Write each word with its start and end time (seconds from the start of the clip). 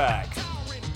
back. 0.00 0.34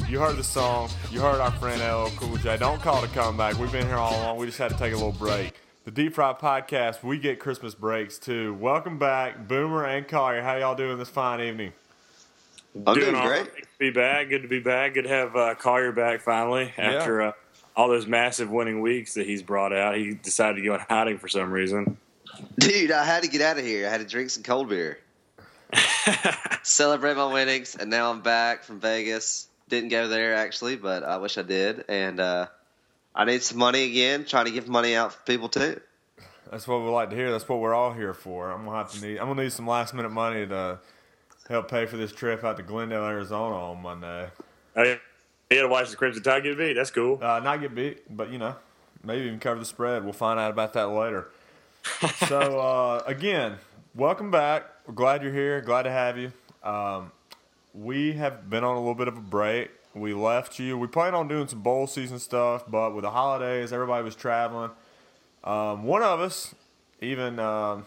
You 0.09 0.19
heard 0.19 0.39
the 0.39 0.43
song. 0.43 0.89
You 1.11 1.21
heard 1.21 1.39
our 1.39 1.51
friend 1.51 1.79
LL 1.79 2.09
Cool 2.17 2.39
J. 2.39 2.57
Don't 2.57 2.81
call 2.81 3.05
it 3.05 3.11
a 3.11 3.13
comeback. 3.13 3.59
We've 3.59 3.71
been 3.71 3.87
here 3.87 3.97
all 3.97 4.19
along. 4.19 4.39
We 4.39 4.47
just 4.47 4.57
had 4.57 4.71
to 4.71 4.79
take 4.79 4.95
a 4.95 4.97
little 4.97 5.13
break. 5.13 5.53
The 5.85 5.91
Deep 5.91 6.15
Fried 6.15 6.39
Podcast, 6.39 7.03
we 7.03 7.19
get 7.19 7.39
Christmas 7.39 7.75
breaks 7.75 8.19
too. 8.19 8.55
Welcome 8.55 8.99
back, 8.99 9.47
Boomer 9.47 9.85
and 9.85 10.09
Collier. 10.09 10.41
How 10.41 10.57
y'all 10.57 10.75
doing 10.75 10.97
this 10.97 11.11
fine 11.11 11.43
evening? 11.43 11.75
I'm 12.75 12.95
doing, 12.95 13.15
all 13.15 13.27
great. 13.27 13.41
right. 13.41 13.55
Good 13.55 13.63
to 13.65 13.79
be 13.79 13.91
back. 13.91 14.29
Good 14.31 14.41
to 14.41 14.49
be 14.49 14.61
back. 14.61 14.95
Good 14.95 15.05
to 15.05 15.11
have 15.11 15.37
uh, 15.37 15.55
Collier 15.55 15.93
back 15.93 16.23
finally 16.23 16.73
after 16.79 17.21
uh, 17.21 17.33
all 17.77 17.89
those 17.89 18.07
massive 18.07 18.51
winning 18.51 18.81
weeks 18.81 19.13
that 19.15 19.27
he's 19.27 19.43
brought 19.43 19.75
out. 19.75 19.99
He 19.99 20.15
decided 20.15 20.57
to 20.57 20.63
go 20.63 20.77
in 20.77 20.81
hiding 20.81 21.19
for 21.19 21.29
some 21.29 21.53
reason. 21.53 21.99
Dude, 22.59 22.91
I 22.91 23.05
had 23.05 23.23
to 23.23 23.29
get 23.29 23.43
out 23.43 23.59
of 23.59 23.67
here. 23.67 23.87
I 23.87 23.91
had 23.91 24.01
to 24.01 24.07
drink 24.07 24.31
some 24.31 24.45
cold 24.45 24.71
beer. 24.71 24.99
Celebrate 26.63 27.17
my 27.17 27.33
winnings, 27.33 27.77
and 27.77 27.91
now 27.91 28.11
I'm 28.11 28.21
back 28.21 28.65
from 28.65 28.81
Vegas. 28.81 29.49
Didn't 29.69 29.89
go 29.89 30.09
there 30.09 30.35
actually, 30.35 30.77
but 30.77 31.03
I 31.03 31.17
wish 31.19 31.39
I 31.39 31.43
did. 31.43 31.85
And 31.89 32.21
uh, 32.21 32.47
I 33.15 33.25
need 33.25 33.43
some 33.43 33.59
money 33.59 33.85
again. 33.85 34.25
Trying 34.25 34.47
to 34.47 34.51
give 34.51 34.69
money 34.69 34.95
out 34.95 35.13
for 35.13 35.23
people 35.25 35.49
too. 35.49 35.81
That's 36.51 36.69
what 36.69 36.83
we 36.83 36.89
like 36.89 37.11
to 37.11 37.17
hear. 37.17 37.31
That's 37.31 37.49
what 37.49 37.61
we're 37.61 37.75
all 37.75 37.93
here 37.93 38.15
for. 38.15 38.51
I'm 38.51 38.65
gonna 38.65 38.77
have 38.77 38.93
to 38.93 39.01
need. 39.01 39.19
I'm 39.19 39.29
gonna 39.29 39.43
need 39.43 39.53
some 39.53 39.67
last 39.67 39.95
minute 39.95 40.11
money 40.11 40.47
to 40.47 40.79
help 41.49 41.71
pay 41.71 41.87
for 41.87 41.97
this 41.97 42.13
trip 42.13 42.45
out 42.45 42.57
to 42.57 42.63
Glendale, 42.63 43.05
Arizona 43.05 43.57
on 43.57 43.83
Monday. 43.83 44.29
Oh, 44.77 44.83
yeah. 44.83 44.97
He 45.51 45.57
had 45.57 45.63
to 45.63 45.69
watch 45.69 45.91
the 45.91 45.97
Crimson 45.97 46.23
Tide 46.23 46.43
get 46.43 46.57
beat. 46.57 46.75
That's 46.75 46.91
cool. 46.91 47.19
Uh, 47.23 47.41
not 47.41 47.61
get 47.61 47.75
beat, 47.75 48.17
but 48.17 48.31
you 48.31 48.39
know, 48.39 48.57
maybe 49.03 49.27
even 49.27 49.39
cover 49.39 49.59
the 49.59 49.67
spread. 49.67 50.05
We'll 50.05 50.13
find 50.13 50.39
out 50.39 50.51
about 50.51 50.73
that 50.73 50.87
later. 50.87 51.29
so 52.29 52.61
uh, 52.61 53.03
again, 53.07 53.57
welcome 53.95 54.31
back. 54.31 54.65
We're 54.87 54.95
glad 54.95 55.23
you're 55.23 55.33
here. 55.33 55.61
Glad 55.63 55.85
to 55.85 55.91
have 55.91 56.19
you. 56.19 56.33
Um, 56.63 57.11
we 57.73 58.13
have 58.13 58.51
been 58.51 58.65
on 58.65 58.77
a 58.77 58.79
little 58.79 58.95
bit 58.95 59.09
of 59.09 59.17
a 59.17 59.21
break. 59.23 59.71
We 59.95 60.13
left 60.13 60.59
you. 60.59 60.77
We 60.77 60.89
plan 60.89 61.15
on 61.15 61.27
doing 61.29 61.49
some 61.49 61.63
bowl 61.63 61.87
season 61.87 62.19
stuff, 62.19 62.65
but 62.69 62.95
with 62.95 63.05
the 63.05 63.11
holidays, 63.11 63.73
everybody 63.73 64.05
was 64.05 64.15
traveling. 64.15 64.71
Um, 65.43 65.85
one 65.85 66.03
of 66.03 66.21
us 66.21 66.55
even 67.01 67.39
um 67.39 67.87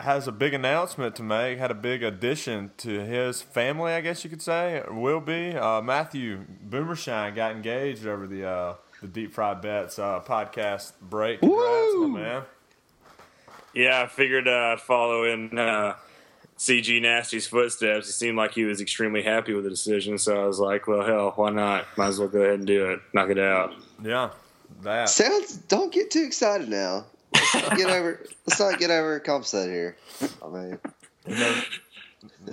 has 0.00 0.26
a 0.26 0.32
big 0.32 0.54
announcement 0.54 1.14
to 1.16 1.22
make. 1.22 1.58
Had 1.58 1.70
a 1.70 1.74
big 1.74 2.02
addition 2.02 2.70
to 2.78 3.00
his 3.00 3.42
family, 3.42 3.92
I 3.92 4.00
guess 4.00 4.24
you 4.24 4.30
could 4.30 4.42
say. 4.42 4.82
Will 4.90 5.20
be 5.20 5.54
uh, 5.56 5.80
Matthew 5.82 6.44
Boomershine 6.62 7.34
got 7.34 7.52
engaged 7.52 8.06
over 8.06 8.26
the 8.26 8.46
uh, 8.46 8.74
the 9.00 9.08
Deep 9.08 9.32
Fried 9.32 9.60
Bets 9.62 9.98
uh, 9.98 10.20
podcast 10.20 10.92
break. 11.00 11.40
Congrats, 11.40 11.94
Woo! 11.94 12.08
my 12.08 12.20
man. 12.20 12.42
Yeah, 13.72 14.02
I 14.02 14.06
figured 14.06 14.48
uh, 14.48 14.72
I'd 14.72 14.80
follow 14.80 15.24
in 15.24 15.56
uh, 15.58 15.94
CG 16.60 17.00
Nasty's 17.00 17.46
footsteps. 17.46 18.06
He 18.06 18.12
seemed 18.12 18.36
like 18.36 18.52
he 18.52 18.64
was 18.64 18.82
extremely 18.82 19.22
happy 19.22 19.54
with 19.54 19.64
the 19.64 19.70
decision, 19.70 20.18
so 20.18 20.42
I 20.42 20.46
was 20.46 20.60
like, 20.60 20.86
well, 20.86 21.02
hell, 21.02 21.32
why 21.34 21.48
not? 21.48 21.86
Might 21.96 22.08
as 22.08 22.18
well 22.18 22.28
go 22.28 22.42
ahead 22.42 22.58
and 22.58 22.66
do 22.66 22.90
it. 22.90 23.00
Knock 23.14 23.30
it 23.30 23.38
out. 23.38 23.72
Yeah, 24.04 24.28
that. 24.82 25.08
Sounds. 25.08 25.56
Don't 25.56 25.90
get 25.90 26.10
too 26.10 26.22
excited 26.22 26.68
now. 26.68 27.06
Let's 27.32 27.54
not 27.54 27.76
get 27.78 27.88
over. 27.88 28.26
Let's 28.46 28.60
not 28.60 28.78
get 28.78 28.90
over 28.90 29.18
overcompensated 29.18 29.72
here. 29.72 29.96
I 30.44 30.48
mean, 30.48 30.78
No, 31.26 31.62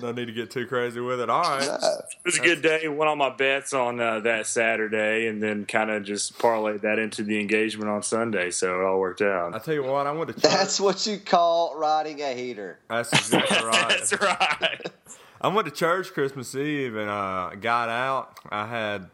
no 0.01 0.11
need 0.11 0.25
to 0.25 0.31
get 0.33 0.49
too 0.51 0.65
crazy 0.65 0.99
with 0.99 1.19
it. 1.19 1.29
All 1.29 1.41
right. 1.41 1.65
no. 1.65 1.75
It 1.75 2.25
was 2.25 2.37
a 2.37 2.41
good 2.41 2.61
day. 2.61 2.87
Won 2.87 3.07
all 3.07 3.15
my 3.15 3.29
bets 3.35 3.73
on 3.73 3.99
uh, 3.99 4.19
that 4.21 4.47
Saturday, 4.47 5.27
and 5.27 5.41
then 5.41 5.65
kind 5.65 5.89
of 5.89 6.03
just 6.03 6.37
parlayed 6.39 6.81
that 6.81 6.99
into 6.99 7.23
the 7.23 7.39
engagement 7.39 7.89
on 7.89 8.03
Sunday. 8.03 8.51
So 8.51 8.79
it 8.79 8.83
all 8.85 8.99
worked 8.99 9.21
out. 9.21 9.53
I 9.53 9.57
out. 9.57 9.63
tell 9.63 9.73
you 9.73 9.83
what, 9.83 10.07
I 10.07 10.11
went 10.11 10.29
to 10.29 10.33
church. 10.33 10.51
that's 10.51 10.79
what 10.79 11.05
you 11.05 11.17
call 11.17 11.77
riding 11.77 12.21
a 12.21 12.33
heater. 12.33 12.79
That's 12.89 13.11
exactly 13.11 13.57
right. 13.65 13.89
That's 13.89 14.13
right. 14.21 14.91
I 15.39 15.47
went 15.49 15.67
to 15.67 15.73
church 15.73 16.13
Christmas 16.13 16.55
Eve 16.55 16.95
and 16.95 17.09
uh, 17.09 17.51
got 17.59 17.89
out. 17.89 18.39
I 18.49 18.65
had 18.65 19.09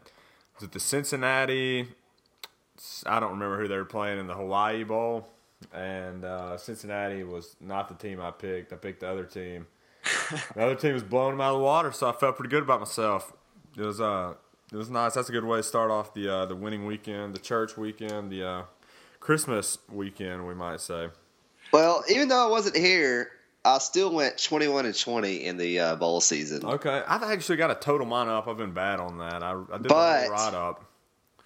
was 0.54 0.64
it 0.64 0.72
the 0.72 0.80
Cincinnati? 0.80 1.88
I 3.06 3.20
don't 3.20 3.32
remember 3.32 3.60
who 3.60 3.68
they 3.68 3.76
were 3.76 3.84
playing 3.84 4.18
in 4.20 4.26
the 4.26 4.34
Hawaii 4.34 4.84
Bowl, 4.84 5.28
and 5.72 6.24
uh, 6.24 6.56
Cincinnati 6.56 7.24
was 7.24 7.56
not 7.60 7.88
the 7.88 7.94
team 7.94 8.20
I 8.20 8.30
picked. 8.30 8.72
I 8.72 8.76
picked 8.76 9.00
the 9.00 9.08
other 9.08 9.24
team. 9.24 9.66
The 10.54 10.62
other 10.62 10.74
team 10.74 10.92
was 10.94 11.02
blowing 11.02 11.32
them 11.32 11.40
out 11.40 11.52
of 11.54 11.58
the 11.58 11.64
water, 11.64 11.92
so 11.92 12.08
I 12.08 12.12
felt 12.12 12.36
pretty 12.36 12.50
good 12.50 12.62
about 12.62 12.80
myself. 12.80 13.32
It 13.76 13.82
was 13.82 14.00
uh, 14.00 14.34
it 14.72 14.76
was 14.76 14.90
nice. 14.90 15.14
That's 15.14 15.28
a 15.28 15.32
good 15.32 15.44
way 15.44 15.58
to 15.58 15.62
start 15.62 15.90
off 15.90 16.14
the 16.14 16.28
uh, 16.32 16.46
the 16.46 16.56
winning 16.56 16.86
weekend, 16.86 17.34
the 17.34 17.38
church 17.40 17.76
weekend, 17.76 18.30
the 18.30 18.46
uh, 18.46 18.62
Christmas 19.20 19.78
weekend, 19.90 20.46
we 20.46 20.54
might 20.54 20.80
say. 20.80 21.08
Well, 21.72 22.04
even 22.08 22.28
though 22.28 22.46
I 22.46 22.50
wasn't 22.50 22.76
here, 22.76 23.30
I 23.64 23.78
still 23.78 24.12
went 24.12 24.38
21 24.42 24.86
and 24.86 24.96
20 24.98 25.44
in 25.44 25.56
the 25.56 25.80
uh, 25.80 25.96
bowl 25.96 26.20
season. 26.20 26.64
Okay, 26.64 27.02
I've 27.08 27.22
actually 27.22 27.56
got 27.56 27.70
a 27.70 27.74
total 27.74 28.06
mine 28.06 28.28
up. 28.28 28.46
I've 28.46 28.58
been 28.58 28.72
bad 28.74 29.00
on 29.00 29.18
that. 29.18 29.42
I, 29.42 29.52
I 29.72 29.78
did 29.78 29.88
But- 29.88 30.26
a 30.26 30.30
ride 30.30 30.54
up. 30.54 30.83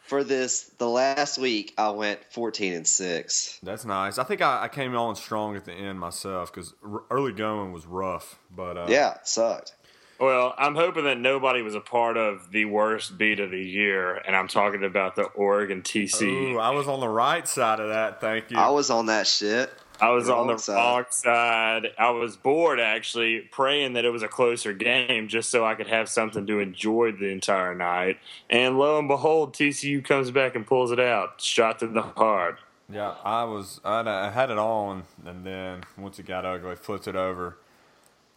For 0.08 0.24
this, 0.24 0.70
the 0.78 0.88
last 0.88 1.36
week, 1.36 1.74
I 1.76 1.90
went 1.90 2.20
14 2.30 2.72
and 2.72 2.86
6. 2.86 3.58
That's 3.62 3.84
nice. 3.84 4.16
I 4.16 4.24
think 4.24 4.40
I, 4.40 4.62
I 4.64 4.68
came 4.68 4.96
on 4.96 5.14
strong 5.16 5.54
at 5.54 5.66
the 5.66 5.72
end 5.72 6.00
myself 6.00 6.50
because 6.50 6.72
r- 6.82 7.02
early 7.10 7.32
going 7.34 7.72
was 7.72 7.84
rough. 7.84 8.38
But 8.50 8.78
uh, 8.78 8.86
Yeah, 8.88 9.16
it 9.16 9.28
sucked. 9.28 9.74
Well, 10.18 10.54
I'm 10.56 10.74
hoping 10.74 11.04
that 11.04 11.18
nobody 11.18 11.60
was 11.60 11.74
a 11.74 11.80
part 11.80 12.16
of 12.16 12.50
the 12.52 12.64
worst 12.64 13.18
beat 13.18 13.38
of 13.38 13.50
the 13.50 13.62
year, 13.62 14.16
and 14.16 14.34
I'm 14.34 14.48
talking 14.48 14.82
about 14.82 15.14
the 15.14 15.24
Oregon 15.24 15.82
TC. 15.82 16.22
Ooh, 16.22 16.58
I 16.58 16.70
was 16.70 16.88
on 16.88 17.00
the 17.00 17.08
right 17.08 17.46
side 17.46 17.78
of 17.78 17.90
that. 17.90 18.22
Thank 18.22 18.50
you. 18.50 18.56
I 18.56 18.70
was 18.70 18.88
on 18.88 19.06
that 19.06 19.26
shit. 19.26 19.70
I 20.00 20.10
was 20.10 20.28
on 20.28 20.46
the 20.46 20.52
Wrong 20.54 20.58
side. 20.58 20.74
wrong 20.76 21.04
side. 21.10 21.86
I 21.98 22.10
was 22.10 22.36
bored 22.36 22.78
actually, 22.80 23.40
praying 23.40 23.94
that 23.94 24.04
it 24.04 24.10
was 24.10 24.22
a 24.22 24.28
closer 24.28 24.72
game 24.72 25.28
just 25.28 25.50
so 25.50 25.64
I 25.66 25.74
could 25.74 25.88
have 25.88 26.08
something 26.08 26.46
to 26.46 26.60
enjoy 26.60 27.12
the 27.12 27.26
entire 27.30 27.74
night. 27.74 28.18
And 28.48 28.78
lo 28.78 28.98
and 28.98 29.08
behold, 29.08 29.54
TCU 29.54 30.04
comes 30.04 30.30
back 30.30 30.54
and 30.54 30.66
pulls 30.66 30.92
it 30.92 31.00
out. 31.00 31.40
Shot 31.40 31.80
to 31.80 31.86
the 31.88 32.02
heart. 32.02 32.58
yeah, 32.90 33.14
I 33.24 33.44
was. 33.44 33.80
I, 33.84 34.00
I 34.00 34.30
had 34.30 34.50
it 34.50 34.58
on, 34.58 35.04
and 35.26 35.44
then 35.44 35.82
once 35.96 36.18
it 36.18 36.26
got 36.26 36.44
ugly, 36.44 36.76
flipped 36.76 37.08
it 37.08 37.16
over. 37.16 37.58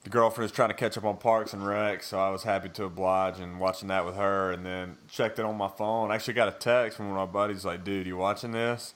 The 0.04 0.10
girlfriend 0.10 0.46
was 0.46 0.52
trying 0.52 0.70
to 0.70 0.74
catch 0.76 0.98
up 0.98 1.06
on 1.06 1.18
Parks 1.18 1.54
and 1.54 1.64
Rec, 1.66 2.02
so 2.02 2.20
I 2.20 2.32
was 2.32 2.42
happy 2.42 2.70
to 2.70 2.86
oblige 2.86 3.40
and 3.40 3.60
watching 3.60 3.88
that 3.90 4.04
with 4.04 4.16
her. 4.16 4.52
And 4.52 4.66
then 4.66 4.98
checked 5.08 5.38
it 5.38 5.46
on 5.46 5.56
my 5.58 5.68
phone. 5.68 6.10
I 6.10 6.16
actually 6.16 6.34
got 6.34 6.48
a 6.48 6.58
text 6.58 6.98
from 6.98 7.10
one 7.12 7.20
of 7.20 7.30
my 7.30 7.32
buddies 7.32 7.64
like, 7.66 7.84
"Dude, 7.84 8.08
you 8.08 8.18
watching 8.18 8.52
this?" 8.52 8.96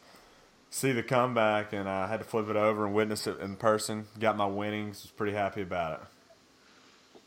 See 0.76 0.92
the 0.92 1.04
comeback, 1.04 1.72
and 1.72 1.88
I 1.88 2.06
had 2.06 2.20
to 2.20 2.26
flip 2.26 2.50
it 2.50 2.58
over 2.58 2.86
and 2.86 2.94
witness 2.94 3.28
it 3.28 3.40
in 3.40 3.56
person. 3.56 4.08
Got 4.20 4.36
my 4.36 4.46
winnings. 4.46 5.04
Was 5.04 5.12
pretty 5.12 5.32
happy 5.32 5.62
about 5.62 6.02
it. 6.02 7.20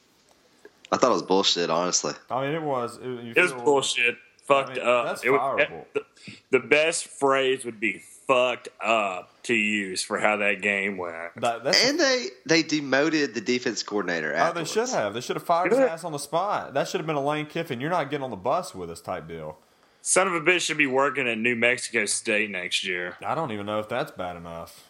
I 0.92 0.98
thought 0.98 1.09
it 1.12 1.14
was 1.14 1.22
bullshit, 1.22 1.70
honestly. 1.70 2.12
I 2.31 2.42
mean, 2.44 2.54
it 2.54 2.60
was. 2.62 2.98
It, 2.98 3.04
you 3.06 3.32
It 3.34 3.41
was 3.41 3.53
feel- 3.53 3.64
bullshit. 3.64 4.16
Fucked 4.44 4.72
I 4.72 4.75
mean, 4.75 4.87
up. 4.87 5.06
that's 5.06 5.25
It 5.25 5.31
was- 5.31 5.41
fireable. 5.41 5.84
the, 5.94 6.04
the 6.50 6.58
best 6.58 7.06
phrase 7.06 7.64
would 7.64 7.81
be 7.81 8.03
"fucked 8.26 8.69
up" 8.84 9.31
to 9.44 9.54
use 9.54 10.03
for 10.03 10.19
how 10.19 10.37
that 10.37 10.60
game 10.60 10.98
went. 10.98 11.14
That, 11.41 11.64
that's 11.64 11.82
And 11.88 11.98
they 11.98 12.26
they 12.44 12.62
demoted 12.62 13.32
the 13.32 13.41
defense 13.41 13.82
coordinator. 13.82 14.34
oh, 14.37 14.53
they 14.53 14.64
should 14.66 14.91
have. 14.91 15.14
They 15.14 15.22
should 15.22 15.37
have 15.37 15.42
fired 15.42 15.70
his 15.72 15.78
ass 15.81 16.04
on 16.04 16.12
the 16.12 16.19
spot. 16.19 16.75
That 16.75 16.87
should 16.87 17.00
have 17.00 17.06
been 17.06 17.16
a 17.16 17.25
Lane 17.25 17.47
Kiffin. 17.47 17.81
You're 17.81 17.88
not 17.88 18.10
getting 18.10 18.25
on 18.25 18.31
the 18.31 18.37
bus 18.37 18.75
with 18.75 18.91
us 18.91 19.00
type 19.00 19.26
deal. 19.26 19.56
Son 20.03 20.26
of 20.26 20.34
a 20.34 20.41
bitch 20.41 20.60
should 20.60 20.78
be 20.78 20.86
working 20.86 21.28
at 21.28 21.38
New 21.38 21.54
Mexico 21.56 22.06
State 22.06 22.50
next 22.50 22.84
year. 22.84 23.16
I 23.25 23.34
don't 23.34 23.53
even 23.53 23.66
know 23.66 23.78
if 23.81 23.88
that's 23.88 24.10
bad 24.12 24.36
enough. 24.36 24.88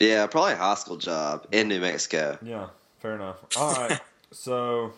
Yeah, 0.00 0.26
probably 0.26 0.52
a 0.52 0.56
high 0.56 0.74
school 0.74 0.96
job 0.96 1.46
in 1.52 1.68
New 1.68 1.80
Mexico. 1.80 2.38
Yeah, 2.42 2.68
fair 3.00 3.14
enough. 3.14 3.36
All 3.56 3.72
right, 3.74 4.00
so 4.32 4.92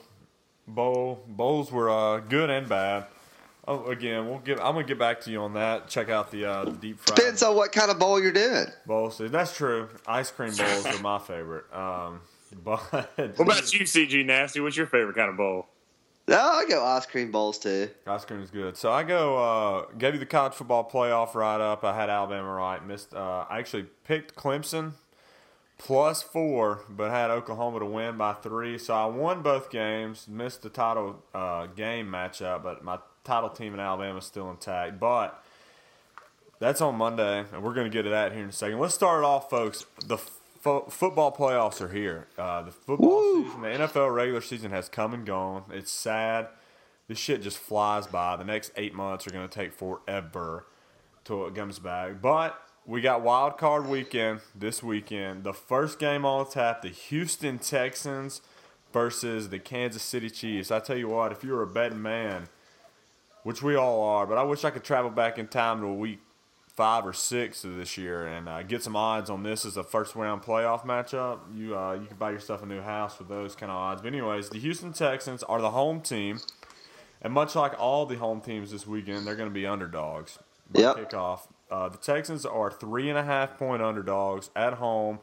bowl 0.67 1.23
bowls 1.29 1.71
were 1.71 1.91
uh, 1.91 2.21
good 2.21 2.51
and 2.51 2.69
bad. 2.69 3.07
Oh, 3.67 3.87
again, 3.87 4.29
we'll 4.29 4.41
get. 4.41 4.59
I'm 4.61 4.75
gonna 4.75 4.85
get 4.85 4.99
back 4.99 5.21
to 5.23 5.31
you 5.31 5.41
on 5.41 5.55
that. 5.55 5.89
Check 5.89 6.09
out 6.11 6.31
the, 6.31 6.45
uh, 6.45 6.65
the 6.67 6.73
deep 6.73 6.99
fried 7.01 7.17
Depends 7.17 7.43
on 7.43 7.55
what 7.57 7.73
kind 7.73 7.91
of 7.91 7.99
bowl 7.99 8.21
you're 8.21 8.33
doing. 8.33 8.67
bowl. 8.87 9.11
See, 9.11 9.29
that's 9.29 9.57
true. 9.57 9.89
Ice 10.07 10.31
cream 10.31 10.55
bowls 10.55 10.85
are 10.87 10.99
my 11.01 11.19
favorite. 11.19 11.65
Um, 11.75 12.21
but 12.65 12.81
What 12.91 13.41
about 13.41 13.73
you, 13.73 13.81
CG 13.87 14.25
Nasty? 14.25 14.61
What's 14.61 14.77
your 14.77 14.87
favorite 14.87 15.17
kind 15.17 15.31
of 15.31 15.37
bowl? 15.37 15.67
No, 16.27 16.39
I 16.39 16.65
go 16.67 16.83
ice 16.83 17.05
cream 17.05 17.31
bowls 17.31 17.59
too. 17.59 17.91
Ice 18.07 18.25
cream 18.25 18.41
is 18.41 18.51
good. 18.51 18.77
So 18.77 18.91
I 18.91 19.03
go 19.03 19.37
uh, 19.37 19.87
gave 19.99 20.15
you 20.15 20.21
the 20.21 20.27
college 20.27 20.55
football 20.55 20.89
playoff 20.89 21.35
right 21.35 21.61
up. 21.61 21.85
I 21.85 21.95
had 21.95 22.09
Alabama 22.09 22.51
right. 22.51 22.85
Missed. 22.85 23.15
Uh, 23.15 23.45
I 23.49 23.59
actually 23.59 23.87
picked 24.05 24.35
Clemson 24.35 24.93
plus 25.77 26.23
four, 26.23 26.85
but 26.89 27.11
had 27.11 27.31
Oklahoma 27.31 27.81
to 27.81 27.87
win 27.87 28.17
by 28.17 28.33
three. 28.33 28.79
So 28.79 28.95
I 28.95 29.05
won 29.05 29.43
both 29.43 29.71
games. 29.71 30.27
Missed 30.27 30.63
the 30.63 30.71
title 30.71 31.23
uh, 31.35 31.67
game 31.67 32.09
matchup, 32.09 32.63
but 32.63 32.83
my 32.83 32.99
title 33.23 33.51
team 33.51 33.75
in 33.75 33.81
Alabama 33.81 34.19
is 34.19 34.25
still 34.25 34.51
intact. 34.51 34.99
But 34.99 35.43
that's 36.59 36.81
on 36.81 36.95
Monday, 36.95 37.45
and 37.53 37.63
we're 37.63 37.75
going 37.75 37.91
to 37.91 37.95
get 37.95 38.03
to 38.05 38.11
that 38.11 38.33
here 38.33 38.43
in 38.43 38.49
a 38.49 38.53
second. 38.53 38.79
Let's 38.79 38.95
start 38.95 39.23
it 39.23 39.27
off, 39.27 39.51
folks. 39.51 39.85
The 40.07 40.19
fo- 40.65 40.87
football 40.87 41.31
playoffs 41.31 41.81
are 41.81 41.93
here. 41.93 42.27
Uh, 42.37 42.63
the 42.63 42.73
football 42.73 43.45
season, 43.45 43.61
the 43.61 43.69
NFL 43.69 44.13
regular 44.13 44.41
season 44.41 44.71
has 44.71 44.89
come 44.89 45.13
and 45.15 45.27
gone. 45.27 45.65
It's 45.71 45.93
sad. 45.93 46.49
This 47.07 47.19
shit 47.19 47.43
just 47.43 47.59
flies 47.59 48.07
by. 48.07 48.37
The 48.37 48.45
next 48.45 48.73
eight 48.77 48.95
months 48.95 49.27
are 49.27 49.31
going 49.31 49.47
to 49.47 49.55
take 49.55 49.75
forever 49.75 50.67
till 51.25 51.47
it 51.47 51.55
comes 51.55 51.79
back. 51.79 52.23
But 52.23 52.59
we 52.87 53.03
got 53.03 53.21
wild 53.21 53.59
card 53.59 53.87
weekend 53.87 54.41
this 54.55 54.83
weekend. 54.83 55.45
The 55.45 55.53
first 55.53 55.99
game 55.99 56.25
on 56.25 56.51
tap, 56.51 56.81
the 56.81 56.89
Houston 56.89 57.59
Texans 57.59 58.41
versus 58.91 59.51
the 59.51 59.59
Kansas 59.59 60.03
City 60.03 60.31
Chiefs. 60.31 60.71
I 60.71 60.81
tell 60.81 60.97
you 60.97 61.09
what, 61.09 61.31
if 61.31 61.45
you're 61.45 61.63
a 61.63 61.67
betting 61.67 62.01
man, 62.01 62.49
which 63.43 63.63
we 63.63 63.75
all 63.75 64.03
are, 64.03 64.27
but 64.27 64.39
I 64.39 64.43
wish 64.43 64.65
I 64.65 64.71
could 64.71 64.85
travel 64.85 65.11
back 65.11 65.39
in 65.39 65.47
time 65.47 65.81
to 65.81 65.87
a 65.87 65.95
week 65.95 66.21
five 66.77 67.07
or 67.07 67.13
six 67.13 67.63
of 67.65 67.77
this 67.77 67.97
year 67.97 68.27
and 68.27 68.49
uh, 68.49 68.63
get 68.63 68.83
some 68.83 68.97
odds 68.97 69.31
on 69.31 69.43
this 69.43 69.65
as 69.65 69.77
a 69.77 69.85
first 69.85 70.15
round 70.15 70.43
playoff 70.43 70.85
matchup. 70.85 71.41
You 71.55 71.77
uh, 71.77 71.95
you 71.95 72.07
can 72.07 72.17
buy 72.17 72.31
yourself 72.31 72.63
a 72.63 72.67
new 72.67 72.81
house 72.81 73.19
with 73.19 73.29
those 73.29 73.55
kind 73.55 73.71
of 73.71 73.77
odds. 73.77 74.03
But 74.03 74.09
anyways, 74.09 74.51
the 74.51 74.59
Houston 74.59 74.93
Texans 74.93 75.43
are 75.45 75.61
the 75.61 75.71
home 75.71 76.01
team, 76.01 76.41
and 77.23 77.33
much 77.33 77.55
like 77.55 77.79
all 77.79 78.07
the 78.07 78.17
home 78.17 78.41
teams 78.41 78.71
this 78.71 78.87
weekend, 78.87 79.27
they're 79.27 79.37
going 79.37 79.49
to 79.49 79.55
be 79.55 79.67
underdogs. 79.67 80.39
Yep. 80.73 80.97
Kickoff. 80.97 81.41
Uh, 81.71 81.89
the 81.89 81.99
Texans 81.99 82.45
are 82.45 82.71
three 82.71 83.09
and 83.09 83.19
a 83.19 83.25
half 83.25 83.57
point 83.59 83.83
underdogs 83.83 84.51
at 84.55 84.75
home 84.75 85.21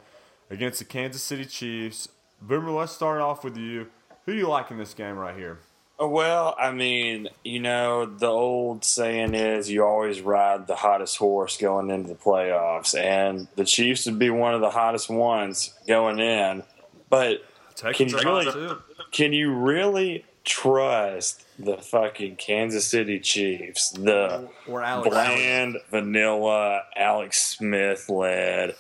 against 0.50 0.80
the 0.80 0.86
Kansas 0.86 1.22
City 1.22 1.46
Chiefs. 1.46 2.10
Boomer, 2.42 2.72
let's 2.72 2.92
start 2.92 3.22
off 3.22 3.44
with 3.44 3.58
you. 3.58 3.88
Who 4.26 4.34
do 4.34 4.38
you 4.38 4.48
like 4.48 4.72
in 4.72 4.78
this 4.78 4.94
game 4.94 5.16
right 5.16 5.36
here? 5.36 5.60
Oh, 6.02 6.08
Well, 6.08 6.56
I 6.60 6.72
mean, 6.72 7.30
you 7.44 7.60
know, 7.60 8.06
the 8.08 8.26
old 8.28 8.84
saying 8.84 9.36
is 9.36 9.70
you 9.70 9.86
always 9.86 10.20
ride 10.22 10.66
the 10.66 10.76
hottest 10.76 11.18
horse 11.18 11.58
going 11.58 11.92
into 11.92 12.10
the 12.10 12.16
playoffs, 12.16 12.98
and 13.00 13.48
the 13.56 13.66
Chiefs 13.66 14.08
would 14.08 14.18
be 14.18 14.32
one 14.32 14.56
of 14.56 14.62
the 14.62 14.72
hottest 14.72 15.10
ones 15.12 15.74
going 15.88 16.20
in. 16.20 16.64
But 17.10 17.44
Texans 17.76 18.14
you 18.14 18.20
really- 18.20 18.76
can 19.12 19.32
you 19.32 19.54
really 19.54 20.26
trust 20.44 21.46
the 21.60 21.78
fucking 21.78 22.38
Kansas 22.38 22.88
City 22.88 23.20
Chiefs? 23.20 23.92
The 23.92 24.50
Or 24.68 24.82
Alex. 24.82 25.08
bland, 25.10 25.78
vanilla, 25.92 26.82
Alex 26.96 27.44
Smith 27.44 28.10
led 28.10 28.76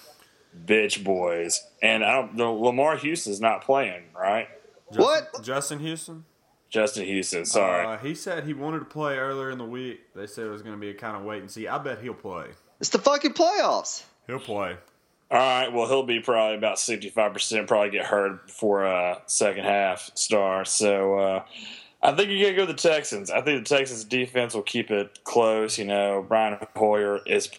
bitch 0.66 1.04
boys. 1.04 1.64
And 1.84 2.04
I 2.04 2.14
don't, 2.14 2.36
the 2.36 2.46
Lamar 2.46 2.98
Houston's 2.98 3.40
not 3.40 3.62
playing, 3.64 4.04
right? 4.20 4.48
Justin, 4.92 5.04
What? 5.04 5.44
Justin 5.44 5.80
Houston? 5.80 6.26
Justin 6.72 7.06
Houston, 7.06 7.46
sorry. 7.46 7.86
Uh, 7.86 7.98
he 7.98 8.16
said 8.16 8.46
he 8.46 8.54
wanted 8.54 8.80
to 8.80 8.86
play 8.86 9.18
earlier 9.18 9.52
in 9.52 9.58
the 9.58 9.66
week. 9.66 10.00
They 10.16 10.26
said 10.26 10.46
it 10.46 10.50
was 10.50 10.62
going 10.62 10.74
to 10.74 10.80
be 10.80 10.90
a 10.90 10.94
kind 10.94 11.18
of 11.18 11.24
wait 11.24 11.42
and 11.42 11.52
see. 11.52 11.68
I 11.68 11.78
bet 11.78 12.02
he'll 12.02 12.14
play. 12.14 12.48
It's 12.80 12.90
the 12.90 12.98
fucking 12.98 13.34
playoffs. 13.34 14.04
He'll 14.26 14.40
play. 14.40 14.78
All 15.30 15.38
right, 15.38 15.72
well, 15.72 15.88
he'll 15.88 16.04
be 16.04 16.22
probably 16.22 16.58
about 16.58 16.78
65%, 16.78 17.68
probably 17.68 17.90
get 17.90 18.06
hurt 18.06 18.48
before 18.48 18.86
uh, 18.86 19.20
second 19.28 19.66
half 19.66 20.12
star. 20.16 20.66
So 20.66 21.20
uh, 21.20 21.44
I 22.02 22.14
think 22.14 22.30
you 22.30 22.42
got 22.42 22.50
to 22.50 22.56
go 22.56 22.66
with 22.66 22.78
the 22.82 22.90
Texans. 22.90 23.30
I 23.30 23.42
think 23.42 23.68
the 23.68 23.76
Texans 23.76 24.04
defense 24.06 24.54
will 24.54 24.62
keep 24.62 24.92
it 24.92 25.24
close. 25.24 25.78
You 25.78 25.86
know, 25.86 26.26
Brian 26.28 26.58
Hoyer 26.76 27.20
is 27.26 27.50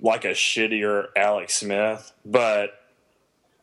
like 0.00 0.24
a 0.24 0.30
shittier 0.30 1.06
Alex 1.16 1.54
Smith, 1.54 2.12
but 2.24 2.81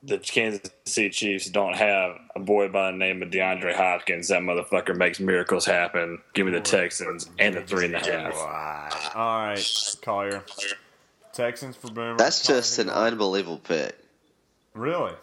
the 0.01 0.17
Kansas 0.17 0.61
City 0.85 1.09
Chiefs 1.09 1.49
don't 1.49 1.75
have 1.75 2.17
a 2.35 2.39
boy 2.39 2.69
by 2.69 2.91
the 2.91 2.97
name 2.97 3.21
of 3.21 3.29
DeAndre 3.29 3.75
Hopkins. 3.75 4.29
That 4.29 4.41
motherfucker 4.41 4.95
makes 4.95 5.19
miracles 5.19 5.65
happen. 5.65 6.19
Give 6.33 6.45
me 6.45 6.51
the 6.51 6.61
Texans 6.61 7.29
and 7.37 7.55
the 7.55 7.61
three 7.61 7.85
and 7.85 7.95
a 7.95 7.99
half. 7.99 9.15
All 9.15 9.41
right, 9.41 9.97
Collier. 10.01 10.43
Texans 11.33 11.75
for 11.75 11.89
Boomer. 11.89 12.17
That's 12.17 12.45
Collier, 12.45 12.61
just 12.61 12.79
an 12.79 12.89
unbelievable 12.89 13.59
pick. 13.59 13.97
Really? 14.73 15.13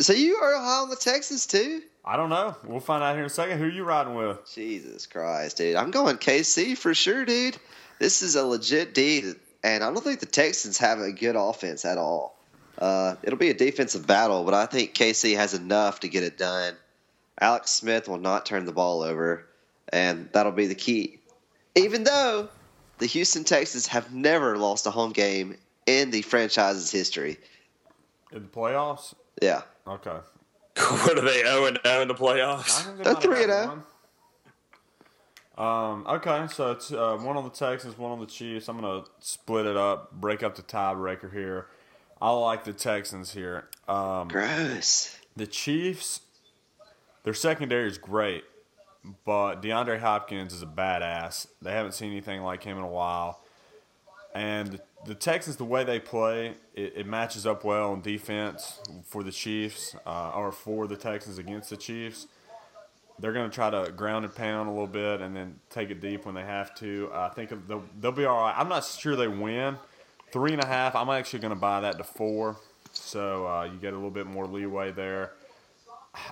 So 0.00 0.12
you 0.12 0.36
are 0.36 0.56
high 0.56 0.82
on 0.82 0.90
the 0.90 0.96
Texans 0.96 1.46
too? 1.46 1.82
I 2.04 2.16
don't 2.16 2.30
know. 2.30 2.56
We'll 2.64 2.80
find 2.80 3.02
out 3.02 3.12
here 3.12 3.20
in 3.20 3.26
a 3.26 3.30
second. 3.30 3.58
Who 3.58 3.64
are 3.64 3.70
you 3.70 3.84
riding 3.84 4.14
with? 4.14 4.38
Jesus 4.52 5.06
Christ, 5.06 5.58
dude. 5.58 5.76
I'm 5.76 5.90
going 5.90 6.16
KC 6.16 6.76
for 6.76 6.94
sure, 6.94 7.24
dude. 7.24 7.56
This 7.98 8.22
is 8.22 8.34
a 8.36 8.44
legit 8.46 8.94
D, 8.94 9.32
and 9.62 9.84
I 9.84 9.92
don't 9.92 10.02
think 10.02 10.20
the 10.20 10.26
Texans 10.26 10.78
have 10.78 11.00
a 11.00 11.12
good 11.12 11.36
offense 11.36 11.84
at 11.84 11.98
all. 11.98 12.37
Uh, 12.78 13.16
it'll 13.22 13.38
be 13.38 13.50
a 13.50 13.54
defensive 13.54 14.06
battle, 14.06 14.44
but 14.44 14.54
I 14.54 14.66
think 14.66 14.94
KC 14.94 15.36
has 15.36 15.52
enough 15.52 16.00
to 16.00 16.08
get 16.08 16.22
it 16.22 16.38
done. 16.38 16.74
Alex 17.40 17.70
Smith 17.70 18.08
will 18.08 18.18
not 18.18 18.46
turn 18.46 18.64
the 18.64 18.72
ball 18.72 19.02
over, 19.02 19.46
and 19.92 20.28
that'll 20.32 20.52
be 20.52 20.66
the 20.66 20.74
key. 20.76 21.18
Even 21.74 22.04
though 22.04 22.48
the 22.98 23.06
Houston 23.06 23.44
Texans 23.44 23.86
have 23.88 24.14
never 24.14 24.56
lost 24.56 24.86
a 24.86 24.90
home 24.90 25.12
game 25.12 25.56
in 25.86 26.10
the 26.10 26.22
franchise's 26.22 26.90
history. 26.90 27.38
In 28.32 28.42
the 28.42 28.48
playoffs? 28.48 29.14
Yeah. 29.42 29.62
Okay. 29.86 30.10
what 30.76 31.18
are 31.18 31.22
they 31.22 31.42
0 31.42 31.66
and 31.66 31.80
0 31.84 32.02
in 32.02 32.08
the 32.08 32.14
playoffs? 32.14 32.84
think 32.84 32.98
they 32.98 33.04
They're 33.04 33.14
3 33.14 33.42
and 33.42 33.46
got 33.46 33.78
oh. 33.78 33.82
Um, 35.58 36.06
okay, 36.06 36.46
so 36.52 36.70
it's 36.70 36.92
uh, 36.92 37.16
one 37.16 37.36
on 37.36 37.42
the 37.42 37.50
Texans, 37.50 37.98
one 37.98 38.12
on 38.12 38.20
the 38.20 38.26
Chiefs. 38.26 38.68
I'm 38.68 38.80
gonna 38.80 39.02
split 39.18 39.66
it 39.66 39.76
up, 39.76 40.12
break 40.12 40.44
up 40.44 40.54
the 40.54 40.62
tiebreaker 40.62 41.32
here. 41.32 41.66
I 42.20 42.30
like 42.30 42.64
the 42.64 42.72
Texans 42.72 43.32
here. 43.32 43.68
Um, 43.86 44.28
Gross. 44.28 45.16
the 45.36 45.46
Chiefs, 45.46 46.20
their 47.22 47.34
secondary 47.34 47.88
is 47.88 47.98
great, 47.98 48.44
but 49.24 49.62
DeAndre 49.62 50.00
Hopkins 50.00 50.52
is 50.52 50.62
a 50.62 50.66
badass. 50.66 51.46
They 51.62 51.72
haven't 51.72 51.92
seen 51.92 52.10
anything 52.10 52.42
like 52.42 52.64
him 52.64 52.76
in 52.76 52.82
a 52.82 52.88
while. 52.88 53.40
And 54.34 54.80
the, 55.06 55.14
Texans, 55.14 55.56
the 55.56 55.64
way 55.64 55.84
they 55.84 56.00
play, 56.00 56.54
it, 56.74 56.92
it 56.96 57.06
matches 57.06 57.46
up 57.46 57.64
well 57.64 57.94
in 57.94 58.00
defense 58.00 58.80
for 59.04 59.22
the 59.22 59.32
Chiefs, 59.32 59.94
uh, 60.06 60.32
or 60.34 60.52
for 60.52 60.86
the 60.86 60.96
Texans 60.96 61.38
against 61.38 61.70
the 61.70 61.76
Chiefs. 61.76 62.26
They're 63.20 63.32
going 63.32 63.48
to 63.48 63.54
try 63.54 63.70
to 63.70 63.90
ground 63.92 64.24
and 64.24 64.34
pound 64.34 64.68
a 64.68 64.72
little 64.72 64.86
bit 64.86 65.20
and 65.20 65.34
then 65.34 65.58
take 65.70 65.90
it 65.90 66.00
deep 66.00 66.24
when 66.24 66.34
they 66.34 66.44
have 66.44 66.74
to. 66.76 67.10
I 67.12 67.28
think 67.30 67.50
they'll, 67.66 67.82
they'll 68.00 68.12
be 68.12 68.24
all 68.24 68.42
right. 68.42 68.54
I'm 68.56 68.68
not 68.68 68.84
sure 68.84 69.16
they 69.16 69.26
win. 69.28 69.76
Three 70.32 70.52
and 70.52 70.62
a 70.62 70.66
half, 70.66 70.94
I'm 70.94 71.08
actually 71.08 71.40
going 71.40 71.54
to 71.54 71.60
buy 71.60 71.80
that 71.80 71.98
to 71.98 72.04
four. 72.04 72.56
So 72.92 73.46
uh, 73.46 73.64
you 73.64 73.78
get 73.78 73.92
a 73.92 73.96
little 73.96 74.10
bit 74.10 74.26
more 74.26 74.46
leeway 74.46 74.92
there. 74.92 75.32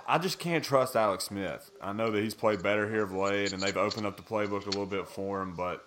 I 0.06 0.18
just 0.18 0.38
can't 0.38 0.64
trust 0.64 0.96
Alex 0.96 1.24
Smith. 1.24 1.70
I 1.80 1.92
know 1.92 2.10
that 2.10 2.22
he's 2.22 2.34
played 2.34 2.62
better 2.62 2.88
here 2.90 3.02
of 3.02 3.12
late, 3.12 3.52
and 3.52 3.62
they've 3.62 3.76
opened 3.76 4.06
up 4.06 4.16
the 4.16 4.22
playbook 4.22 4.62
a 4.62 4.70
little 4.70 4.86
bit 4.86 5.08
for 5.08 5.40
him. 5.40 5.54
But 5.54 5.86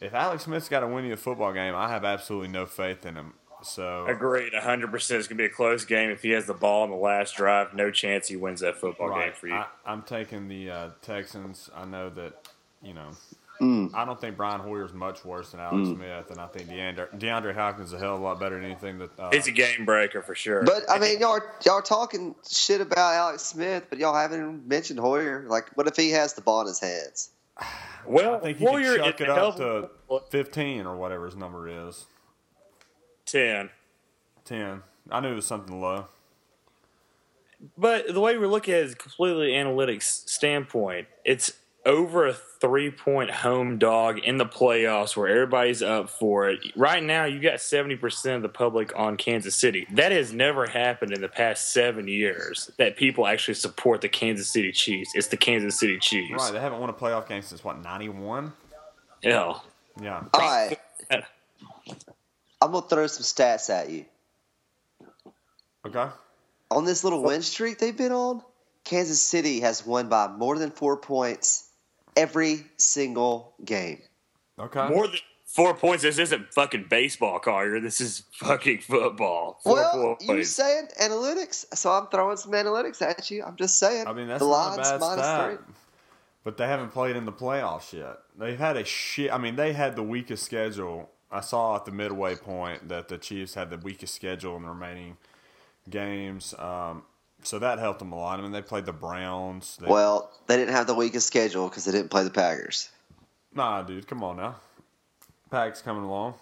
if 0.00 0.14
Alex 0.14 0.44
Smith's 0.44 0.68
got 0.68 0.80
to 0.80 0.86
win 0.86 1.04
you 1.04 1.14
a 1.14 1.16
football 1.16 1.52
game, 1.52 1.74
I 1.74 1.88
have 1.88 2.04
absolutely 2.04 2.48
no 2.48 2.66
faith 2.66 3.04
in 3.04 3.16
him. 3.16 3.34
So 3.62 4.06
Agreed, 4.06 4.52
100%. 4.52 4.92
It's 4.92 5.08
going 5.08 5.22
to 5.22 5.34
be 5.34 5.46
a 5.46 5.48
close 5.48 5.84
game. 5.84 6.10
If 6.10 6.22
he 6.22 6.30
has 6.30 6.46
the 6.46 6.54
ball 6.54 6.84
in 6.84 6.90
the 6.90 6.96
last 6.96 7.34
drive, 7.36 7.72
no 7.74 7.90
chance 7.90 8.28
he 8.28 8.36
wins 8.36 8.60
that 8.60 8.76
football 8.76 9.18
game 9.18 9.32
for 9.32 9.48
you. 9.48 9.54
I, 9.54 9.66
I'm 9.86 10.02
taking 10.02 10.48
the 10.48 10.70
uh, 10.70 10.88
Texans. 11.00 11.70
I 11.74 11.84
know 11.86 12.10
that 12.10 12.48
you 12.82 12.94
know. 12.94 13.10
Mm. 13.60 13.94
I 13.94 14.04
don't 14.04 14.20
think 14.20 14.36
Brian 14.36 14.60
Hoyer's 14.60 14.92
much 14.92 15.24
worse 15.24 15.50
than 15.50 15.60
Alex 15.60 15.88
Smith, 15.88 16.30
and 16.30 16.40
I 16.40 16.46
think 16.46 16.68
DeAndre, 16.68 17.16
DeAndre 17.18 17.54
Hopkins 17.54 17.88
is 17.88 17.94
a 17.94 17.98
hell 17.98 18.16
of 18.16 18.20
a 18.20 18.24
lot 18.24 18.40
better 18.40 18.56
than 18.56 18.64
anything 18.64 18.98
that. 18.98 19.10
Uh, 19.18 19.30
it's 19.32 19.46
a 19.46 19.52
game 19.52 19.84
breaker 19.84 20.22
for 20.22 20.34
sure. 20.34 20.64
But 20.64 20.82
I 20.90 20.98
mean, 20.98 21.20
y'all 21.20 21.32
are, 21.32 21.54
y'all 21.64 21.74
are 21.74 21.82
talking 21.82 22.34
shit 22.48 22.80
about 22.80 23.14
Alex 23.14 23.44
Smith, 23.44 23.86
but 23.88 23.98
y'all 23.98 24.14
haven't 24.14 24.66
mentioned 24.66 24.98
Hoyer. 24.98 25.46
Like, 25.48 25.70
what 25.76 25.86
if 25.86 25.96
he 25.96 26.10
has 26.10 26.34
the 26.34 26.40
ball 26.40 26.62
in 26.62 26.66
his 26.66 26.80
hands? 26.80 27.30
well, 28.06 28.36
I 28.36 28.40
think 28.40 28.58
he 28.58 28.64
Warrior 28.64 28.94
can 28.94 29.04
chuck 29.04 29.20
is 29.20 29.20
it 29.20 29.28
up 29.30 29.56
to 29.56 29.90
15 30.30 30.86
or 30.86 30.96
whatever 30.96 31.26
his 31.26 31.36
number 31.36 31.88
is. 31.88 32.06
10. 33.26 33.70
10. 34.44 34.82
I 35.10 35.20
knew 35.20 35.32
it 35.32 35.34
was 35.36 35.46
something 35.46 35.80
low. 35.80 36.06
But 37.78 38.12
the 38.12 38.20
way 38.20 38.36
we 38.36 38.46
look 38.46 38.68
at 38.68 38.74
it 38.74 38.86
is 38.86 38.94
completely 38.94 39.52
analytics 39.52 40.28
standpoint. 40.28 41.08
It's 41.24 41.52
over 41.86 42.26
a 42.26 42.32
three 42.32 42.90
point 42.90 43.30
home 43.30 43.78
dog 43.78 44.18
in 44.18 44.38
the 44.38 44.46
playoffs 44.46 45.16
where 45.16 45.28
everybody's 45.28 45.82
up 45.82 46.08
for 46.08 46.48
it. 46.48 46.60
Right 46.76 47.02
now, 47.02 47.24
you 47.24 47.40
got 47.40 47.54
70% 47.54 48.36
of 48.36 48.42
the 48.42 48.48
public 48.48 48.92
on 48.96 49.16
Kansas 49.16 49.54
City. 49.54 49.86
That 49.92 50.12
has 50.12 50.32
never 50.32 50.66
happened 50.66 51.12
in 51.12 51.20
the 51.20 51.28
past 51.28 51.72
seven 51.72 52.08
years 52.08 52.70
that 52.78 52.96
people 52.96 53.26
actually 53.26 53.54
support 53.54 54.00
the 54.00 54.08
Kansas 54.08 54.48
City 54.48 54.72
Chiefs. 54.72 55.12
It's 55.14 55.28
the 55.28 55.36
Kansas 55.36 55.78
City 55.78 55.98
Chiefs. 55.98 56.32
Right, 56.32 56.52
they 56.52 56.60
haven't 56.60 56.80
won 56.80 56.90
a 56.90 56.94
playoff 56.94 57.28
game 57.28 57.42
since 57.42 57.62
what, 57.62 57.82
91? 57.82 58.52
Yeah. 59.22 59.58
Yeah. 60.00 60.24
All 60.32 60.40
right, 60.40 60.76
I'm 62.60 62.72
gonna 62.72 62.86
throw 62.86 63.06
some 63.06 63.22
stats 63.22 63.70
at 63.70 63.90
you. 63.90 64.06
Okay. 65.86 66.08
On 66.70 66.84
this 66.84 67.04
little 67.04 67.22
win 67.22 67.42
streak 67.42 67.78
they've 67.78 67.96
been 67.96 68.10
on, 68.10 68.42
Kansas 68.84 69.22
City 69.22 69.60
has 69.60 69.86
won 69.86 70.08
by 70.08 70.28
more 70.28 70.58
than 70.58 70.70
four 70.70 70.96
points 70.96 71.68
every 72.16 72.66
single 72.76 73.54
game. 73.64 74.02
Okay. 74.58 74.88
More 74.88 75.06
than 75.08 75.18
four 75.46 75.74
points. 75.74 76.02
This 76.02 76.18
isn't 76.18 76.52
fucking 76.52 76.86
baseball, 76.88 77.38
Collier. 77.38 77.80
This 77.80 78.00
is 78.00 78.24
fucking 78.32 78.80
football. 78.80 79.60
Four 79.62 79.74
well, 79.74 80.16
you 80.20 80.26
points. 80.26 80.50
saying 80.50 80.88
analytics, 81.00 81.64
so 81.74 81.90
I'm 81.92 82.08
throwing 82.08 82.36
some 82.36 82.52
analytics 82.52 83.02
at 83.02 83.30
you. 83.30 83.44
I'm 83.44 83.56
just 83.56 83.78
saying. 83.78 84.06
I 84.06 84.12
mean, 84.12 84.28
that's 84.28 84.40
the 84.40 84.48
not 84.48 84.52
a 84.52 84.76
line's 84.76 84.90
bad 84.90 85.00
minus 85.00 85.24
stat. 85.24 85.56
three. 85.56 85.74
But 86.44 86.58
they 86.58 86.66
haven't 86.66 86.90
played 86.90 87.16
in 87.16 87.24
the 87.24 87.32
playoffs 87.32 87.92
yet. 87.92 88.18
They've 88.38 88.58
had 88.58 88.76
a 88.76 88.84
shit. 88.84 89.32
I 89.32 89.38
mean, 89.38 89.56
they 89.56 89.72
had 89.72 89.96
the 89.96 90.02
weakest 90.02 90.44
schedule. 90.44 91.10
I 91.30 91.40
saw 91.40 91.74
at 91.76 91.84
the 91.84 91.90
midway 91.90 92.36
point 92.36 92.88
that 92.90 93.08
the 93.08 93.16
Chiefs 93.16 93.54
had 93.54 93.70
the 93.70 93.78
weakest 93.78 94.14
schedule 94.14 94.56
in 94.56 94.62
the 94.62 94.68
remaining 94.68 95.16
games. 95.88 96.54
Um, 96.58 97.04
so 97.46 97.58
that 97.58 97.78
helped 97.78 97.98
them 98.00 98.12
a 98.12 98.16
lot. 98.16 98.38
I 98.38 98.42
mean, 98.42 98.52
they 98.52 98.62
played 98.62 98.84
the 98.86 98.92
Browns. 98.92 99.76
They, 99.80 99.86
Well, 99.86 100.30
they 100.46 100.56
didn't 100.56 100.74
have 100.74 100.86
the 100.86 100.94
weakest 100.94 101.26
schedule 101.26 101.68
because 101.68 101.84
they 101.84 101.92
didn't 101.92 102.10
play 102.10 102.24
the 102.24 102.30
Packers. 102.30 102.90
nah, 103.54 103.82
dude, 103.82 104.06
come 104.06 104.22
on 104.24 104.36
now. 104.36 104.56
Pack's 105.50 105.80
coming 105.82 106.02
along. 106.04 106.34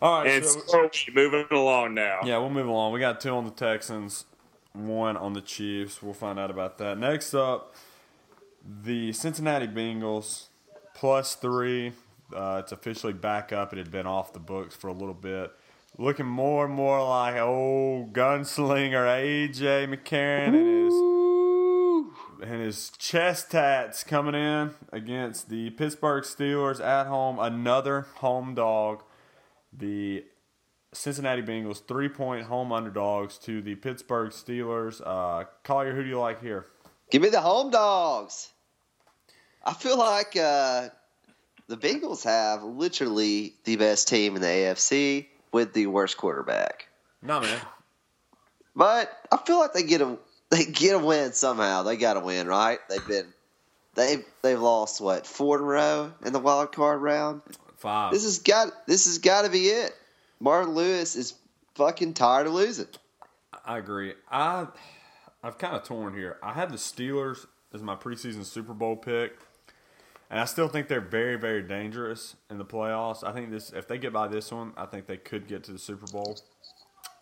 All 0.00 0.22
right, 0.22 0.30
And 0.30 0.44
so, 0.44 0.60
so 0.66 0.90
moving 1.14 1.46
along 1.52 1.94
now. 1.94 2.20
yeah, 2.24 2.38
we'll 2.38 2.50
move 2.50 2.66
along. 2.66 2.92
We 2.92 2.98
got 3.00 3.20
two 3.20 3.30
on 3.30 3.44
the 3.44 3.50
Texans. 3.52 4.24
one 4.72 5.16
on 5.16 5.34
the 5.34 5.40
Chiefs. 5.40 6.02
We'll 6.02 6.14
find 6.14 6.38
out 6.40 6.50
about 6.50 6.78
that. 6.78 6.98
Next 6.98 7.34
up, 7.34 7.74
the 8.64 9.12
Cincinnati 9.12 9.68
Bengals 9.68 10.46
plus 10.94 11.34
three. 11.36 11.92
Uh, 12.34 12.60
it's 12.64 12.72
officially 12.72 13.12
back 13.12 13.52
up. 13.52 13.72
It 13.72 13.78
had 13.78 13.90
been 13.92 14.06
off 14.06 14.32
the 14.32 14.40
books 14.40 14.74
for 14.74 14.88
a 14.88 14.92
little 14.92 15.14
bit. 15.14 15.52
Looking 15.98 16.26
more 16.26 16.64
and 16.64 16.74
more 16.74 17.06
like 17.06 17.36
old 17.36 18.14
gunslinger 18.14 19.06
AJ 19.06 19.88
McCarron 19.88 20.54
and 20.54 20.84
his 20.84 22.50
and 22.50 22.60
his 22.62 22.90
chest 22.98 23.50
tats 23.50 24.02
coming 24.02 24.34
in 24.34 24.70
against 24.90 25.50
the 25.50 25.68
Pittsburgh 25.70 26.24
Steelers 26.24 26.80
at 26.82 27.06
home. 27.06 27.38
Another 27.38 28.06
home 28.16 28.54
dog. 28.54 29.02
The 29.70 30.24
Cincinnati 30.94 31.42
Bengals 31.42 31.86
three 31.86 32.08
point 32.08 32.46
home 32.46 32.72
underdogs 32.72 33.36
to 33.40 33.60
the 33.60 33.74
Pittsburgh 33.74 34.30
Steelers. 34.30 35.02
Uh, 35.04 35.44
Collier, 35.62 35.94
who 35.94 36.02
do 36.02 36.08
you 36.08 36.18
like 36.18 36.40
here? 36.40 36.66
Give 37.10 37.20
me 37.20 37.28
the 37.28 37.42
home 37.42 37.70
dogs. 37.70 38.50
I 39.62 39.74
feel 39.74 39.98
like 39.98 40.36
uh, 40.36 40.88
the 41.68 41.76
Bengals 41.76 42.24
have 42.24 42.62
literally 42.62 43.54
the 43.64 43.76
best 43.76 44.08
team 44.08 44.36
in 44.36 44.42
the 44.42 44.48
AFC 44.48 45.26
with 45.52 45.72
the 45.72 45.86
worst 45.86 46.16
quarterback. 46.16 46.88
No 47.20 47.40
man. 47.40 47.60
But 48.74 49.10
I 49.30 49.36
feel 49.36 49.58
like 49.58 49.74
they 49.74 49.82
get 49.82 50.00
a 50.00 50.18
they 50.50 50.64
get 50.64 50.94
a 50.94 50.98
win 50.98 51.32
somehow. 51.32 51.82
They 51.82 51.96
got 51.96 52.14
to 52.14 52.20
win, 52.20 52.46
right? 52.46 52.78
They've 52.88 53.06
been 53.06 53.26
they 53.94 54.24
they've 54.42 54.60
lost 54.60 55.00
what 55.00 55.26
four 55.26 55.58
in 55.58 55.62
a 55.62 55.66
row 55.66 56.12
in 56.24 56.32
the 56.32 56.38
wild 56.38 56.72
card 56.72 57.00
round. 57.00 57.42
Five. 57.76 58.12
This 58.12 58.24
has 58.24 58.38
got 58.38 58.86
this 58.86 59.06
has 59.06 59.18
got 59.18 59.42
to 59.42 59.50
be 59.50 59.66
it. 59.66 59.92
Marvin 60.40 60.74
Lewis 60.74 61.16
is 61.16 61.34
fucking 61.74 62.14
tired 62.14 62.46
of 62.46 62.54
losing. 62.54 62.86
I 63.64 63.78
agree. 63.78 64.14
I 64.30 64.66
I've 65.42 65.58
kind 65.58 65.76
of 65.76 65.84
torn 65.84 66.14
here. 66.14 66.38
I 66.42 66.52
have 66.52 66.70
the 66.70 66.78
Steelers 66.78 67.46
as 67.74 67.82
my 67.82 67.96
preseason 67.96 68.44
Super 68.44 68.74
Bowl 68.74 68.96
pick, 68.96 69.36
and 70.32 70.40
I 70.40 70.46
still 70.46 70.66
think 70.66 70.88
they're 70.88 71.00
very 71.00 71.36
very 71.36 71.62
dangerous 71.62 72.36
in 72.50 72.56
the 72.56 72.64
playoffs. 72.64 73.22
I 73.22 73.32
think 73.32 73.50
this 73.50 73.70
if 73.70 73.86
they 73.86 73.98
get 73.98 74.14
by 74.14 74.26
this 74.26 74.50
one, 74.50 74.72
I 74.78 74.86
think 74.86 75.06
they 75.06 75.18
could 75.18 75.46
get 75.46 75.62
to 75.64 75.72
the 75.72 75.78
Super 75.78 76.06
Bowl. 76.06 76.40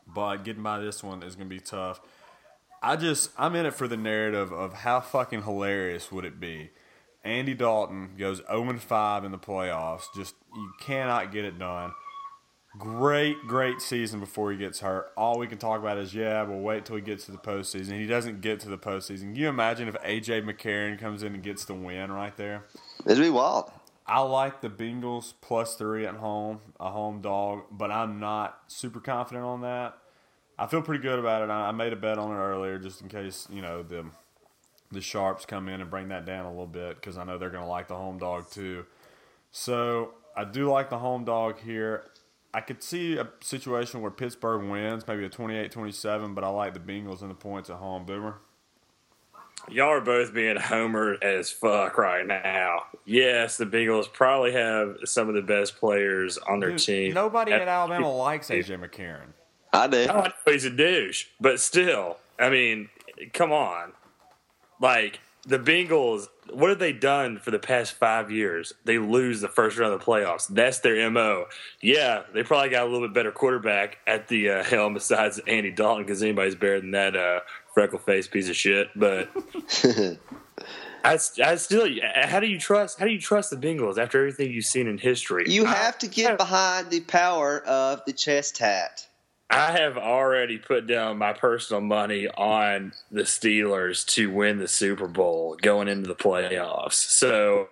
But 0.07 0.45
getting 0.45 0.63
by 0.63 0.79
this 0.79 1.03
one 1.03 1.23
is 1.23 1.35
going 1.35 1.49
to 1.49 1.55
be 1.55 1.61
tough. 1.61 2.01
I 2.83 2.97
just 2.97 3.33
I'm 3.37 3.57
in 3.57 3.67
it 3.67 3.75
for 3.75 3.89
the 3.89 3.97
narrative 3.97 4.53
of 4.53 4.73
how 4.73 5.01
fucking 5.01 5.43
hilarious 5.43 6.11
would 6.13 6.25
it 6.25 6.39
be. 6.39 6.71
Andy 7.25 7.53
Dalton 7.53 8.11
goes 8.17 8.41
0 8.47 8.79
5 8.79 9.25
in 9.25 9.33
the 9.33 9.39
playoffs. 9.39 10.05
Just 10.15 10.37
you 10.55 10.73
cannot 10.81 11.33
get 11.33 11.45
it 11.45 11.59
done. 11.59 11.93
Great, 12.79 13.37
great 13.49 13.81
season 13.81 14.21
before 14.21 14.53
he 14.53 14.57
gets 14.57 14.79
hurt. 14.79 15.11
All 15.17 15.37
we 15.37 15.49
can 15.49 15.59
talk 15.59 15.81
about 15.81 15.99
is 15.99 16.15
yeah, 16.15 16.45
we'll 16.45 16.61
wait 16.61 16.85
till 16.85 16.95
he 16.95 17.03
gets 17.03 17.27
to 17.27 17.33
the 17.33 17.39
postseason. 17.39 17.99
He 17.99 18.07
doesn't 18.07 18.41
get 18.41 18.61
to 18.61 18.69
the 18.69 18.79
postseason. 18.79 19.23
Can 19.23 19.37
you 19.37 19.49
imagine 19.49 19.89
if 19.89 19.97
AJ 19.97 20.45
McCarron 20.45 20.97
comes 20.97 21.25
in 21.25 21.35
and 21.35 21.43
gets 21.43 21.65
the 21.65 21.75
win 21.75 22.13
right 22.13 22.37
there? 22.37 22.67
It'd 23.07 23.23
be 23.23 23.31
wild. 23.31 23.71
I 24.07 24.21
like 24.21 24.61
the 24.61 24.69
Bengals 24.69 25.35
plus 25.41 25.77
three 25.77 26.05
at 26.05 26.17
home, 26.17 26.61
a 26.81 26.91
home 26.91 27.21
dog, 27.21 27.63
but 27.71 27.91
I'm 27.91 28.19
not 28.19 28.59
super 28.67 28.99
confident 28.99 29.45
on 29.45 29.61
that. 29.61 29.97
I 30.59 30.67
feel 30.67 30.83
pretty 30.83 31.03
good 31.03 31.19
about 31.19 31.43
it. 31.43 31.51
I 31.51 31.71
made 31.73 31.93
a 31.93 31.97
bet 31.97 32.19
on 32.19 32.31
it 32.31 32.39
earlier 32.39 32.79
just 32.79 33.01
in 33.01 33.09
case 33.09 33.47
you 33.51 33.63
know 33.63 33.83
the 33.83 34.07
the 34.93 35.01
sharps 35.01 35.47
come 35.47 35.69
in 35.69 35.81
and 35.81 35.89
bring 35.89 36.09
that 36.09 36.27
down 36.27 36.45
a 36.45 36.51
little 36.51 36.67
bit 36.67 36.97
because 36.97 37.17
I 37.17 37.25
know 37.25 37.39
they're 37.39 37.51
going 37.51 37.63
to 37.63 37.69
like 37.71 37.89
the 37.89 37.97
home 37.97 38.19
dog 38.19 38.51
too. 38.51 38.87
So 39.53 40.15
I 40.37 40.45
do 40.45 40.69
like 40.69 40.91
the 40.91 40.99
home 40.99 41.25
dog 41.25 41.61
here. 41.61 42.05
I 42.53 42.61
could 42.61 42.83
see 42.83 43.17
a 43.17 43.29
situation 43.41 44.01
where 44.01 44.11
Pittsburgh 44.11 44.69
wins, 44.69 45.07
maybe 45.07 45.25
a 45.25 45.31
28-27, 45.31 46.35
but 46.35 46.43
I 46.43 46.49
like 46.49 46.75
the 46.75 46.81
Bengals 46.81 47.23
and 47.23 47.31
the 47.31 47.37
points 47.37 47.71
at 47.71 47.77
home. 47.77 48.05
Boomer. 48.05 48.39
Y'all 49.69 49.89
are 49.89 50.01
both 50.01 50.33
being 50.33 50.57
homer 50.57 51.17
as 51.23 51.51
fuck 51.51 51.99
right 51.99 52.27
now. 52.27 52.85
Yes, 53.05 53.57
the 53.57 53.67
Bengals 53.67 54.13
probably 54.13 54.53
have 54.53 54.97
some 55.05 55.29
of 55.29 55.35
the 55.35 55.43
best 55.43 55.77
players 55.79 56.39
on 56.39 56.61
their 56.61 56.71
Dude, 56.71 56.79
team. 56.79 57.15
Nobody 57.15 57.53
at 57.53 57.67
Alabama 57.67 58.13
likes 58.13 58.49
AJ 58.49 58.81
McCarron. 58.81 59.33
I 59.73 59.87
do. 59.87 60.07
Oh, 60.09 60.21
I 60.21 60.29
know 60.29 60.53
he's 60.53 60.65
a 60.65 60.71
douche, 60.71 61.27
but 61.41 61.61
still, 61.61 62.19
I 62.39 62.51
mean, 62.51 62.89
come 63.33 63.53
on. 63.53 63.93
Like 64.81 65.21
the 65.47 65.59
Bengals, 65.59 66.27
what 66.53 66.71
have 66.71 66.79
they 66.79 66.93
done 66.93 67.39
for 67.39 67.51
the 67.51 67.59
past 67.59 67.93
five 67.93 68.31
years? 68.31 68.73
They 68.85 68.99
lose 68.99 69.41
the 69.41 69.49
first 69.49 69.79
round 69.79 69.93
of 69.93 70.01
the 70.01 70.05
playoffs. 70.05 70.49
That's 70.49 70.81
their 70.81 71.11
mo. 71.11 71.47
Yeah, 71.81 72.23
they 72.35 72.43
probably 72.43 72.71
got 72.71 72.87
a 72.87 72.91
little 72.91 73.07
bit 73.09 73.15
better 73.15 73.33
quarterback 73.33 73.99
at 74.07 74.29
the 74.29 74.51
uh, 74.51 74.65
helm 74.65 74.95
besides 74.95 75.39
Andy 75.47 75.71
Dalton 75.71 76.05
because 76.05 76.23
anybody's 76.23 76.55
better 76.55 76.81
than 76.81 76.91
that 76.93 77.17
uh, 77.17 77.41
freckle 77.75 77.99
faced 77.99 78.31
piece 78.31 78.49
of 78.49 78.57
shit. 78.57 78.89
But 78.97 79.31
I, 81.05 81.19
I 81.45 81.55
still, 81.57 81.89
how 82.15 82.41
do 82.41 82.47
you 82.47 82.59
trust? 82.59 82.99
How 82.99 83.07
do 83.07 83.13
you 83.13 83.21
trust 83.21 83.51
the 83.51 83.57
Bengals 83.57 83.99
after 83.99 84.19
everything 84.19 84.51
you've 84.53 84.67
seen 84.67 84.87
in 84.87 84.99
history? 84.99 85.45
You 85.49 85.65
I- 85.67 85.75
have 85.75 85.99
to 85.99 86.09
get 86.09 86.37
behind 86.37 86.91
the 86.91 87.01
power 87.01 87.61
of 87.61 88.03
the 88.07 88.13
chest 88.13 88.59
hat. 88.59 89.07
I 89.53 89.73
have 89.73 89.99
already 89.99 90.59
put 90.59 90.87
down 90.87 91.19
my 91.19 91.33
personal 91.33 91.81
money 91.81 92.29
on 92.29 92.93
the 93.11 93.23
Steelers 93.23 94.07
to 94.11 94.31
win 94.31 94.59
the 94.59 94.69
Super 94.69 95.09
Bowl 95.09 95.57
going 95.61 95.89
into 95.89 96.07
the 96.07 96.15
playoffs. 96.15 96.93
So 96.93 97.69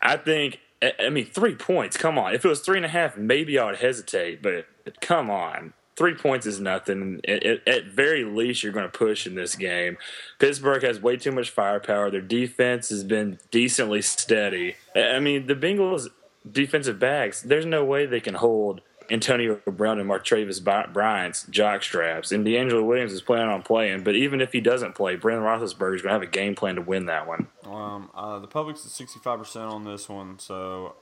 I 0.00 0.16
think, 0.18 0.60
I 0.80 0.92
I 1.06 1.10
mean, 1.10 1.26
three 1.26 1.56
points. 1.56 1.96
Come 1.96 2.16
on. 2.16 2.32
If 2.32 2.44
it 2.44 2.48
was 2.48 2.60
three 2.60 2.76
and 2.76 2.86
a 2.86 2.90
half, 2.90 3.16
maybe 3.16 3.58
I 3.58 3.64
would 3.64 3.78
hesitate, 3.78 4.40
but 4.40 4.66
come 5.00 5.30
on. 5.30 5.72
Three 5.98 6.14
points 6.14 6.46
is 6.46 6.60
nothing. 6.60 7.20
At, 7.26 7.42
at, 7.44 7.66
at 7.66 7.84
very 7.86 8.22
least, 8.22 8.62
you're 8.62 8.72
going 8.72 8.88
to 8.88 8.98
push 8.98 9.26
in 9.26 9.34
this 9.34 9.56
game. 9.56 9.98
Pittsburgh 10.38 10.84
has 10.84 11.00
way 11.00 11.16
too 11.16 11.32
much 11.32 11.50
firepower. 11.50 12.08
Their 12.08 12.20
defense 12.20 12.88
has 12.90 13.02
been 13.02 13.40
decently 13.50 14.00
steady. 14.02 14.76
I 14.94 15.16
I 15.16 15.20
mean, 15.20 15.48
the 15.48 15.56
Bengals' 15.56 16.06
defensive 16.50 17.00
backs, 17.00 17.42
there's 17.42 17.66
no 17.66 17.84
way 17.84 18.06
they 18.06 18.20
can 18.20 18.34
hold 18.34 18.80
Antonio 19.10 19.60
Brown 19.66 19.98
and 19.98 20.08
Martavis 20.08 20.62
Bryant's 20.92 21.46
jock 21.50 21.82
straps. 21.82 22.30
And 22.30 22.46
DeAngelo 22.46 22.86
Williams 22.86 23.12
is 23.12 23.22
planning 23.22 23.48
on 23.48 23.62
playing, 23.62 24.04
but 24.04 24.14
even 24.14 24.40
if 24.40 24.52
he 24.52 24.60
doesn't 24.60 24.94
play, 24.94 25.16
Brandon 25.16 25.44
Roethlisberger 25.44 25.96
is 25.96 26.02
going 26.02 26.10
to 26.10 26.12
have 26.12 26.22
a 26.22 26.26
game 26.26 26.54
plan 26.54 26.76
to 26.76 26.82
win 26.82 27.06
that 27.06 27.26
one. 27.26 27.48
Um, 27.64 28.10
uh, 28.14 28.38
the 28.38 28.46
public's 28.46 28.84
at 28.86 28.92
sixty-five 28.92 29.38
percent 29.40 29.64
on 29.64 29.84
this 29.84 30.08
one, 30.08 30.38
so 30.38 30.94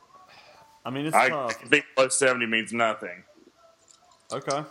I 0.87 0.91
mean 0.91 1.05
it's 1.05 1.17
I 1.17 1.29
tough. 1.29 1.55
think 1.69 1.85
plus 1.95 2.19
70 2.19 2.47
means 2.47 2.73
nothing. 2.73 3.25
Okay. 4.33 4.63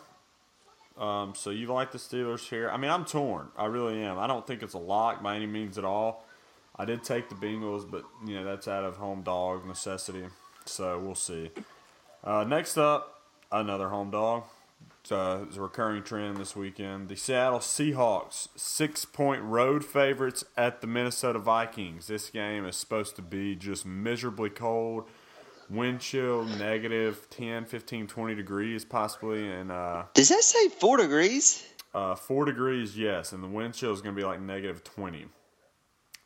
Um, 0.98 1.34
so 1.36 1.50
you 1.50 1.68
like 1.68 1.92
the 1.92 1.98
Steelers 1.98 2.48
here? 2.48 2.70
I 2.70 2.78
mean, 2.78 2.90
I'm 2.90 3.06
torn. 3.06 3.50
I 3.58 3.66
really 3.66 4.02
am. 4.02 4.18
I 4.18 4.28
don't 4.28 4.48
think 4.48 4.64
it's 4.64 4.74
a 4.74 4.80
lock 4.80 5.22
by 5.22 5.36
any 5.36 5.46
means 5.46 5.78
at 5.78 5.84
all. 5.84 6.26
I 6.78 6.86
did 6.86 7.04
take 7.04 7.30
the 7.30 7.36
Bengals, 7.36 7.90
but 7.90 8.04
you 8.26 8.36
know 8.36 8.44
that's 8.44 8.68
out 8.68 8.84
of 8.84 8.98
home 8.98 9.22
dog 9.22 9.66
necessity. 9.66 10.26
So 10.66 11.00
we'll 11.00 11.16
see. 11.16 11.52
Uh, 12.24 12.44
next 12.44 12.78
up, 12.78 13.22
another 13.52 13.90
home 13.90 14.10
dog. 14.10 14.44
Uh, 15.10 15.46
it's 15.48 15.56
a 15.56 15.62
recurring 15.62 16.02
trend 16.02 16.38
this 16.38 16.56
weekend. 16.56 17.10
The 17.10 17.16
Seattle 17.16 17.60
Seahawks, 17.60 18.48
six 18.56 19.06
point 19.06 19.44
road 19.44 19.86
favorites 19.86 20.44
at 20.58 20.82
the 20.82 20.88
Minnesota 20.88 21.40
Vikings. 21.40 22.08
This 22.08 22.30
game 22.30 22.66
is 22.66 22.76
supposed 22.76 23.16
to 23.18 23.22
be 23.22 23.56
just 23.56 23.86
miserably 23.86 24.50
cold. 24.50 25.06
Wind 25.70 26.00
chill 26.00 26.44
negative 26.44 27.28
10, 27.32 27.66
15, 27.66 28.08
20 28.08 28.36
degrees 28.36 28.86
possibly. 28.86 29.48
And 29.52 29.72
uh, 29.72 30.04
Does 30.14 30.30
that 30.30 30.44
say 30.44 30.70
four 30.70 30.98
degrees? 30.98 31.66
uh, 31.94 32.14
four 32.16 32.46
degrees, 32.46 32.98
yes. 32.98 33.32
And 33.32 33.42
the 33.44 33.48
wind 33.48 33.74
chill 33.74 33.94
is 33.94 34.02
going 34.02 34.16
to 34.16 34.20
be 34.22 34.26
like 34.26 34.42
negative 34.42 34.84
20. 34.84 35.26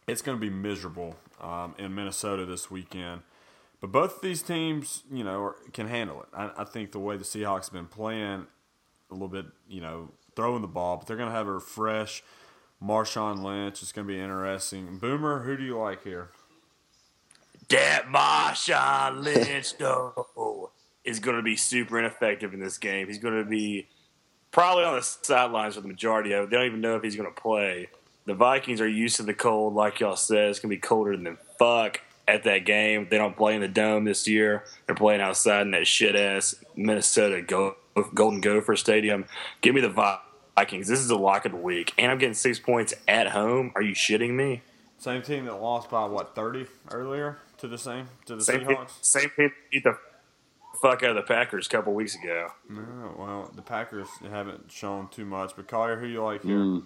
It's 0.07 0.21
going 0.23 0.35
to 0.37 0.41
be 0.41 0.49
miserable 0.49 1.15
um, 1.39 1.75
in 1.77 1.93
Minnesota 1.93 2.45
this 2.45 2.71
weekend. 2.71 3.21
But 3.79 3.91
both 3.91 4.15
of 4.17 4.21
these 4.21 4.41
teams, 4.41 5.03
you 5.11 5.23
know, 5.23 5.41
are, 5.41 5.55
can 5.71 5.87
handle 5.87 6.21
it. 6.23 6.27
I, 6.33 6.51
I 6.57 6.63
think 6.65 6.91
the 6.91 6.99
way 6.99 7.15
the 7.15 7.23
Seahawks 7.23 7.65
have 7.65 7.73
been 7.73 7.85
playing, 7.85 8.47
a 9.09 9.13
little 9.13 9.27
bit, 9.29 9.45
you 9.69 9.79
know, 9.79 10.09
throwing 10.35 10.61
the 10.61 10.67
ball, 10.67 10.97
but 10.97 11.07
they're 11.07 11.15
going 11.15 11.29
to 11.29 11.35
have 11.35 11.47
a 11.47 11.59
fresh 11.59 12.23
Marshawn 12.83 13.41
Lynch. 13.43 13.81
It's 13.81 13.91
going 13.91 14.07
to 14.07 14.13
be 14.13 14.19
interesting. 14.19 14.97
Boomer, 14.97 15.43
who 15.43 15.55
do 15.55 15.63
you 15.63 15.77
like 15.77 16.03
here? 16.03 16.31
That 17.69 18.07
Marshawn 18.07 19.23
Lynch, 19.23 19.77
though, 19.77 20.71
is 21.03 21.19
going 21.19 21.37
to 21.37 21.43
be 21.43 21.55
super 21.55 21.99
ineffective 21.99 22.53
in 22.53 22.59
this 22.59 22.77
game. 22.79 23.07
He's 23.07 23.19
going 23.19 23.37
to 23.37 23.47
be 23.47 23.87
probably 24.51 24.85
on 24.85 24.95
the 24.95 25.03
sidelines 25.03 25.75
for 25.75 25.81
the 25.81 25.87
majority 25.87 26.33
of 26.33 26.45
it. 26.45 26.49
They 26.49 26.57
don't 26.57 26.65
even 26.65 26.81
know 26.81 26.95
if 26.95 27.03
he's 27.03 27.15
going 27.15 27.31
to 27.31 27.41
play. 27.41 27.89
The 28.25 28.33
Vikings 28.33 28.81
are 28.81 28.87
used 28.87 29.17
to 29.17 29.23
the 29.23 29.35
cold, 29.35 29.75
like 29.75 29.99
y'all 29.99 30.15
said. 30.15 30.49
It's 30.49 30.59
going 30.59 30.71
to 30.71 30.75
be 30.75 30.81
colder 30.81 31.15
than 31.15 31.37
fuck 31.59 32.01
at 32.27 32.43
that 32.43 32.65
game. 32.65 33.07
They 33.09 33.17
don't 33.17 33.37
play 33.37 33.55
in 33.55 33.61
the 33.61 33.67
dome 33.67 34.03
this 34.03 34.27
year. 34.27 34.65
They're 34.85 34.95
playing 34.95 35.21
outside 35.21 35.61
in 35.61 35.71
that 35.71 35.85
shit 35.87 36.15
ass 36.15 36.55
Minnesota 36.75 37.41
Go- 37.41 37.77
Golden 38.15 38.41
Gopher 38.41 38.75
Stadium. 38.75 39.25
Give 39.61 39.75
me 39.75 39.81
the 39.81 40.17
Vikings. 40.55 40.87
This 40.87 40.99
is 40.99 41.09
a 41.11 41.15
lock 41.15 41.45
of 41.45 41.51
the 41.51 41.57
week, 41.57 41.93
and 41.97 42.11
I'm 42.11 42.17
getting 42.17 42.33
six 42.33 42.59
points 42.59 42.93
at 43.07 43.27
home. 43.27 43.71
Are 43.75 43.81
you 43.81 43.93
shitting 43.93 44.31
me? 44.31 44.63
Same 44.97 45.21
team 45.21 45.45
that 45.45 45.61
lost 45.61 45.89
by 45.89 46.05
what 46.05 46.35
thirty 46.35 46.65
earlier 46.91 47.37
to 47.59 47.67
the 47.67 47.77
same 47.77 48.07
to 48.25 48.35
the 48.35 48.43
Same 48.43 48.59
team, 48.65 48.77
Seahawks. 48.77 49.03
same 49.05 49.29
team 49.35 49.51
beat 49.71 49.83
the 49.83 49.97
fuck 50.81 51.03
out 51.03 51.11
of 51.11 51.15
the 51.15 51.21
Packers 51.21 51.67
a 51.67 51.69
couple 51.69 51.93
weeks 51.93 52.15
ago. 52.15 52.49
No, 52.69 53.15
well, 53.17 53.51
the 53.55 53.61
Packers 53.61 54.07
haven't 54.29 54.71
shown 54.71 55.09
too 55.09 55.25
much. 55.25 55.55
But 55.55 55.67
Collier, 55.67 55.97
who 55.97 56.07
you 56.07 56.23
like 56.23 56.43
here? 56.43 56.57
Mm. 56.57 56.83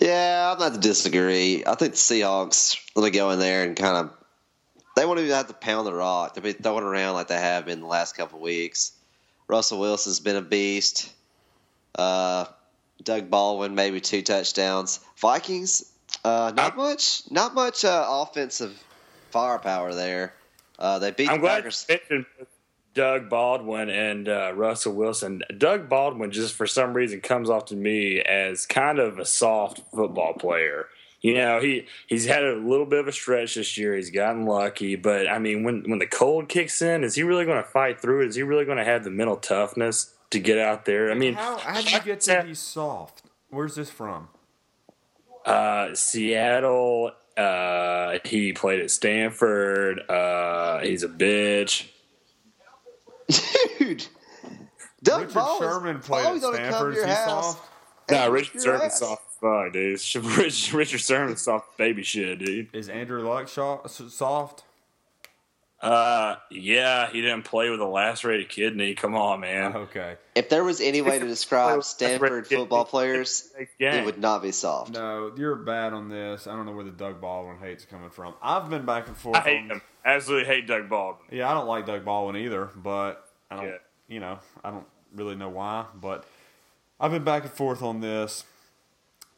Yeah, 0.00 0.52
I'm 0.52 0.58
not 0.58 0.74
to 0.74 0.80
disagree. 0.80 1.64
I 1.66 1.74
think 1.74 1.92
the 1.92 1.98
Seahawks 1.98 2.76
going 2.94 3.10
to 3.10 3.18
go 3.18 3.30
in 3.30 3.38
there 3.40 3.64
and 3.64 3.76
kind 3.76 3.96
of 3.96 4.12
they 4.96 5.04
won't 5.04 5.18
even 5.20 5.32
have 5.32 5.48
to 5.48 5.54
pound 5.54 5.86
the 5.86 5.92
rock. 5.92 6.34
They'll 6.34 6.44
be 6.44 6.52
throwing 6.52 6.84
around 6.84 7.14
like 7.14 7.28
they 7.28 7.40
have 7.40 7.66
been 7.66 7.80
the 7.80 7.86
last 7.86 8.16
couple 8.16 8.40
weeks. 8.40 8.92
Russell 9.48 9.80
Wilson's 9.80 10.20
been 10.20 10.36
a 10.36 10.42
beast. 10.42 11.12
Uh, 11.94 12.44
Doug 13.02 13.30
Baldwin 13.30 13.74
maybe 13.74 14.00
two 14.00 14.22
touchdowns. 14.22 15.00
Vikings, 15.16 15.90
uh, 16.24 16.52
not 16.54 16.76
much, 16.76 17.22
not 17.30 17.54
much 17.54 17.84
uh, 17.84 18.04
offensive 18.08 18.76
firepower 19.30 19.94
there. 19.94 20.34
Uh, 20.78 20.98
they 20.98 21.10
beat 21.10 21.28
I'm 21.28 21.36
the 21.36 21.40
glad 21.40 21.56
Packers. 21.58 21.86
you 21.88 21.94
mentioned 21.94 22.26
Doug 22.94 23.28
Baldwin 23.28 23.88
and 23.90 24.28
uh, 24.28 24.52
Russell 24.54 24.94
Wilson. 24.94 25.42
Doug 25.56 25.88
Baldwin 25.88 26.30
just 26.30 26.54
for 26.54 26.66
some 26.66 26.94
reason 26.94 27.20
comes 27.20 27.50
off 27.50 27.66
to 27.66 27.76
me 27.76 28.20
as 28.20 28.66
kind 28.66 28.98
of 28.98 29.18
a 29.18 29.24
soft 29.24 29.80
football 29.94 30.34
player. 30.34 30.86
You 31.20 31.34
know, 31.34 31.60
he 31.60 31.86
he's 32.06 32.26
had 32.26 32.44
a 32.44 32.54
little 32.54 32.86
bit 32.86 33.00
of 33.00 33.08
a 33.08 33.12
stretch 33.12 33.56
this 33.56 33.76
year. 33.76 33.96
He's 33.96 34.10
gotten 34.10 34.46
lucky, 34.46 34.94
but 34.94 35.28
I 35.28 35.38
mean, 35.40 35.64
when 35.64 35.82
when 35.90 35.98
the 35.98 36.06
cold 36.06 36.48
kicks 36.48 36.80
in, 36.80 37.02
is 37.02 37.16
he 37.16 37.24
really 37.24 37.44
going 37.44 37.60
to 37.62 37.68
fight 37.68 38.00
through 38.00 38.22
it? 38.22 38.28
Is 38.28 38.36
he 38.36 38.42
really 38.44 38.64
going 38.64 38.78
to 38.78 38.84
have 38.84 39.02
the 39.02 39.10
mental 39.10 39.36
toughness 39.36 40.14
to 40.30 40.38
get 40.38 40.58
out 40.58 40.84
there? 40.84 41.10
I 41.10 41.14
mean, 41.14 41.34
How 41.34 41.56
how 41.56 41.74
did 41.80 41.90
you 41.90 42.00
get 42.00 42.20
to 42.22 42.44
be 42.46 42.54
soft? 42.54 43.22
Where's 43.50 43.74
this 43.74 43.90
from? 43.90 44.28
Uh, 45.44 45.94
Seattle. 45.94 47.12
Uh, 47.38 48.18
he 48.24 48.52
played 48.52 48.80
at 48.80 48.90
Stanford. 48.90 50.00
Uh, 50.10 50.80
he's 50.80 51.02
a 51.04 51.08
bitch. 51.08 51.86
Dude, 53.78 54.06
Doug 55.02 55.20
Richard 55.22 55.34
Baldwin's 55.34 55.72
Sherman 55.72 55.98
played 56.00 56.22
probably 56.24 56.48
at 56.48 56.54
Stanford. 56.54 56.94
to 56.94 57.00
Is 57.00 57.06
he 57.06 57.14
soft? 57.14 57.70
Nah, 58.10 58.24
Richard 58.26 58.54
whip 58.54 58.64
your 58.64 58.74
Sherman's 58.74 58.94
soft 58.94 59.22
fuck, 59.40 59.72
dude. 59.72 60.00
Rich, 60.38 60.72
Richard 60.72 61.00
Sherman's 61.00 61.42
soft 61.42 61.76
baby 61.76 62.02
shit, 62.02 62.38
dude. 62.38 62.74
Is 62.74 62.88
Andrew 62.88 63.26
Luck 63.28 63.48
soft? 63.48 64.64
Uh, 65.80 66.34
yeah, 66.50 67.08
he 67.10 67.20
didn't 67.20 67.44
play 67.44 67.70
with 67.70 67.80
a 67.80 67.84
lacerated 67.86 68.48
kidney. 68.48 68.94
Come 68.94 69.14
on, 69.14 69.40
man. 69.40 69.76
Okay. 69.76 70.16
If 70.34 70.48
there 70.48 70.64
was 70.64 70.80
any 70.80 71.02
way 71.02 71.20
to 71.20 71.26
describe 71.26 71.84
Stanford 71.84 72.48
football 72.48 72.84
players, 72.84 73.48
Yeah. 73.78 73.94
it 73.94 74.04
would 74.04 74.18
not 74.18 74.42
be 74.42 74.50
soft. 74.50 74.92
No, 74.92 75.32
you're 75.36 75.54
bad 75.54 75.92
on 75.92 76.08
this. 76.08 76.48
I 76.48 76.56
don't 76.56 76.66
know 76.66 76.72
where 76.72 76.84
the 76.84 76.90
Doug 76.90 77.20
Baldwin 77.20 77.58
hate's 77.58 77.84
coming 77.84 78.10
from. 78.10 78.34
I've 78.42 78.68
been 78.68 78.86
back 78.86 79.06
and 79.06 79.16
forth. 79.16 79.36
I 79.36 79.40
hate 79.40 79.58
on- 79.62 79.70
him. 79.70 79.82
Absolutely 80.04 80.46
hate 80.52 80.66
Doug 80.66 80.88
Baldwin. 80.88 81.28
Yeah, 81.30 81.48
I 81.50 81.54
don't 81.54 81.66
like 81.68 81.86
Doug 81.86 82.04
Baldwin 82.04 82.36
either, 82.42 82.70
but 82.74 83.28
I 83.50 83.56
don't. 83.56 83.66
Yeah. 83.66 83.76
You 84.08 84.20
know, 84.20 84.38
I 84.64 84.70
don't 84.70 84.86
really 85.14 85.36
know 85.36 85.50
why, 85.50 85.84
but 85.94 86.24
I've 86.98 87.10
been 87.12 87.24
back 87.24 87.44
and 87.44 87.52
forth 87.52 87.82
on 87.82 88.00
this. 88.00 88.44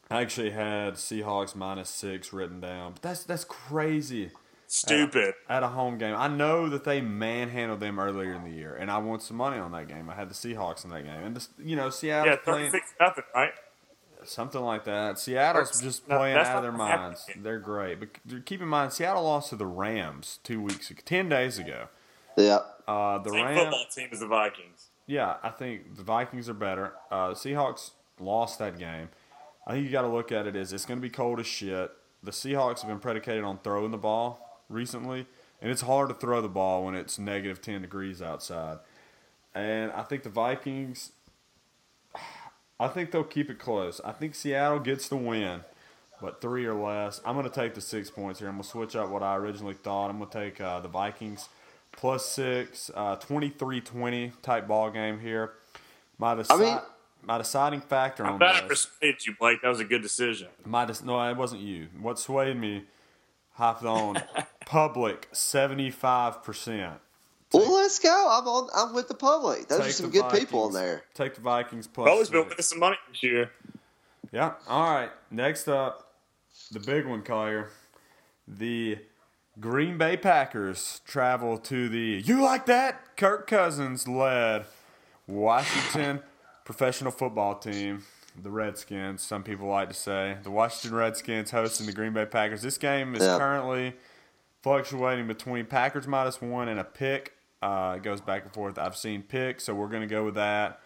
I 0.09 0.21
actually 0.21 0.49
had 0.51 0.95
Seahawks 0.95 1.55
minus 1.55 1.89
six 1.89 2.33
written 2.33 2.59
down, 2.61 2.93
but 2.93 3.01
that's 3.03 3.23
that's 3.25 3.43
crazy. 3.43 4.31
Stupid. 4.71 5.33
At 5.49 5.63
a 5.63 5.67
home 5.67 5.97
game, 5.97 6.15
I 6.17 6.29
know 6.29 6.69
that 6.69 6.85
they 6.85 7.01
manhandled 7.01 7.81
them 7.81 7.99
earlier 7.99 8.33
in 8.33 8.45
the 8.45 8.51
year, 8.51 8.73
and 8.73 8.89
I 8.89 8.99
won 8.99 9.19
some 9.19 9.35
money 9.35 9.57
on 9.57 9.73
that 9.73 9.89
game. 9.89 10.09
I 10.09 10.15
had 10.15 10.29
the 10.29 10.33
Seahawks 10.33 10.85
in 10.85 10.91
that 10.91 11.03
game, 11.03 11.23
and 11.25 11.35
this, 11.35 11.49
you 11.61 11.75
know, 11.75 11.89
Seattle's 11.89 12.37
yeah, 12.37 12.51
playing 12.53 12.71
36 12.71 12.93
nothing, 12.97 13.23
right? 13.35 13.51
something 14.23 14.61
like 14.61 14.85
that. 14.85 15.19
Seattle's 15.19 15.81
just 15.81 16.07
playing 16.07 16.35
that's 16.35 16.47
out 16.47 16.57
of 16.57 16.63
their 16.63 16.71
gonna 16.71 16.87
happen. 16.87 17.03
minds. 17.03 17.25
They're 17.35 17.59
great, 17.59 17.99
but 17.99 18.45
keep 18.45 18.61
in 18.61 18.69
mind, 18.69 18.93
Seattle 18.93 19.23
lost 19.23 19.49
to 19.49 19.57
the 19.57 19.65
Rams 19.65 20.39
two 20.41 20.61
weeks, 20.61 20.89
ago, 20.89 21.01
ten 21.03 21.27
days 21.27 21.59
ago. 21.59 21.89
Yeah. 22.37 22.59
Uh, 22.87 23.17
the 23.17 23.31
Same 23.31 23.45
Rams. 23.45 23.59
football 23.59 23.85
team 23.93 24.07
as 24.13 24.19
the 24.21 24.27
Vikings. 24.27 24.87
Yeah, 25.05 25.35
I 25.43 25.49
think 25.49 25.97
the 25.97 26.03
Vikings 26.03 26.47
are 26.47 26.53
better. 26.53 26.93
Uh, 27.11 27.29
the 27.29 27.35
Seahawks 27.35 27.91
lost 28.21 28.57
that 28.59 28.79
game. 28.79 29.09
I 29.67 29.73
think 29.73 29.85
you 29.85 29.91
got 29.91 30.03
to 30.03 30.07
look 30.07 30.31
at 30.31 30.47
it 30.47 30.55
as 30.55 30.71
it's 30.71 30.85
going 30.85 30.97
to 30.97 31.01
be 31.01 31.09
cold 31.09 31.41
as 31.41 31.47
shit. 31.47 31.91
The 32.23 32.31
Seahawks 32.31 32.79
have 32.79 32.87
been 32.87 32.99
predicated 32.99 33.43
on 33.43 33.59
throwing 33.63 33.91
the 33.91 33.97
ball 33.97 34.47
recently, 34.71 35.27
and 35.61 35.69
it's 35.71 35.81
hard 35.81 36.09
to 36.09 36.15
throw 36.15 36.41
the 36.41 36.47
ball 36.49 36.85
when 36.85 36.95
it's 36.95 37.19
negative 37.19 37.61
10 37.61 37.81
degrees 37.81 38.21
outside. 38.21 38.79
And 39.53 39.91
I 39.91 40.03
think 40.03 40.23
the 40.23 40.29
Vikings, 40.29 41.11
I 42.79 42.87
think 42.87 43.11
they'll 43.11 43.23
keep 43.23 43.49
it 43.49 43.59
close. 43.59 44.01
I 44.03 44.11
think 44.11 44.33
Seattle 44.35 44.79
gets 44.79 45.07
the 45.07 45.17
win, 45.17 45.61
but 46.21 46.41
three 46.41 46.65
or 46.65 46.73
less. 46.73 47.21
I'm 47.25 47.35
going 47.35 47.47
to 47.47 47.53
take 47.53 47.73
the 47.75 47.81
six 47.81 48.09
points 48.09 48.39
here. 48.39 48.47
I'm 48.49 48.55
going 48.55 48.63
to 48.63 48.69
switch 48.69 48.95
up 48.95 49.09
what 49.09 49.23
I 49.23 49.35
originally 49.35 49.73
thought. 49.75 50.09
I'm 50.09 50.17
going 50.17 50.29
to 50.29 50.39
take 50.39 50.59
uh, 50.61 50.79
the 50.79 50.87
Vikings 50.87 51.49
plus 51.91 52.25
six, 52.25 52.89
uh, 52.95 53.17
23-20 53.17 54.31
type 54.41 54.67
ball 54.67 54.89
game 54.89 55.19
here. 55.19 55.53
My, 56.17 56.33
deci- 56.35 56.59
mean- 56.59 56.79
my 57.23 57.37
deciding 57.37 57.81
factor 57.81 58.25
I'm 58.25 58.33
on 58.33 58.39
glad 58.39 58.63
I 58.63 58.67
this. 58.67 58.85
persuaded 58.85 59.25
you, 59.27 59.35
Blake. 59.39 59.61
That 59.61 59.67
was 59.69 59.79
a 59.79 59.85
good 59.85 60.01
decision. 60.01 60.47
My 60.65 60.85
dis- 60.85 61.03
no, 61.03 61.21
it 61.29 61.37
wasn't 61.37 61.61
you. 61.61 61.87
What 61.99 62.17
swayed 62.17 62.57
me, 62.57 62.85
hopped 63.53 63.83
on 63.83 64.15
public 64.71 65.27
seventy 65.33 65.91
five 65.91 66.43
percent. 66.43 66.93
Well, 67.53 67.73
let's 67.73 67.99
go. 67.99 68.27
I'm 68.31 68.47
on. 68.47 68.69
I'm 68.73 68.95
with 68.95 69.09
the 69.09 69.13
public. 69.13 69.67
Those 69.67 69.81
are 69.81 69.91
some 69.91 70.05
the 70.09 70.21
good 70.21 70.31
people 70.31 70.67
in 70.67 70.73
there. 70.73 71.03
Take 71.13 71.35
the 71.35 71.41
Vikings 71.41 71.87
plus. 71.87 72.07
Bo's 72.07 72.29
been 72.29 72.43
winning 72.43 72.55
some 72.61 72.79
money 72.79 72.95
this 73.09 73.21
year. 73.21 73.51
Yeah. 74.31 74.53
All 74.69 74.89
right. 74.89 75.09
Next 75.29 75.67
up, 75.67 76.13
the 76.71 76.79
big 76.79 77.05
one, 77.05 77.21
Collier. 77.21 77.69
The 78.47 78.99
Green 79.59 79.97
Bay 79.97 80.15
Packers 80.15 81.01
travel 81.05 81.57
to 81.57 81.89
the 81.89 82.23
you 82.25 82.41
like 82.41 82.65
that 82.67 83.17
Kirk 83.17 83.47
Cousins 83.47 84.07
led 84.07 84.63
Washington 85.27 86.21
professional 86.63 87.11
football 87.11 87.55
team, 87.55 88.03
the 88.41 88.49
Redskins. 88.49 89.21
Some 89.21 89.43
people 89.43 89.67
like 89.67 89.89
to 89.89 89.93
say 89.95 90.37
the 90.43 90.51
Washington 90.51 90.97
Redskins 90.97 91.51
hosting 91.51 91.85
the 91.87 91.91
Green 91.91 92.13
Bay 92.13 92.25
Packers. 92.25 92.61
This 92.61 92.77
game 92.77 93.13
is 93.15 93.23
Yeah. 93.23 93.37
currently 93.37 93.95
fluctuating 94.61 95.27
between 95.27 95.65
Packers 95.65 96.07
minus 96.07 96.41
one 96.41 96.67
and 96.67 96.79
a 96.79 96.83
pick. 96.83 97.33
Uh, 97.61 97.95
it 97.97 98.03
goes 98.03 98.21
back 98.21 98.43
and 98.43 98.53
forth. 98.53 98.77
I've 98.77 98.95
seen 98.95 99.21
picks, 99.23 99.65
so 99.65 99.73
we're 99.73 99.87
going 99.87 100.01
to 100.01 100.07
go 100.07 100.23
with 100.23 100.35
that. 100.35 100.79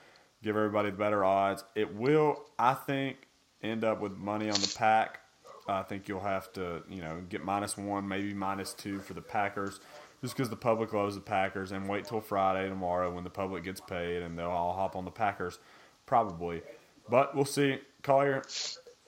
Give 0.43 0.55
everybody 0.55 0.89
the 0.89 0.97
better 0.97 1.23
odds. 1.23 1.63
It 1.73 1.95
will, 1.95 2.45
I 2.59 2.73
think, 2.73 3.17
end 3.63 3.83
up 3.83 4.01
with 4.01 4.17
money 4.17 4.49
on 4.49 4.59
the 4.59 4.73
pack. 4.77 5.21
I 5.67 5.81
think 5.81 6.07
you'll 6.07 6.19
have 6.19 6.51
to, 6.53 6.83
you 6.89 7.01
know, 7.01 7.21
get 7.27 7.43
minus 7.43 7.77
one, 7.77 8.07
maybe 8.07 8.33
minus 8.33 8.73
two 8.73 8.99
for 8.99 9.13
the 9.13 9.21
Packers, 9.21 9.79
just 10.21 10.35
because 10.35 10.49
the 10.49 10.55
public 10.55 10.93
loves 10.93 11.15
the 11.15 11.21
Packers, 11.21 11.71
and 11.71 11.89
wait 11.89 12.05
till 12.05 12.21
Friday 12.21 12.69
tomorrow 12.69 13.11
when 13.11 13.23
the 13.23 13.29
public 13.31 13.63
gets 13.63 13.81
paid, 13.81 14.21
and 14.21 14.37
they'll 14.37 14.49
all 14.49 14.73
hop 14.73 14.95
on 14.95 15.05
the 15.05 15.11
Packers, 15.11 15.57
probably. 16.05 16.61
But 17.09 17.35
we'll 17.35 17.45
see. 17.45 17.79
Collier, 18.03 18.43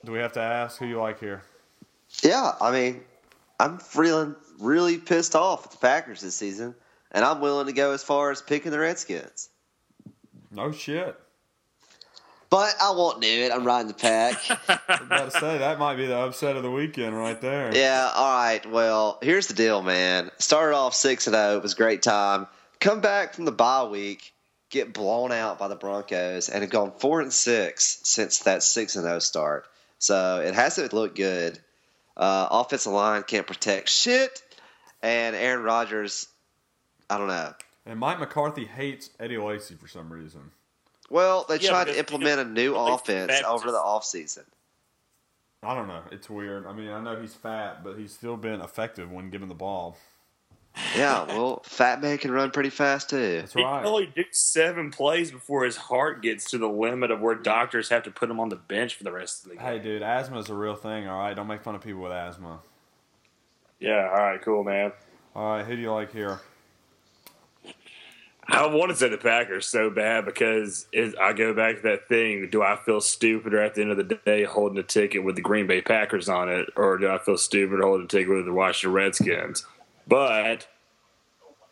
do 0.04 0.10
we 0.10 0.18
have 0.18 0.32
to 0.32 0.40
ask 0.40 0.78
who 0.78 0.86
you 0.86 0.98
like 0.98 1.20
here? 1.20 1.42
Yeah, 2.22 2.52
I 2.60 2.72
mean, 2.72 3.02
I'm 3.60 3.78
feeling 3.78 4.36
really 4.60 4.98
pissed 4.98 5.34
off 5.34 5.66
at 5.66 5.70
the 5.72 5.78
Packers 5.78 6.20
this 6.20 6.34
season, 6.36 6.74
and 7.12 7.24
I'm 7.24 7.40
willing 7.40 7.66
to 7.66 7.72
go 7.72 7.92
as 7.92 8.02
far 8.02 8.30
as 8.30 8.40
picking 8.42 8.70
the 8.70 8.78
Redskins. 8.78 9.48
No 10.50 10.72
shit. 10.72 11.18
But 12.50 12.74
I 12.80 12.92
won't 12.92 13.20
do 13.20 13.28
it. 13.28 13.52
I'm 13.52 13.64
riding 13.64 13.88
the 13.88 13.94
pack. 13.94 14.36
I 14.68 14.78
was 14.88 15.00
about 15.02 15.32
to 15.32 15.38
say 15.38 15.58
that 15.58 15.78
might 15.78 15.96
be 15.96 16.06
the 16.06 16.16
upset 16.16 16.56
of 16.56 16.62
the 16.62 16.70
weekend 16.70 17.16
right 17.16 17.38
there. 17.40 17.74
yeah. 17.76 18.10
All 18.14 18.38
right. 18.38 18.64
Well, 18.70 19.18
here's 19.20 19.48
the 19.48 19.54
deal, 19.54 19.82
man. 19.82 20.30
Started 20.38 20.74
off 20.74 20.94
six 20.94 21.26
and 21.26 21.34
zero. 21.34 21.56
It 21.58 21.62
was 21.62 21.74
a 21.74 21.76
great 21.76 22.00
time. 22.00 22.46
Come 22.80 23.00
back 23.02 23.34
from 23.34 23.44
the 23.44 23.52
bye 23.52 23.84
week, 23.84 24.32
get 24.70 24.94
blown 24.94 25.30
out 25.30 25.58
by 25.58 25.68
the 25.68 25.76
Broncos, 25.76 26.48
and 26.48 26.62
have 26.62 26.70
gone 26.70 26.92
four 26.98 27.20
and 27.20 27.32
six 27.32 28.00
since 28.04 28.38
that 28.40 28.62
six 28.62 28.96
and 28.96 29.04
zero 29.04 29.18
start. 29.18 29.66
So 29.98 30.40
it 30.40 30.54
hasn't 30.54 30.94
looked 30.94 31.16
good. 31.16 31.58
Uh, 32.18 32.48
offensive 32.50 32.92
line 32.92 33.22
can't 33.22 33.46
protect 33.46 33.88
shit, 33.88 34.42
and 35.02 35.36
Aaron 35.36 35.62
Rodgers. 35.62 36.26
I 37.08 37.16
don't 37.18 37.28
know. 37.28 37.54
And 37.86 37.98
Mike 37.98 38.18
McCarthy 38.18 38.64
hates 38.64 39.10
Eddie 39.20 39.38
Lacy 39.38 39.74
for 39.76 39.88
some 39.88 40.12
reason. 40.12 40.50
Well, 41.10 41.46
they 41.48 41.58
Yeah, 41.58 41.70
tried 41.70 41.84
to 41.86 41.98
implement 41.98 42.40
a 42.40 42.44
new 42.44 42.74
offense 42.76 43.28
Baptist- 43.28 43.44
over 43.48 43.70
the 43.70 43.78
offseason. 43.78 44.44
I 45.62 45.74
don't 45.74 45.88
know. 45.88 46.02
It's 46.12 46.28
weird. 46.30 46.66
I 46.66 46.72
mean, 46.72 46.88
I 46.90 47.00
know 47.00 47.20
he's 47.20 47.34
fat, 47.34 47.82
but 47.82 47.96
he's 47.96 48.12
still 48.12 48.36
been 48.36 48.60
effective 48.60 49.10
when 49.10 49.30
given 49.30 49.48
the 49.48 49.54
ball. 49.54 49.96
Yeah, 50.96 51.24
well, 51.24 51.60
Fat 51.64 52.00
Man 52.00 52.18
can 52.18 52.30
run 52.30 52.50
pretty 52.52 52.70
fast 52.70 53.10
too. 53.10 53.36
That's 53.40 53.52
He 53.52 53.62
right. 53.62 53.78
can 53.82 53.86
only 53.88 54.06
do 54.06 54.24
seven 54.30 54.90
plays 54.90 55.30
before 55.32 55.64
his 55.64 55.76
heart 55.76 56.22
gets 56.22 56.50
to 56.50 56.58
the 56.58 56.68
limit 56.68 57.10
of 57.10 57.20
where 57.20 57.34
doctors 57.34 57.88
have 57.88 58.04
to 58.04 58.10
put 58.10 58.30
him 58.30 58.38
on 58.38 58.48
the 58.48 58.56
bench 58.56 58.94
for 58.94 59.02
the 59.04 59.10
rest 59.12 59.42
of 59.44 59.50
the 59.50 59.56
game. 59.56 59.64
Hey, 59.64 59.78
dude, 59.80 60.02
asthma 60.02 60.38
is 60.38 60.48
a 60.48 60.54
real 60.54 60.76
thing. 60.76 61.08
All 61.08 61.18
right, 61.18 61.34
don't 61.34 61.48
make 61.48 61.62
fun 61.62 61.74
of 61.74 61.80
people 61.80 62.00
with 62.02 62.12
asthma. 62.12 62.60
Yeah, 63.80 64.08
all 64.08 64.22
right, 64.22 64.40
cool, 64.40 64.62
man. 64.64 64.92
All 65.34 65.56
right, 65.56 65.64
who 65.64 65.74
do 65.74 65.82
you 65.82 65.92
like 65.92 66.12
here? 66.12 66.40
I 68.50 68.64
want 68.66 68.90
to 68.90 68.96
say 68.96 69.10
the 69.10 69.18
Packers 69.18 69.66
so 69.66 69.90
bad 69.90 70.24
because 70.24 70.86
it, 70.90 71.14
I 71.20 71.34
go 71.34 71.52
back 71.52 71.76
to 71.76 71.82
that 71.82 72.08
thing. 72.08 72.48
Do 72.50 72.62
I 72.62 72.76
feel 72.76 73.00
stupider 73.00 73.60
at 73.60 73.74
the 73.74 73.82
end 73.82 73.90
of 73.90 73.98
the 73.98 74.18
day 74.24 74.44
holding 74.44 74.78
a 74.78 74.82
ticket 74.82 75.22
with 75.22 75.34
the 75.36 75.42
Green 75.42 75.66
Bay 75.66 75.82
Packers 75.82 76.28
on 76.30 76.48
it, 76.48 76.66
or 76.74 76.96
do 76.96 77.08
I 77.10 77.18
feel 77.18 77.36
stupid 77.36 77.80
holding 77.80 78.06
a 78.06 78.08
ticket 78.08 78.30
with 78.34 78.46
the 78.46 78.52
Washington 78.52 78.94
Redskins? 78.94 79.66
But 80.08 80.66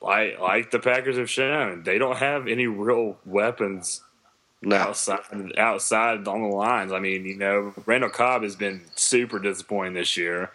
like 0.03 0.39
like 0.39 0.71
the 0.71 0.79
Packers 0.79 1.17
have 1.17 1.31
shown, 1.31 1.83
they 1.85 1.99
don't 1.99 2.19
have 2.19 2.47
any 2.47 2.67
real 2.67 3.17
weapons 3.25 4.03
No. 4.63 4.77
outside 4.77 5.21
outside 5.59 6.29
on 6.29 6.43
the 6.43 6.49
lines. 6.55 6.93
I 6.93 7.01
mean, 7.01 7.25
you 7.25 7.37
know, 7.37 7.73
Randall 7.87 8.11
Cobb 8.11 8.43
has 8.43 8.55
been 8.57 8.83
super 8.95 9.39
disappointing 9.39 9.95
this 9.95 10.17
year. 10.17 10.51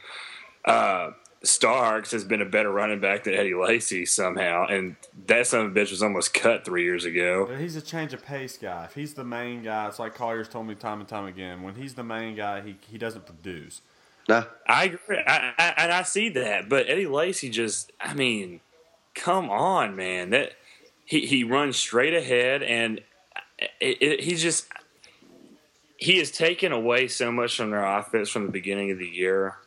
Uh, 0.63 1.12
Starks 1.44 2.12
has 2.12 2.24
been 2.24 2.39
a 2.39 2.46
better 2.46 2.72
running 2.72 3.00
back 3.00 3.24
than 3.24 3.34
Eddie 3.34 3.56
Lacy 3.56 4.06
somehow, 4.06 4.67
and 4.67 4.96
that 5.26 5.48
son 5.48 5.65
of 5.65 5.76
a 5.76 5.80
bitch 5.80 5.89
was 5.89 6.04
almost 6.04 6.36
cut 6.36 6.63
three 6.63 6.84
years 6.84 7.04
ago. 7.04 7.48
But 7.50 7.60
he's 7.60 7.76
a 7.76 7.82
change 7.82 8.13
of 8.13 8.24
pace 8.24 8.58
guy. 8.60 8.86
If 8.86 8.94
he's 8.94 9.15
the 9.15 9.24
main 9.24 9.63
guy, 9.63 9.88
it's 9.88 9.98
like 9.98 10.13
Collier's 10.13 10.48
told 10.48 10.67
me 10.67 10.76
time 10.76 11.00
and 11.00 11.10
time 11.10 11.26
again. 11.26 11.63
When 11.63 11.74
he's 11.74 11.96
the 11.96 12.04
main 12.04 12.36
guy, 12.36 12.62
he 12.62 12.78
he 12.88 13.00
doesn't 13.00 13.26
produce. 13.26 13.82
No. 14.32 14.46
I 14.67 14.86
agree, 14.86 15.17
I, 15.17 15.54
I, 15.58 15.74
and 15.78 15.91
I 15.91 16.04
see 16.04 16.30
that, 16.30 16.70
but 16.70 16.88
Eddie 16.89 17.06
Lacy 17.08 17.50
just, 17.50 17.91
I 18.00 18.13
mean, 18.13 18.62
come 19.13 19.50
on, 19.50 19.96
man. 19.98 20.30
That 20.30 20.54
he 21.06 21.26
he 21.26 21.44
runs 21.44 21.76
straight 21.76 22.13
ahead, 22.13 22.63
and 22.63 23.02
it, 23.82 23.98
it, 24.02 24.20
he's 24.22 24.41
just 24.41 24.67
he 25.98 26.17
has 26.20 26.32
taken 26.32 26.72
away 26.72 27.08
so 27.10 27.32
much 27.32 27.58
from 27.58 27.72
their 27.72 27.84
offense 27.86 28.30
from 28.30 28.46
the 28.46 28.52
beginning 28.52 28.91
of 28.91 28.98
the 29.00 29.08
year 29.08 29.58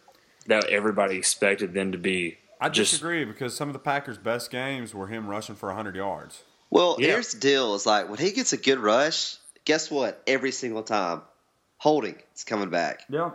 that 0.47 0.65
everybody 0.71 1.17
expected 1.17 1.75
them 1.75 1.93
to 1.93 1.99
be. 1.99 2.39
I 2.61 2.71
just 2.71 2.93
disagree 2.93 3.25
because 3.25 3.55
some 3.55 3.69
of 3.69 3.75
the 3.75 3.79
Packers' 3.79 4.17
best 4.17 4.51
games 4.51 4.95
were 4.95 5.09
him 5.09 5.27
rushing 5.27 5.55
for 5.57 5.67
100 5.69 5.95
yards. 5.97 6.43
Well, 6.71 6.97
Yeah. 6.99 7.09
here's 7.09 7.33
the 7.35 7.41
deal: 7.41 7.75
is 7.75 7.85
like 7.85 8.09
when 8.09 8.19
he 8.19 8.33
gets 8.33 8.55
a 8.55 8.57
good 8.57 8.79
rush, 8.79 9.37
guess 9.67 9.91
what? 9.91 10.23
Every 10.27 10.53
single 10.53 10.83
time, 10.83 11.21
holding 11.77 12.17
is 12.35 12.45
coming 12.45 12.71
back. 12.71 13.01
Yeah. 13.11 13.33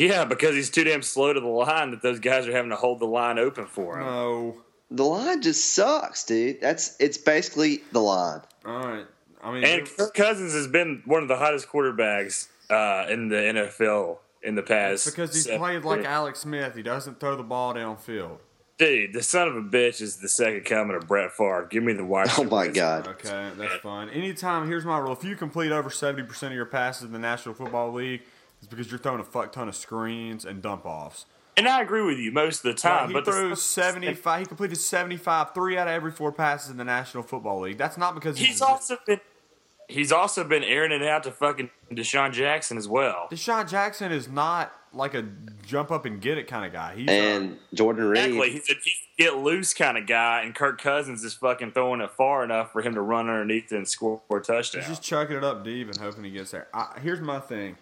Yeah, 0.00 0.24
because 0.24 0.54
he's 0.54 0.70
too 0.70 0.84
damn 0.84 1.02
slow 1.02 1.32
to 1.32 1.40
the 1.40 1.46
line 1.46 1.90
that 1.90 2.02
those 2.02 2.20
guys 2.20 2.46
are 2.48 2.52
having 2.52 2.70
to 2.70 2.76
hold 2.76 3.00
the 3.00 3.06
line 3.06 3.38
open 3.38 3.66
for 3.66 3.98
him. 4.00 4.06
No. 4.06 4.56
The 4.90 5.04
line 5.04 5.40
just 5.42 5.74
sucks, 5.74 6.24
dude. 6.24 6.60
That's 6.60 6.96
it's 6.98 7.18
basically 7.18 7.82
the 7.92 8.00
line. 8.00 8.40
All 8.64 8.78
right. 8.78 9.06
I 9.42 9.52
mean, 9.52 9.64
And 9.64 9.86
Kirk 9.96 10.14
Cousins 10.14 10.52
has 10.52 10.66
been 10.66 11.02
one 11.06 11.22
of 11.22 11.28
the 11.28 11.36
hottest 11.36 11.68
quarterbacks 11.68 12.48
uh, 12.68 13.06
in 13.10 13.28
the 13.28 13.36
NFL 13.36 14.18
in 14.42 14.54
the 14.54 14.62
past. 14.62 15.06
it's 15.06 15.14
because 15.14 15.34
he's 15.34 15.44
seven 15.44 15.60
played 15.60 15.84
like 15.84 15.98
years. 15.98 16.06
Alex 16.06 16.40
Smith. 16.40 16.74
He 16.74 16.82
doesn't 16.82 17.20
throw 17.20 17.36
the 17.36 17.42
ball 17.42 17.74
downfield. 17.74 18.38
Dude, 18.78 19.12
the 19.12 19.22
son 19.22 19.46
of 19.46 19.56
a 19.56 19.60
bitch 19.62 20.00
is 20.00 20.16
the 20.16 20.28
second 20.28 20.64
coming 20.64 20.96
of 20.96 21.06
Brett 21.06 21.32
Favre. 21.32 21.68
Give 21.70 21.82
me 21.82 21.92
the 21.92 22.04
wide. 22.04 22.28
Oh 22.38 22.44
my 22.44 22.62
receiver. 22.62 22.74
god. 22.74 23.08
Okay, 23.08 23.50
that's 23.58 23.74
fine. 23.76 24.08
Anytime, 24.08 24.66
here's 24.66 24.86
my 24.86 24.98
rule: 24.98 25.12
if 25.12 25.22
you 25.22 25.36
complete 25.36 25.70
over 25.70 25.90
70% 25.90 26.42
of 26.46 26.52
your 26.52 26.64
passes 26.64 27.04
in 27.04 27.12
the 27.12 27.18
National 27.18 27.54
Football 27.54 27.92
League, 27.92 28.22
it's 28.60 28.68
because 28.68 28.90
you're 28.90 29.00
throwing 29.00 29.20
a 29.20 29.24
fuck 29.24 29.52
ton 29.52 29.68
of 29.68 29.76
screens 29.76 30.44
and 30.44 30.62
dump 30.62 30.86
offs. 30.86 31.26
And 31.56 31.68
I 31.68 31.82
agree 31.82 32.02
with 32.02 32.18
you 32.18 32.30
most 32.32 32.64
of 32.64 32.74
the 32.74 32.80
time. 32.80 33.08
he 33.08 33.14
but 33.14 33.24
the- 33.24 33.32
threw 33.32 33.54
75. 33.54 34.40
He 34.40 34.46
completed 34.46 34.76
75, 34.76 35.52
three 35.54 35.76
out 35.76 35.88
of 35.88 35.92
every 35.92 36.10
four 36.10 36.32
passes 36.32 36.70
in 36.70 36.76
the 36.76 36.84
National 36.84 37.22
Football 37.22 37.60
League. 37.60 37.76
That's 37.76 37.98
not 37.98 38.14
because 38.14 38.38
he's 38.38 38.62
also 38.62 38.96
been 39.06 39.20
he's 39.88 40.12
also 40.12 40.44
been 40.44 40.64
airing 40.64 40.92
it 40.92 41.02
out 41.02 41.24
to 41.24 41.30
fucking 41.32 41.70
DeSean 41.92 42.32
Jackson 42.32 42.78
as 42.78 42.88
well. 42.88 43.28
DeSean 43.30 43.68
Jackson 43.68 44.12
is 44.12 44.28
not 44.28 44.72
like 44.92 45.14
a 45.14 45.24
jump 45.66 45.90
up 45.90 46.04
and 46.04 46.20
get 46.20 46.38
it 46.38 46.46
kind 46.46 46.64
of 46.64 46.72
guy. 46.72 46.94
He's 46.96 47.08
And 47.08 47.58
Jordan 47.74 48.04
Reed. 48.04 48.24
Exactly, 48.24 48.50
he's 48.52 48.70
a 48.70 48.74
he's 48.82 48.94
a 49.18 49.22
get 49.22 49.36
loose 49.36 49.74
kind 49.74 49.98
of 49.98 50.06
guy, 50.06 50.42
and 50.42 50.54
Kirk 50.54 50.80
Cousins 50.80 51.22
is 51.24 51.34
fucking 51.34 51.72
throwing 51.72 52.00
it 52.00 52.10
far 52.12 52.42
enough 52.42 52.72
for 52.72 52.82
him 52.82 52.94
to 52.94 53.00
run 53.00 53.28
underneath 53.28 53.70
and 53.72 53.86
score 53.86 54.20
a 54.30 54.40
touchdown. 54.40 54.82
He's 54.82 54.88
just 54.88 55.02
chucking 55.02 55.36
it 55.36 55.44
up 55.44 55.64
deep 55.64 55.88
and 55.88 55.96
hoping 55.98 56.24
he 56.24 56.30
gets 56.30 56.52
there. 56.52 56.68
I, 56.72 56.98
here's 57.02 57.20
my 57.20 57.40
thing: 57.40 57.76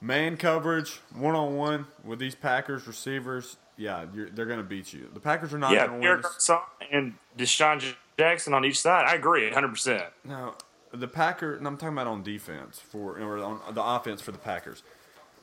man 0.00 0.36
coverage, 0.36 1.00
one 1.14 1.34
on 1.34 1.56
one 1.56 1.86
with 2.04 2.18
these 2.18 2.34
Packers 2.34 2.86
receivers. 2.86 3.56
Yeah, 3.76 4.04
you're, 4.14 4.30
they're 4.30 4.46
going 4.46 4.58
to 4.58 4.64
beat 4.64 4.92
you. 4.92 5.08
The 5.12 5.20
Packers 5.20 5.52
are 5.52 5.58
not 5.58 5.72
yeah, 5.72 5.86
going 5.86 6.00
to 6.00 6.06
win. 6.06 6.06
Eric 6.06 6.22
This. 6.22 6.50
And 6.92 7.14
DeSean 7.36 7.94
Jackson 8.18 8.54
on 8.54 8.64
each 8.64 8.78
side. 8.78 9.06
I 9.06 9.14
agree, 9.14 9.50
hundred 9.50 9.70
percent. 9.70 10.04
No, 10.24 10.54
the 10.92 11.08
Packers. 11.08 11.58
And 11.58 11.66
I'm 11.66 11.76
talking 11.76 11.94
about 11.94 12.06
on 12.06 12.22
defense 12.22 12.78
for 12.78 13.18
or 13.18 13.38
on 13.38 13.60
the 13.74 13.82
offense 13.82 14.20
for 14.20 14.30
the 14.32 14.38
Packers. 14.38 14.82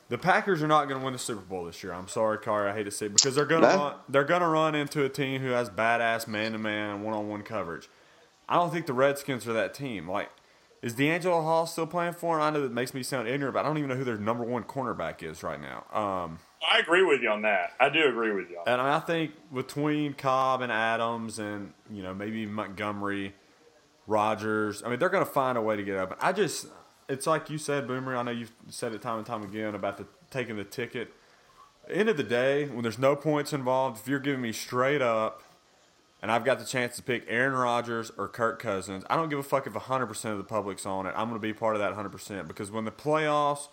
The 0.08 0.18
Packers 0.18 0.62
are 0.62 0.68
not 0.68 0.90
going 0.90 1.00
to 1.00 1.04
win 1.06 1.14
the 1.14 1.20
Super 1.20 1.40
Bowl 1.42 1.64
this 1.66 1.82
year. 1.84 1.94
I'm 1.94 2.10
sorry, 2.10 2.38
Car. 2.38 2.68
I 2.68 2.74
hate 2.74 2.84
to 2.84 2.92
say 2.92 3.06
it 3.06 3.14
because 3.16 3.36
they're 3.36 3.46
going 3.46 3.62
to 3.62 3.70
No. 3.70 3.78
run, 3.78 3.94
they're 4.10 4.26
going 4.26 4.42
to 4.42 4.48
run 4.48 4.76
into 4.76 5.06
a 5.06 5.10
team 5.10 5.40
who 5.42 5.52
has 5.52 5.70
badass 5.70 6.28
man 6.28 6.52
to 6.52 6.58
man, 6.58 7.02
one 7.02 7.14
on 7.14 7.30
one 7.30 7.44
coverage. 7.44 7.88
I 8.50 8.56
don't 8.56 8.72
think 8.74 8.88
the 8.88 8.94
Redskins 8.94 9.48
are 9.48 9.54
that 9.54 9.74
team. 9.74 10.10
Like, 10.10 10.30
is 10.82 10.96
DeAngelo 10.96 11.44
Hall 11.44 11.68
still 11.68 11.86
playing 11.86 12.14
for 12.14 12.38
them? 12.38 12.44
I 12.44 12.50
know 12.50 12.62
that 12.62 12.72
makes 12.72 12.94
me 12.94 13.04
sound 13.04 13.28
ignorant, 13.28 13.54
but 13.54 13.60
I 13.60 13.68
don't 13.68 13.78
even 13.78 13.90
know 13.90 13.96
who 13.96 14.04
their 14.04 14.18
number 14.18 14.44
one 14.44 14.64
cornerback 14.64 15.22
is 15.22 15.44
right 15.44 15.60
now. 15.62 15.86
Um, 15.94 16.40
I 16.68 16.80
agree 16.80 17.04
with 17.04 17.22
you 17.22 17.30
on 17.30 17.44
that. 17.44 17.74
I 17.80 17.90
do 17.90 18.08
agree 18.08 18.32
with 18.34 18.50
you. 18.50 18.60
And 18.66 18.82
I 18.82 19.00
think 19.00 19.32
between 19.54 20.14
Cobb 20.14 20.62
and 20.62 20.72
Adams 20.72 21.40
and, 21.40 21.74
you 21.92 22.02
know, 22.02 22.14
maybe 22.14 22.46
Montgomery, 22.46 23.36
Rogers, 24.08 24.82
I 24.84 24.90
mean, 24.90 25.00
they're 25.00 25.10
going 25.10 25.26
to 25.26 25.32
find 25.32 25.58
a 25.58 25.62
way 25.62 25.76
to 25.76 25.84
get 25.84 25.98
up. 25.98 26.18
I 26.20 26.34
just, 26.34 26.68
it's 27.08 27.28
like 27.28 27.50
you 27.50 27.58
said, 27.58 27.88
Boomer. 27.88 28.16
I 28.16 28.24
know 28.24 28.32
you've 28.32 28.52
said 28.70 28.94
it 28.94 29.02
time 29.02 29.18
and 29.18 29.26
time 29.26 29.44
again 29.44 29.76
about 29.76 29.98
the 29.98 30.06
taking 30.30 30.56
the 30.56 30.64
ticket. 30.64 31.14
End 31.90 32.10
of 32.10 32.18
the 32.18 32.24
day, 32.24 32.66
when 32.66 32.84
there's 32.84 33.00
no 33.00 33.16
points 33.16 33.54
involved, 33.54 34.00
if 34.00 34.08
you're 34.08 34.20
giving 34.20 34.42
me 34.42 34.52
straight 34.52 35.02
up 35.02 35.44
and 36.22 36.32
I've 36.32 36.46
got 36.46 36.60
the 36.60 36.66
chance 36.66 36.96
to 36.98 37.04
pick 37.04 37.26
Aaron 37.28 37.54
Rodgers 37.54 38.12
or 38.18 38.28
Kirk 38.28 38.62
Cousins, 38.62 39.04
I 39.10 39.16
don't 39.16 39.30
give 39.30 39.40
a 39.40 39.44
fuck 39.44 39.66
if 39.66 39.74
100% 39.74 40.26
of 40.26 40.38
the 40.38 40.44
public's 40.44 40.86
on 40.86 41.06
it. 41.06 41.14
I'm 41.16 41.30
going 41.30 41.40
to 41.42 41.48
be 41.48 41.54
part 41.54 41.76
of 41.76 41.82
that 41.82 41.94
100% 41.94 42.48
because 42.48 42.70
when 42.70 42.86
the 42.86 42.92
playoffs, 42.92 43.70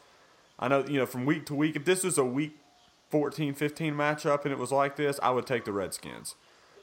I 0.58 0.68
know, 0.68 0.84
you 0.86 0.98
know, 0.98 1.06
from 1.06 1.26
week 1.26 1.46
to 1.46 1.54
week, 1.54 1.76
if 1.76 1.84
this 1.84 2.04
was 2.04 2.16
a 2.18 2.24
week 2.24 2.56
14 3.10 3.54
15 3.54 3.94
matchup 3.94 4.44
and 4.44 4.52
it 4.52 4.58
was 4.58 4.72
like 4.72 4.96
this, 4.96 5.20
I 5.22 5.30
would 5.30 5.46
take 5.46 5.64
the 5.64 5.72
Redskins. 5.72 6.34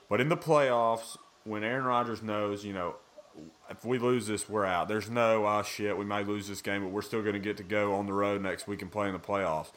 But 0.10 0.22
in 0.22 0.30
the 0.30 0.38
playoffs, 0.38 1.18
when 1.44 1.64
Aaron 1.64 1.86
Rodgers 1.86 2.22
knows, 2.22 2.64
you 2.64 2.74
know, 2.74 2.96
if 3.70 3.84
we 3.84 3.98
lose 3.98 4.28
this, 4.28 4.48
we're 4.48 4.66
out. 4.66 4.88
There's 4.88 5.10
no, 5.10 5.46
oh 5.46 5.64
shit, 5.64 5.98
we 5.98 6.06
might 6.06 6.28
lose 6.28 6.48
this 6.48 6.62
game, 6.62 6.84
but 6.84 6.92
we're 6.92 7.02
still 7.02 7.22
going 7.22 7.34
to 7.34 7.40
get 7.40 7.58
to 7.58 7.64
go 7.64 7.94
on 7.96 8.06
the 8.06 8.14
road 8.14 8.42
next 8.42 8.68
week 8.68 8.82
and 8.82 8.92
play 8.92 9.08
in 9.08 9.14
the 9.14 9.20
playoffs. 9.20 9.72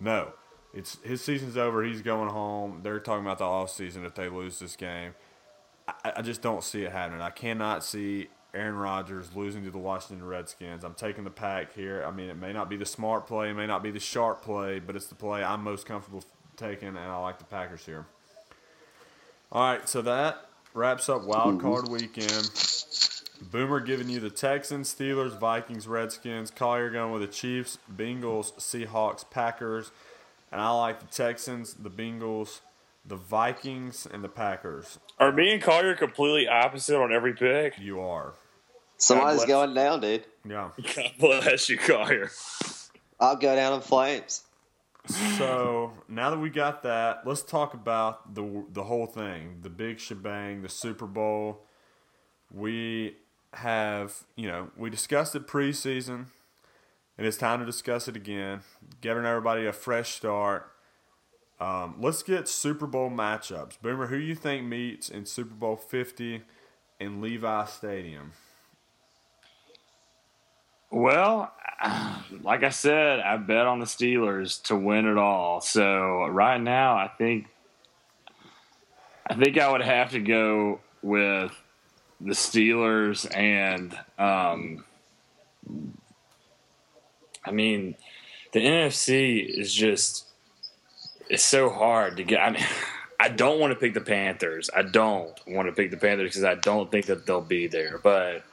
No. 0.00 0.32
It's 0.74 0.98
his 1.02 1.22
season's 1.22 1.56
over. 1.56 1.82
He's 1.82 2.02
going 2.02 2.28
home. 2.28 2.80
They're 2.82 3.00
talking 3.00 3.24
about 3.24 3.38
the 3.38 3.44
off 3.44 3.70
season 3.70 4.04
if 4.04 4.14
they 4.14 4.28
lose 4.28 4.58
this 4.58 4.76
game. 4.76 5.14
I, 5.88 6.12
I 6.16 6.22
just 6.22 6.42
don't 6.42 6.62
see 6.62 6.82
it 6.82 6.92
happening. 6.92 7.20
I 7.20 7.30
cannot 7.30 7.84
see 7.84 8.28
Aaron 8.54 8.76
Rodgers 8.76 9.34
losing 9.34 9.64
to 9.64 9.70
the 9.70 9.78
Washington 9.78 10.26
Redskins. 10.26 10.84
I'm 10.84 10.94
taking 10.94 11.24
the 11.24 11.30
pack 11.30 11.74
here. 11.74 12.04
I 12.06 12.10
mean, 12.10 12.30
it 12.30 12.36
may 12.36 12.52
not 12.52 12.68
be 12.70 12.76
the 12.76 12.86
smart 12.86 13.26
play, 13.26 13.50
it 13.50 13.54
may 13.54 13.66
not 13.66 13.82
be 13.82 13.90
the 13.90 14.00
sharp 14.00 14.42
play, 14.42 14.78
but 14.78 14.96
it's 14.96 15.06
the 15.06 15.14
play 15.14 15.42
I'm 15.42 15.62
most 15.62 15.86
comfortable 15.86 16.24
taking, 16.56 16.88
and 16.88 16.98
I 16.98 17.16
like 17.18 17.38
the 17.38 17.44
Packers 17.44 17.84
here. 17.86 18.06
All 19.50 19.62
right, 19.62 19.88
so 19.88 20.02
that 20.02 20.48
wraps 20.74 21.08
up 21.08 21.24
Wild 21.24 21.58
mm-hmm. 21.58 21.66
Card 21.66 21.88
Weekend. 21.88 22.50
Boomer 23.50 23.80
giving 23.80 24.08
you 24.08 24.20
the 24.20 24.30
Texans, 24.30 24.92
Steelers, 24.92 25.38
Vikings, 25.38 25.86
Redskins. 25.86 26.50
Collier 26.50 26.90
going 26.90 27.12
with 27.12 27.22
the 27.22 27.28
Chiefs, 27.28 27.78
Bengals, 27.94 28.52
Seahawks, 28.54 29.28
Packers. 29.30 29.90
And 30.50 30.60
I 30.60 30.70
like 30.70 31.00
the 31.00 31.06
Texans, 31.06 31.74
the 31.74 31.90
Bengals, 31.90 32.60
the 33.06 33.16
Vikings, 33.16 34.06
and 34.12 34.24
the 34.24 34.28
Packers. 34.28 34.98
Are 35.20 35.32
me 35.32 35.52
and 35.52 35.62
Collier 35.62 35.94
completely 35.94 36.46
opposite 36.46 36.96
on 36.96 37.12
every 37.12 37.34
pick? 37.34 37.78
You 37.78 38.00
are. 38.00 38.34
Somebody's 38.98 39.44
going 39.44 39.74
down, 39.74 40.00
dude. 40.00 40.24
Yeah. 40.48 40.70
God 40.94 41.12
bless 41.18 41.68
you, 41.68 41.78
Collier. 41.78 42.30
I'll 43.20 43.36
go 43.36 43.54
down 43.54 43.74
in 43.74 43.80
flames. 43.80 44.42
So 45.36 45.92
now 46.08 46.30
that 46.30 46.38
we 46.38 46.50
got 46.50 46.82
that, 46.82 47.26
let's 47.26 47.42
talk 47.42 47.74
about 47.74 48.34
the 48.34 48.64
the 48.72 48.84
whole 48.84 49.06
thing, 49.06 49.58
the 49.62 49.70
big 49.70 49.98
shebang, 50.00 50.62
the 50.62 50.68
Super 50.68 51.06
Bowl. 51.06 51.64
We 52.52 53.16
have, 53.54 54.24
you 54.36 54.48
know, 54.48 54.70
we 54.76 54.90
discussed 54.90 55.34
it 55.34 55.46
preseason, 55.46 56.26
and 57.16 57.26
it's 57.26 57.36
time 57.38 57.60
to 57.60 57.66
discuss 57.66 58.08
it 58.08 58.16
again, 58.16 58.60
giving 59.00 59.24
everybody 59.24 59.66
a 59.66 59.72
fresh 59.72 60.14
start. 60.14 60.70
Um, 61.60 61.96
let's 62.00 62.22
get 62.22 62.48
Super 62.48 62.86
Bowl 62.86 63.10
matchups. 63.10 63.80
Boomer, 63.82 64.06
who 64.06 64.16
you 64.16 64.34
think 64.34 64.64
meets 64.64 65.08
in 65.08 65.26
Super 65.26 65.54
Bowl 65.54 65.76
Fifty 65.76 66.42
in 67.00 67.20
Levi 67.20 67.64
Stadium? 67.64 68.32
Well, 70.90 71.52
like 72.42 72.62
I 72.62 72.70
said, 72.70 73.20
I 73.20 73.36
bet 73.36 73.66
on 73.66 73.80
the 73.80 73.86
Steelers 73.86 74.62
to 74.64 74.76
win 74.76 75.06
it 75.06 75.18
all. 75.18 75.60
So 75.60 76.26
right 76.26 76.60
now, 76.60 76.96
I 76.96 77.08
think 77.08 77.46
I 79.28 79.34
think 79.34 79.58
I 79.58 79.70
would 79.70 79.82
have 79.82 80.12
to 80.12 80.20
go 80.20 80.80
with 81.02 81.52
the 82.20 82.32
Steelers 82.32 83.28
and 83.36 83.96
um, 84.18 84.84
I 87.44 87.50
mean 87.52 87.94
the 88.52 88.60
NFC 88.60 89.46
is 89.46 89.72
just 89.72 90.27
it's 91.28 91.42
so 91.42 91.70
hard 91.70 92.16
to 92.18 92.24
get. 92.24 92.40
I 92.40 92.50
mean. 92.50 92.64
I 93.20 93.28
don't 93.28 93.58
want 93.58 93.72
to 93.72 93.78
pick 93.78 93.94
the 93.94 94.00
Panthers. 94.00 94.70
I 94.72 94.82
don't 94.82 95.36
want 95.44 95.66
to 95.66 95.72
pick 95.72 95.90
the 95.90 95.96
Panthers 95.96 96.30
because 96.30 96.44
I 96.44 96.54
don't 96.54 96.88
think 96.88 97.06
that 97.06 97.26
they'll 97.26 97.40
be 97.40 97.66
there. 97.66 97.98
But 97.98 98.44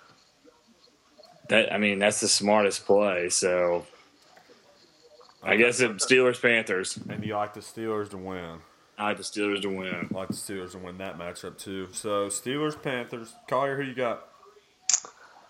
that 1.49 1.71
I 1.71 1.77
mean, 1.77 1.99
that's 1.99 2.19
the 2.19 2.27
smartest 2.27 2.85
play. 2.85 3.29
So 3.29 3.85
I 5.43 5.55
guess 5.57 5.79
it's 5.79 6.05
Steelers 6.05 6.41
Panthers. 6.41 6.97
And 7.09 7.23
you 7.23 7.35
like 7.35 7.53
the 7.53 7.59
Steelers 7.59 8.09
to 8.09 8.17
win? 8.17 8.59
I 8.97 9.09
like 9.09 9.17
the 9.17 9.23
Steelers 9.23 9.61
to 9.61 9.69
win. 9.69 10.09
I 10.11 10.17
like 10.17 10.29
the 10.29 10.33
Steelers 10.33 10.71
to 10.71 10.79
win 10.79 10.97
that 10.97 11.19
matchup 11.19 11.57
too. 11.57 11.89
So 11.91 12.27
Steelers, 12.27 12.81
Panthers. 12.81 13.35
Collier, 13.47 13.75
who 13.77 13.83
you 13.83 13.93
got? 13.93 14.27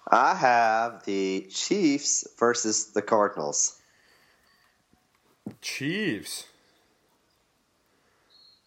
I 0.08 0.36
have 0.36 1.06
the 1.06 1.48
Chiefs 1.50 2.28
versus 2.38 2.88
the 2.88 3.02
Cardinals. 3.02 3.80
Chiefs. 5.62 6.48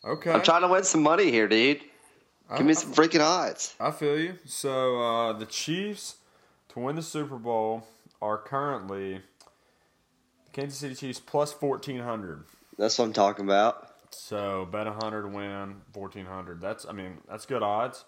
Okay. 0.08 0.32
I'm 0.32 0.42
trying 0.42 0.62
to 0.62 0.68
win 0.68 0.84
some 0.84 1.02
money 1.02 1.30
here, 1.30 1.46
dude. 1.48 1.80
Give 2.56 2.64
me 2.64 2.72
some 2.74 2.92
freaking 2.94 3.20
odds. 3.20 3.74
I 3.78 3.90
feel 3.90 4.18
you. 4.18 4.38
So 4.46 5.00
uh, 5.02 5.32
the 5.34 5.44
Chiefs 5.44 6.16
to 6.70 6.80
win 6.80 6.96
the 6.96 7.02
Super 7.02 7.36
Bowl 7.36 7.86
are 8.22 8.38
currently 8.38 9.20
Kansas 10.52 10.78
City 10.78 10.94
Chiefs 10.94 11.20
plus 11.20 11.52
fourteen 11.52 12.00
hundred. 12.00 12.44
That's 12.78 12.98
what 12.98 13.04
I'm 13.04 13.12
talking 13.12 13.44
about. 13.44 13.90
So 14.10 14.66
bet 14.72 14.86
hundred 14.86 15.22
to 15.22 15.28
win 15.28 15.76
fourteen 15.92 16.24
hundred. 16.24 16.60
That's 16.62 16.86
I 16.86 16.92
mean 16.92 17.18
that's 17.28 17.44
good 17.46 17.62
odds. 17.62 18.04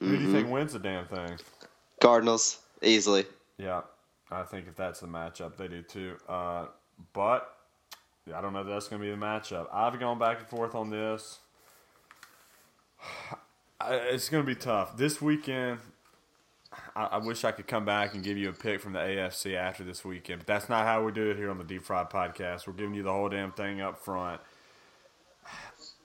Who 0.00 0.06
Mm-hmm. 0.06 0.16
do 0.16 0.22
you 0.24 0.32
think 0.32 0.50
wins 0.50 0.72
the 0.72 0.80
damn 0.80 1.06
thing? 1.06 1.38
Cardinals 2.00 2.58
easily. 2.82 3.26
Yeah, 3.58 3.82
I 4.28 4.42
think 4.42 4.66
if 4.66 4.74
that's 4.74 4.98
the 5.00 5.06
matchup, 5.06 5.56
they 5.56 5.68
do 5.68 5.82
too. 5.82 6.16
Uh, 6.28 6.66
but 7.12 7.54
I 8.34 8.40
don't 8.40 8.52
know 8.52 8.62
if 8.62 8.66
that's 8.66 8.88
going 8.88 9.00
to 9.00 9.06
be 9.06 9.12
the 9.12 9.16
matchup. 9.16 9.68
I've 9.72 9.98
gone 10.00 10.18
back 10.18 10.40
and 10.40 10.48
forth 10.48 10.74
on 10.74 10.90
this. 10.90 11.38
I- 13.80 13.94
It's 14.12 14.28
going 14.28 14.42
to 14.42 14.46
be 14.46 14.54
tough 14.58 14.96
this 14.96 15.20
weekend. 15.20 15.78
I, 16.96 17.04
I 17.04 17.16
wish 17.18 17.44
I 17.44 17.52
could 17.52 17.66
come 17.66 17.84
back 17.84 18.14
and 18.14 18.22
give 18.24 18.36
you 18.38 18.48
a 18.48 18.52
pick 18.52 18.80
from 18.80 18.92
the 18.94 18.98
AFC 18.98 19.54
after 19.56 19.84
this 19.84 20.04
weekend, 20.04 20.40
but 20.40 20.46
that's 20.46 20.68
not 20.68 20.84
how 20.86 21.04
we 21.04 21.12
do 21.12 21.30
it 21.30 21.36
here 21.36 21.50
on 21.50 21.58
the 21.58 21.64
Deep 21.64 21.84
Fried 21.84 22.08
Podcast. 22.10 22.66
We're 22.66 22.72
giving 22.72 22.94
you 22.94 23.02
the 23.02 23.12
whole 23.12 23.28
damn 23.28 23.52
thing 23.52 23.80
up 23.80 24.02
front. 24.04 24.40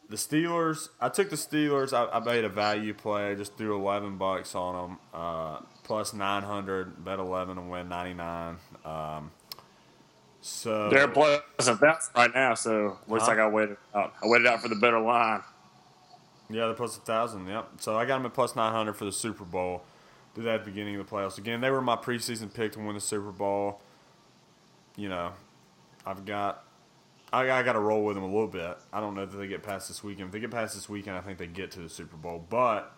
The 0.10 0.16
Steelers, 0.16 0.90
I 1.00 1.10
took 1.10 1.30
the 1.30 1.36
Steelers. 1.36 1.94
I, 1.94 2.12
I 2.18 2.20
made 2.20 2.44
a 2.44 2.50
value 2.50 2.94
play. 2.96 3.36
Just 3.36 3.56
threw 3.58 3.76
eleven 3.76 4.18
bucks 4.18 4.56
on 4.56 4.90
them, 4.90 4.98
uh, 5.14 5.60
plus 5.84 6.14
nine 6.14 6.42
hundred. 6.42 7.04
Bet 7.06 7.20
eleven 7.20 7.60
and 7.60 7.70
win 7.70 7.88
ninety 7.90 8.16
nine. 8.16 8.58
Um, 8.84 9.30
so 10.42 10.90
They're 10.90 11.08
plus 11.08 11.42
a 11.60 11.76
thousand 11.76 12.14
right 12.16 12.32
now, 12.34 12.56
so 12.56 12.98
looks 13.08 13.24
Huh? 13.26 13.30
like 13.32 13.40
I 13.40 13.48
waited 13.48 13.78
out. 13.94 14.14
I 14.24 14.28
waited 14.28 14.48
out 14.48 14.62
for 14.64 14.68
the 14.68 14.76
better 14.78 15.00
line. 15.00 15.42
Yeah, 16.50 16.66
they're 16.66 16.74
plus 16.74 16.98
a 16.98 17.02
thousand. 17.02 17.48
Yep. 17.48 17.74
So 17.78 17.98
I 17.98 18.06
got 18.06 18.18
them 18.18 18.26
at 18.26 18.34
plus 18.34 18.56
nine 18.56 18.74
hundred 18.74 18.94
for 18.94 19.06
the 19.06 19.12
Super 19.12 19.44
Bowl. 19.44 19.84
Did 20.36 20.46
that 20.46 20.56
at 20.56 20.66
the 20.66 20.72
beginning 20.72 20.96
of 20.96 21.08
the 21.08 21.16
playoffs. 21.16 21.38
Again, 21.38 21.62
they 21.62 21.70
were 21.70 21.82
my 21.82 21.96
preseason 21.96 22.54
pick 22.54 22.72
to 22.74 22.80
win 22.80 22.96
the 22.96 23.02
Super 23.02 23.32
Bowl. 23.32 23.82
You 24.96 25.10
know, 25.10 25.32
I've 26.06 26.26
got, 26.26 26.64
I, 27.32 27.50
I 27.52 27.64
got 27.64 27.74
to 27.74 27.80
roll 27.80 28.04
with 28.06 28.16
them 28.16 28.24
a 28.24 28.28
little 28.28 28.48
bit. 28.48 28.78
I 28.92 29.00
don't 29.00 29.16
know 29.16 29.26
that 29.26 29.38
they 29.38 29.48
get 29.48 29.64
past 29.64 29.88
this 29.88 30.04
weekend. 30.04 30.28
If 30.28 30.32
they 30.34 30.40
get 30.40 30.52
past 30.52 30.76
this 30.76 30.90
weekend, 30.90 31.18
I 31.18 31.22
think 31.22 31.38
they 31.40 31.48
get 31.48 31.72
to 31.72 31.80
the 31.80 31.90
Super 31.90 32.18
Bowl. 32.18 32.46
But 32.50 32.92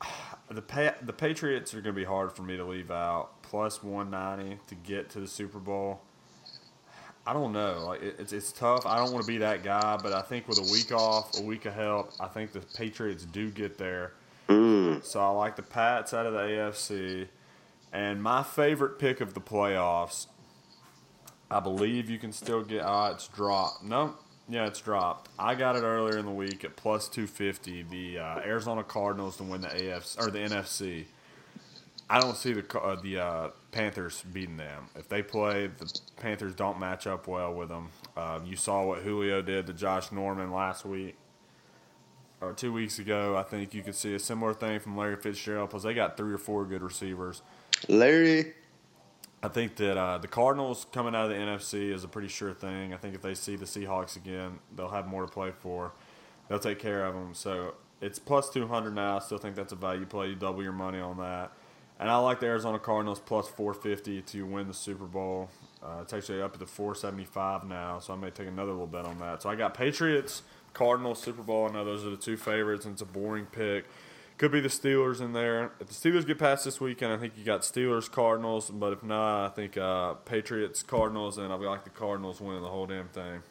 the 0.50 0.62
pa- 0.62 0.94
the 1.02 1.12
Patriots 1.12 1.72
are 1.74 1.80
going 1.80 1.94
to 1.94 2.00
be 2.00 2.04
hard 2.04 2.32
for 2.32 2.42
me 2.42 2.56
to 2.56 2.64
leave 2.64 2.90
out. 2.90 3.42
Plus 3.42 3.82
one 3.82 4.10
ninety 4.10 4.58
to 4.66 4.74
get 4.74 5.08
to 5.10 5.20
the 5.20 5.28
Super 5.28 5.58
Bowl. 5.58 6.00
I 7.26 7.32
don't 7.32 7.52
know. 7.52 7.86
Like 7.86 8.02
it, 8.02 8.16
it's 8.18 8.32
it's 8.32 8.52
tough. 8.52 8.86
I 8.86 8.98
don't 8.98 9.12
want 9.12 9.24
to 9.24 9.28
be 9.28 9.38
that 9.38 9.64
guy, 9.64 9.98
but 10.00 10.12
I 10.12 10.22
think 10.22 10.46
with 10.46 10.58
a 10.58 10.72
week 10.72 10.92
off, 10.92 11.38
a 11.38 11.42
week 11.42 11.64
of 11.66 11.74
help, 11.74 12.12
I 12.20 12.28
think 12.28 12.52
the 12.52 12.60
Patriots 12.60 13.24
do 13.24 13.50
get 13.50 13.78
there. 13.78 14.12
Mm. 14.48 15.04
So 15.04 15.20
I 15.20 15.28
like 15.30 15.56
the 15.56 15.62
Pats 15.62 16.14
out 16.14 16.26
of 16.26 16.32
the 16.32 16.38
AFC, 16.38 17.26
and 17.92 18.22
my 18.22 18.42
favorite 18.44 18.98
pick 18.98 19.20
of 19.20 19.34
the 19.34 19.40
playoffs. 19.40 20.26
I 21.50 21.60
believe 21.60 22.10
you 22.10 22.18
can 22.18 22.32
still 22.32 22.62
get. 22.62 22.82
Ah, 22.82 23.10
it's 23.10 23.28
dropped. 23.28 23.82
No, 23.82 24.14
yeah, 24.48 24.66
it's 24.66 24.80
dropped. 24.80 25.30
I 25.38 25.56
got 25.56 25.74
it 25.74 25.82
earlier 25.82 26.18
in 26.18 26.26
the 26.26 26.32
week 26.32 26.64
at 26.64 26.76
plus 26.76 27.08
two 27.08 27.26
fifty. 27.26 27.82
The 27.82 28.18
uh, 28.18 28.38
Arizona 28.40 28.84
Cardinals 28.84 29.36
to 29.38 29.42
win 29.42 29.62
the 29.62 29.68
AFC 29.68 30.24
or 30.24 30.30
the 30.30 30.38
NFC. 30.38 31.06
I 32.08 32.20
don't 32.20 32.36
see 32.36 32.52
the 32.52 32.80
uh, 32.80 33.00
the 33.00 33.18
uh, 33.18 33.50
Panthers 33.72 34.22
beating 34.32 34.56
them. 34.56 34.88
If 34.94 35.08
they 35.08 35.22
play, 35.22 35.66
the 35.66 35.92
Panthers 36.16 36.54
don't 36.54 36.78
match 36.78 37.06
up 37.06 37.26
well 37.26 37.52
with 37.52 37.68
them. 37.68 37.88
Uh, 38.16 38.40
you 38.44 38.56
saw 38.56 38.84
what 38.84 39.02
Julio 39.02 39.42
did 39.42 39.66
to 39.66 39.72
Josh 39.72 40.12
Norman 40.12 40.52
last 40.52 40.84
week 40.84 41.16
or 42.40 42.52
two 42.52 42.72
weeks 42.72 42.98
ago. 42.98 43.36
I 43.36 43.42
think 43.42 43.74
you 43.74 43.82
could 43.82 43.94
see 43.94 44.14
a 44.14 44.18
similar 44.18 44.54
thing 44.54 44.78
from 44.78 44.96
Larry 44.96 45.16
Fitzgerald 45.16 45.70
because 45.70 45.82
they 45.82 45.94
got 45.94 46.16
three 46.16 46.32
or 46.32 46.38
four 46.38 46.64
good 46.64 46.82
receivers. 46.82 47.42
Larry. 47.88 48.54
I 49.42 49.48
think 49.48 49.76
that 49.76 49.98
uh, 49.98 50.18
the 50.18 50.28
Cardinals 50.28 50.86
coming 50.92 51.14
out 51.14 51.30
of 51.30 51.30
the 51.30 51.36
NFC 51.36 51.92
is 51.92 52.04
a 52.04 52.08
pretty 52.08 52.28
sure 52.28 52.54
thing. 52.54 52.94
I 52.94 52.96
think 52.96 53.14
if 53.14 53.22
they 53.22 53.34
see 53.34 53.54
the 53.54 53.66
Seahawks 53.66 54.16
again, 54.16 54.58
they'll 54.74 54.88
have 54.88 55.06
more 55.06 55.22
to 55.22 55.30
play 55.30 55.52
for. 55.60 55.92
They'll 56.48 56.58
take 56.58 56.78
care 56.78 57.04
of 57.04 57.14
them. 57.14 57.34
So 57.34 57.74
it's 58.00 58.18
plus 58.18 58.50
200 58.50 58.94
now. 58.94 59.16
I 59.16 59.18
still 59.20 59.38
think 59.38 59.54
that's 59.54 59.72
a 59.72 59.76
value 59.76 60.06
play. 60.06 60.28
You 60.28 60.36
double 60.36 60.62
your 60.62 60.72
money 60.72 60.98
on 60.98 61.18
that. 61.18 61.52
And 61.98 62.10
I 62.10 62.16
like 62.18 62.40
the 62.40 62.46
Arizona 62.46 62.78
Cardinals 62.78 63.20
plus 63.20 63.48
450 63.48 64.22
to 64.22 64.46
win 64.46 64.68
the 64.68 64.74
Super 64.74 65.06
Bowl. 65.06 65.48
Uh, 65.82 66.00
it's 66.02 66.12
actually 66.12 66.42
up 66.42 66.58
to 66.58 66.66
475 66.66 67.64
now, 67.64 67.98
so 68.00 68.12
I 68.12 68.16
may 68.16 68.30
take 68.30 68.48
another 68.48 68.72
little 68.72 68.86
bet 68.86 69.06
on 69.06 69.18
that. 69.20 69.42
So 69.42 69.48
I 69.48 69.54
got 69.54 69.74
Patriots, 69.74 70.42
Cardinals, 70.74 71.22
Super 71.22 71.42
Bowl. 71.42 71.68
I 71.68 71.72
know 71.72 71.84
those 71.84 72.04
are 72.04 72.10
the 72.10 72.16
two 72.16 72.36
favorites, 72.36 72.84
and 72.84 72.92
it's 72.92 73.02
a 73.02 73.06
boring 73.06 73.46
pick. 73.46 73.86
Could 74.36 74.52
be 74.52 74.60
the 74.60 74.68
Steelers 74.68 75.22
in 75.22 75.32
there. 75.32 75.72
If 75.80 75.86
the 75.86 75.94
Steelers 75.94 76.26
get 76.26 76.38
past 76.38 76.66
this 76.66 76.78
weekend, 76.78 77.12
I 77.12 77.16
think 77.16 77.32
you 77.38 77.44
got 77.44 77.62
Steelers, 77.62 78.10
Cardinals. 78.10 78.70
But 78.70 78.92
if 78.92 79.02
not, 79.02 79.46
I 79.46 79.48
think 79.48 79.78
uh, 79.78 80.14
Patriots, 80.14 80.82
Cardinals, 80.82 81.38
and 81.38 81.48
be 81.58 81.66
like 81.66 81.84
the 81.84 81.90
Cardinals 81.90 82.38
winning 82.38 82.60
the 82.60 82.68
whole 82.68 82.86
damn 82.86 83.08
thing. 83.08 83.42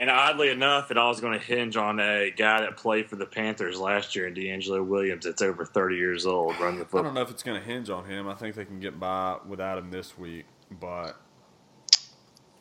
And 0.00 0.08
oddly 0.08 0.48
enough, 0.48 0.90
it 0.90 0.96
all 0.96 1.10
is 1.10 1.20
going 1.20 1.38
to 1.38 1.44
hinge 1.44 1.76
on 1.76 2.00
a 2.00 2.30
guy 2.30 2.62
that 2.62 2.78
played 2.78 3.10
for 3.10 3.16
the 3.16 3.26
Panthers 3.26 3.78
last 3.78 4.16
year, 4.16 4.30
DeAngelo 4.30 4.82
Williams, 4.84 5.26
that's 5.26 5.42
over 5.42 5.66
30 5.66 5.96
years 5.96 6.24
old, 6.24 6.58
running 6.58 6.78
the 6.78 6.86
football. 6.86 7.00
I 7.00 7.04
don't 7.04 7.14
know 7.14 7.20
if 7.20 7.30
it's 7.30 7.42
going 7.42 7.60
to 7.60 7.66
hinge 7.66 7.90
on 7.90 8.06
him. 8.06 8.26
I 8.26 8.34
think 8.34 8.54
they 8.54 8.64
can 8.64 8.80
get 8.80 8.98
by 8.98 9.36
without 9.46 9.76
him 9.76 9.90
this 9.90 10.16
week, 10.16 10.46
but 10.70 11.20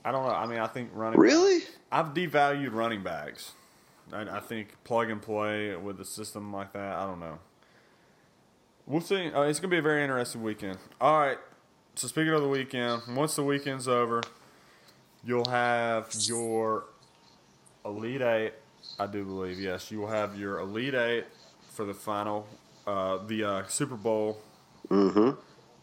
I 0.03 0.11
don't 0.11 0.27
know. 0.27 0.33
I 0.33 0.47
mean, 0.47 0.59
I 0.59 0.67
think 0.67 0.89
running. 0.93 1.17
Really? 1.17 1.63
I've 1.89 2.13
devalued 2.13 2.73
running 2.73 3.03
backs. 3.03 3.53
I, 4.11 4.23
I 4.23 4.41
think 4.41 4.75
plug 4.83 5.09
and 5.09 5.21
play 5.21 5.77
with 5.77 6.01
a 6.01 6.05
system 6.05 6.51
like 6.51 6.73
that. 6.73 6.97
I 6.97 7.05
don't 7.05 7.21
know. 7.21 7.39
We'll 8.85 8.99
see. 8.99 9.31
Uh, 9.31 9.43
it's 9.43 9.61
going 9.61 9.69
to 9.69 9.75
be 9.75 9.77
a 9.77 9.81
very 9.81 10.03
interesting 10.03 10.43
weekend. 10.43 10.77
All 10.99 11.17
right. 11.17 11.37
So 11.95 12.09
speaking 12.09 12.33
of 12.33 12.41
the 12.41 12.49
weekend, 12.49 13.03
once 13.15 13.35
the 13.37 13.43
weekend's 13.43 13.87
over, 13.87 14.23
you'll 15.23 15.49
have 15.49 16.09
your 16.27 16.85
Elite 17.85 18.21
Eight. 18.21 18.53
I 18.99 19.05
do 19.07 19.23
believe 19.25 19.59
yes. 19.59 19.91
You 19.91 19.99
will 19.99 20.07
have 20.07 20.37
your 20.37 20.59
Elite 20.59 20.93
Eight 20.95 21.25
for 21.71 21.85
the 21.85 21.93
final, 21.93 22.47
uh, 22.87 23.19
the 23.27 23.43
uh, 23.43 23.67
Super 23.67 23.95
Bowl, 23.95 24.39
Mm-hmm. 24.89 25.31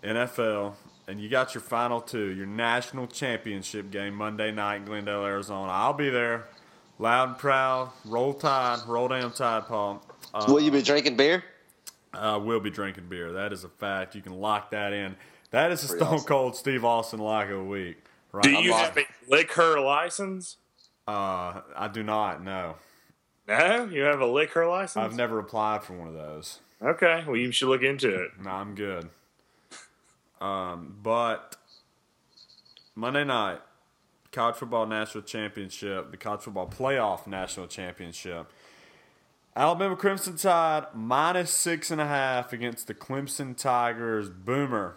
NFL, 0.06 0.74
and 1.08 1.20
you 1.20 1.28
got 1.28 1.54
your 1.54 1.62
final 1.62 2.00
two, 2.00 2.28
your 2.34 2.46
national 2.46 3.06
championship 3.06 3.90
game 3.90 4.14
Monday 4.14 4.50
night 4.52 4.76
in 4.76 4.84
Glendale, 4.84 5.24
Arizona. 5.24 5.70
I'll 5.70 5.92
be 5.92 6.10
there, 6.10 6.46
loud 6.98 7.28
and 7.30 7.38
proud. 7.38 7.90
Roll 8.04 8.34
Tide, 8.34 8.80
roll 8.86 9.08
damn 9.08 9.30
Tide, 9.32 9.66
Paul. 9.66 10.02
Uh, 10.34 10.44
Will 10.48 10.60
you 10.60 10.70
be 10.70 10.82
drinking 10.82 11.16
beer? 11.16 11.44
I 12.12 12.36
will 12.36 12.60
be 12.60 12.70
drinking 12.70 13.08
beer. 13.08 13.32
That 13.32 13.52
is 13.52 13.64
a 13.64 13.68
fact. 13.68 14.14
You 14.14 14.22
can 14.22 14.38
lock 14.40 14.70
that 14.70 14.92
in. 14.92 15.16
That 15.50 15.70
is 15.70 15.84
a 15.84 15.88
Pretty 15.88 16.04
Stone 16.04 16.14
awesome. 16.14 16.26
Cold 16.26 16.56
Steve 16.56 16.84
Austin 16.84 17.20
like 17.20 17.50
a 17.50 17.62
week. 17.62 17.98
Right? 18.32 18.42
Do 18.44 18.56
I'm 18.56 18.64
you 18.64 18.70
locked- 18.70 18.96
have 18.96 18.98
a 18.98 19.30
liquor 19.30 19.80
license? 19.80 20.56
Uh, 21.06 21.60
I 21.76 21.88
do 21.92 22.02
not. 22.02 22.42
No, 22.42 22.76
No, 23.46 23.84
you 23.84 24.02
have 24.02 24.20
a 24.20 24.26
liquor 24.26 24.66
license. 24.66 25.04
I've 25.04 25.14
never 25.14 25.38
applied 25.38 25.84
for 25.84 25.92
one 25.92 26.08
of 26.08 26.14
those. 26.14 26.60
Okay, 26.82 27.24
well 27.26 27.36
you 27.36 27.52
should 27.52 27.68
look 27.68 27.82
into 27.82 28.08
it. 28.24 28.30
No, 28.42 28.50
I'm 28.50 28.74
good. 28.74 29.08
Um, 30.40 30.96
but 31.02 31.56
Monday 32.94 33.24
night, 33.24 33.60
college 34.32 34.56
football 34.56 34.86
national 34.86 35.22
championship, 35.24 36.10
the 36.10 36.16
college 36.16 36.42
football 36.42 36.68
playoff 36.68 37.26
national 37.26 37.66
championship. 37.68 38.46
Alabama 39.54 39.96
Crimson 39.96 40.36
Tide 40.36 40.86
minus 40.94 41.50
six 41.50 41.90
and 41.90 42.00
a 42.00 42.06
half 42.06 42.52
against 42.52 42.86
the 42.88 42.94
Clemson 42.94 43.56
Tigers. 43.56 44.28
Boomer, 44.28 44.96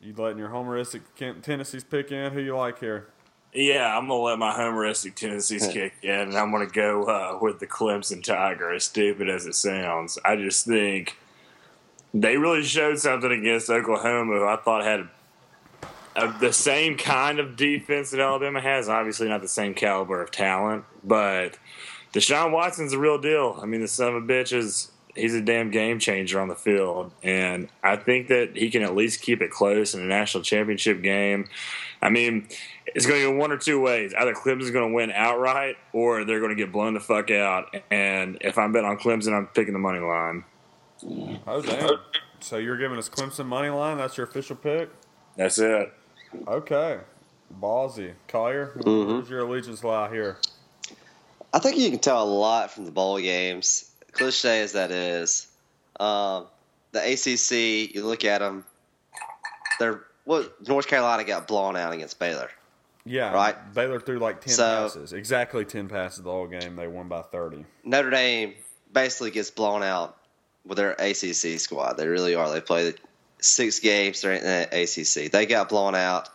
you 0.00 0.12
letting 0.16 0.38
your 0.38 0.48
homeristic 0.48 1.02
Tennessee's 1.42 1.84
pick 1.84 2.10
in? 2.10 2.32
Who 2.32 2.40
you 2.40 2.56
like 2.56 2.80
here? 2.80 3.06
Yeah, 3.52 3.96
I'm 3.96 4.06
gonna 4.06 4.22
let 4.22 4.38
my 4.38 4.52
homeristic 4.52 5.16
tendencies 5.16 5.66
kick 5.66 5.94
in, 6.02 6.10
and 6.10 6.38
I'm 6.38 6.52
gonna 6.52 6.66
go 6.66 7.04
uh, 7.04 7.38
with 7.40 7.58
the 7.58 7.66
Clemson 7.66 8.22
Tiger. 8.22 8.72
As 8.72 8.84
stupid 8.84 9.28
as 9.28 9.46
it 9.46 9.56
sounds, 9.56 10.18
I 10.24 10.36
just 10.36 10.66
think 10.66 11.16
they 12.14 12.36
really 12.36 12.62
showed 12.62 13.00
something 13.00 13.32
against 13.32 13.68
Oklahoma. 13.68 14.38
Who 14.38 14.46
I 14.46 14.56
thought 14.56 14.84
had 14.84 15.08
uh, 16.14 16.38
the 16.38 16.52
same 16.52 16.96
kind 16.96 17.40
of 17.40 17.56
defense 17.56 18.12
that 18.12 18.20
Alabama 18.20 18.60
has. 18.60 18.88
Obviously, 18.88 19.28
not 19.28 19.40
the 19.40 19.48
same 19.48 19.74
caliber 19.74 20.22
of 20.22 20.30
talent, 20.30 20.84
but 21.02 21.58
Deshaun 22.12 22.52
Watson's 22.52 22.92
a 22.92 22.98
real 22.98 23.18
deal. 23.18 23.58
I 23.60 23.66
mean, 23.66 23.80
the 23.80 23.88
son 23.88 24.14
of 24.14 24.22
a 24.22 24.26
bitch 24.26 24.52
is 24.52 24.92
he's 25.16 25.34
a 25.34 25.40
damn 25.40 25.72
game 25.72 25.98
changer 25.98 26.40
on 26.40 26.46
the 26.46 26.54
field, 26.54 27.12
and 27.22 27.68
I 27.82 27.96
think 27.96 28.28
that 28.28 28.56
he 28.56 28.70
can 28.70 28.82
at 28.82 28.94
least 28.94 29.22
keep 29.22 29.42
it 29.42 29.50
close 29.50 29.92
in 29.94 30.00
a 30.00 30.06
national 30.06 30.44
championship 30.44 31.02
game. 31.02 31.48
I 32.02 32.08
mean, 32.08 32.48
it's 32.86 33.06
going 33.06 33.20
to 33.20 33.30
go 33.32 33.36
one 33.36 33.52
or 33.52 33.58
two 33.58 33.80
ways. 33.80 34.14
Either 34.18 34.32
Clemson's 34.34 34.70
going 34.70 34.88
to 34.90 34.94
win 34.94 35.10
outright, 35.12 35.76
or 35.92 36.24
they're 36.24 36.38
going 36.40 36.50
to 36.50 36.56
get 36.56 36.72
blown 36.72 36.94
the 36.94 37.00
fuck 37.00 37.30
out. 37.30 37.74
And 37.90 38.38
if 38.40 38.56
I'm 38.58 38.72
betting 38.72 38.88
on 38.88 38.98
Clemson, 38.98 39.34
I'm 39.34 39.46
picking 39.48 39.72
the 39.74 39.78
money 39.78 40.00
line. 40.00 40.44
Oh 41.46 41.60
damn! 41.62 41.98
So 42.40 42.56
you're 42.58 42.76
giving 42.78 42.98
us 42.98 43.08
Clemson 43.08 43.46
money 43.46 43.68
line? 43.68 43.96
That's 43.98 44.16
your 44.16 44.26
official 44.26 44.56
pick? 44.56 44.90
That's 45.36 45.58
it. 45.58 45.92
Okay, 46.46 46.98
ballsy. 47.60 48.12
Collier, 48.28 48.72
Mhm. 48.78 49.06
where's 49.06 49.30
your 49.30 49.40
allegiance 49.40 49.82
lie 49.82 50.10
here? 50.10 50.38
I 51.52 51.58
think 51.58 51.78
you 51.78 51.90
can 51.90 51.98
tell 51.98 52.22
a 52.22 52.28
lot 52.30 52.70
from 52.70 52.84
the 52.84 52.90
bowl 52.92 53.18
games, 53.18 53.90
cliche 54.12 54.60
as 54.60 54.72
that 54.72 54.90
is. 54.90 55.48
Um, 55.98 56.46
the 56.92 57.00
ACC, 57.00 57.90
you 57.94 58.04
look 58.04 58.24
at 58.24 58.38
them, 58.38 58.64
they're 59.78 60.02
what 60.24 60.66
North 60.68 60.86
Carolina 60.86 61.24
got 61.24 61.46
blown 61.48 61.76
out 61.76 61.92
against 61.92 62.18
Baylor. 62.18 62.50
Yeah, 63.06 63.32
Right. 63.32 63.74
Baylor 63.74 63.98
threw 63.98 64.18
like 64.18 64.40
ten 64.42 64.52
So- 64.54 64.82
passes, 64.88 65.12
exactly 65.12 65.64
ten 65.64 65.88
passes 65.88 66.22
the 66.22 66.30
whole 66.30 66.46
game. 66.46 66.76
They 66.76 66.86
won 66.86 67.08
by 67.08 67.22
thirty. 67.22 67.64
Notre 67.84 68.10
Dame 68.10 68.54
basically 68.92 69.30
gets 69.30 69.50
blown 69.50 69.82
out 69.82 70.16
with 70.66 70.76
their 70.76 70.92
ACC 70.98 71.58
squad. 71.58 71.94
They 71.94 72.06
really 72.06 72.34
are. 72.34 72.50
They 72.50 72.60
played 72.60 72.96
six 73.40 73.80
games 73.80 74.20
during 74.20 74.42
the 74.42 74.68
ACC. 74.70 75.30
They 75.32 75.46
got 75.46 75.70
blown 75.70 75.94
out. 75.94 76.28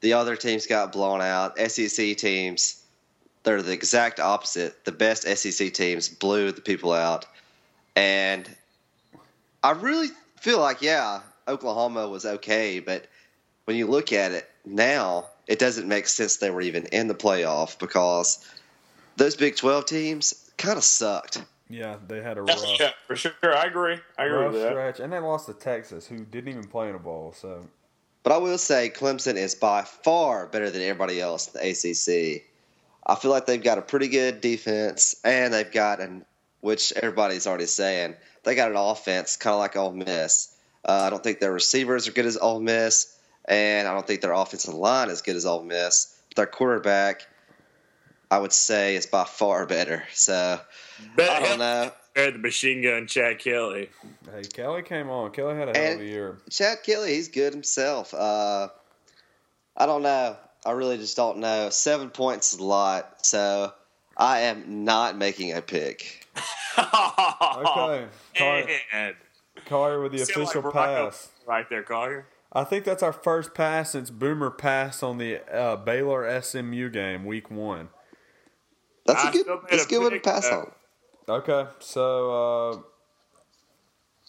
The 0.00 0.12
other 0.12 0.36
teams 0.36 0.66
got 0.66 0.92
blown 0.92 1.22
out. 1.22 1.56
SEC 1.58 2.14
teams, 2.18 2.82
they're 3.42 3.62
the 3.62 3.72
exact 3.72 4.20
opposite. 4.20 4.84
The 4.84 4.92
best 4.92 5.22
SEC 5.26 5.72
teams 5.72 6.10
blew 6.10 6.52
the 6.52 6.60
people 6.60 6.92
out. 6.92 7.24
And 7.96 8.46
I 9.62 9.70
really 9.70 10.08
feel 10.40 10.60
like, 10.60 10.82
yeah, 10.82 11.20
Oklahoma 11.46 12.08
was 12.08 12.24
okay, 12.24 12.80
but 12.80 13.06
when 13.64 13.76
you 13.76 13.86
look 13.86 14.12
at 14.12 14.32
it 14.32 14.48
now, 14.64 15.26
it 15.46 15.58
doesn't 15.58 15.88
make 15.88 16.06
sense 16.06 16.36
they 16.36 16.50
were 16.50 16.60
even 16.60 16.86
in 16.86 17.08
the 17.08 17.14
playoff 17.14 17.78
because 17.78 18.44
those 19.16 19.36
Big 19.36 19.56
12 19.56 19.86
teams 19.86 20.50
kind 20.56 20.76
of 20.76 20.84
sucked. 20.84 21.42
Yeah, 21.68 21.96
they 22.06 22.22
had 22.22 22.36
a 22.38 22.42
rough, 22.42 22.78
Yeah, 22.78 22.90
for 23.06 23.16
sure. 23.16 23.32
I 23.42 23.64
agree. 23.64 23.98
I 24.18 24.24
agree 24.24 24.38
rough 24.38 24.52
with 24.52 24.62
that. 24.62 24.70
stretch, 24.70 25.00
and 25.00 25.12
they 25.12 25.18
lost 25.18 25.46
to 25.46 25.54
Texas, 25.54 26.06
who 26.06 26.24
didn't 26.24 26.48
even 26.50 26.64
play 26.64 26.88
in 26.88 26.94
a 26.94 26.98
bowl. 26.98 27.34
So 27.36 27.66
But 28.22 28.32
I 28.32 28.36
will 28.38 28.58
say 28.58 28.90
Clemson 28.94 29.36
is 29.36 29.54
by 29.54 29.82
far 29.82 30.46
better 30.46 30.70
than 30.70 30.82
everybody 30.82 31.20
else 31.20 31.48
in 31.48 31.60
the 31.60 31.70
ACC. 31.70 32.44
I 33.06 33.14
feel 33.16 33.30
like 33.30 33.46
they've 33.46 33.62
got 33.62 33.78
a 33.78 33.82
pretty 33.82 34.08
good 34.08 34.40
defense, 34.40 35.14
and 35.24 35.52
they've 35.52 35.70
got 35.70 36.00
an 36.00 36.24
which 36.60 36.94
everybody's 36.94 37.46
already 37.46 37.66
saying 37.66 38.14
they 38.42 38.54
got 38.54 38.70
an 38.70 38.76
offense 38.76 39.36
kind 39.36 39.52
of 39.52 39.60
like 39.60 39.76
Ole 39.76 39.92
Miss. 39.92 40.53
Uh, 40.84 41.04
I 41.06 41.10
don't 41.10 41.22
think 41.22 41.40
their 41.40 41.52
receivers 41.52 42.06
are 42.08 42.12
good 42.12 42.26
as 42.26 42.36
Ole 42.36 42.60
Miss, 42.60 43.16
and 43.46 43.88
I 43.88 43.94
don't 43.94 44.06
think 44.06 44.20
their 44.20 44.32
offensive 44.32 44.74
line 44.74 45.08
is 45.10 45.22
good 45.22 45.36
as 45.36 45.46
Ole 45.46 45.62
Miss. 45.62 46.14
But 46.30 46.36
their 46.36 46.46
quarterback, 46.46 47.26
I 48.30 48.38
would 48.38 48.52
say, 48.52 48.96
is 48.96 49.06
by 49.06 49.24
far 49.24 49.66
better. 49.76 50.04
So 50.12 50.60
Bet 51.16 51.30
I 51.30 51.40
don't 51.40 51.58
know. 51.58 51.92
compared 52.14 52.34
to 52.34 52.40
Machine 52.40 52.82
Gun 52.82 53.06
Chad 53.06 53.38
Kelly. 53.38 53.90
hey, 54.32 54.42
Kelly 54.42 54.82
came 54.82 55.08
on. 55.10 55.30
Kelly 55.32 55.56
had 55.56 55.68
a 55.74 55.78
hell 55.78 55.94
of 55.94 56.00
a 56.00 56.04
year. 56.04 56.38
Chad 56.50 56.78
Kelly, 56.84 57.14
he's 57.14 57.28
good 57.28 57.52
himself. 57.52 58.12
Uh, 58.14 58.68
I 59.76 59.86
don't 59.86 60.02
know. 60.02 60.36
I 60.66 60.70
really 60.72 60.96
just 60.96 61.16
don't 61.16 61.38
know. 61.38 61.68
Seven 61.70 62.10
points 62.10 62.54
is 62.54 62.58
a 62.60 62.64
lot, 62.64 63.26
so 63.26 63.72
I 64.16 64.40
am 64.42 64.84
not 64.84 65.16
making 65.18 65.52
a 65.52 65.62
pick. 65.62 66.26
Okay, 66.76 68.08
Collier, 68.36 68.68
Man. 68.92 69.14
Collier 69.66 70.00
with 70.00 70.12
the 70.12 70.18
Sound 70.18 70.44
official 70.44 70.62
like 70.62 70.72
pass. 70.72 71.28
Right 71.46 71.68
there, 71.68 71.82
Collier. 71.82 72.26
I 72.52 72.64
think 72.64 72.84
that's 72.84 73.02
our 73.02 73.12
first 73.12 73.52
pass 73.54 73.90
since 73.90 74.10
Boomer 74.10 74.50
passed 74.50 75.02
on 75.02 75.18
the 75.18 75.40
uh, 75.52 75.76
Baylor 75.76 76.40
SMU 76.40 76.88
game, 76.90 77.24
week 77.24 77.50
one. 77.50 77.88
That's 79.06 79.24
I 79.24 79.28
a 79.28 79.32
good. 79.32 79.40
still 79.42 79.56
made 79.56 79.70
That's 79.70 79.82
a 79.82 79.86
a 79.86 79.88
good 79.88 79.98
one 80.02 80.10
to 80.12 80.16
pick, 80.16 80.22
pass 80.24 80.46
on. 80.50 80.70
Okay, 81.28 81.66
so 81.80 82.82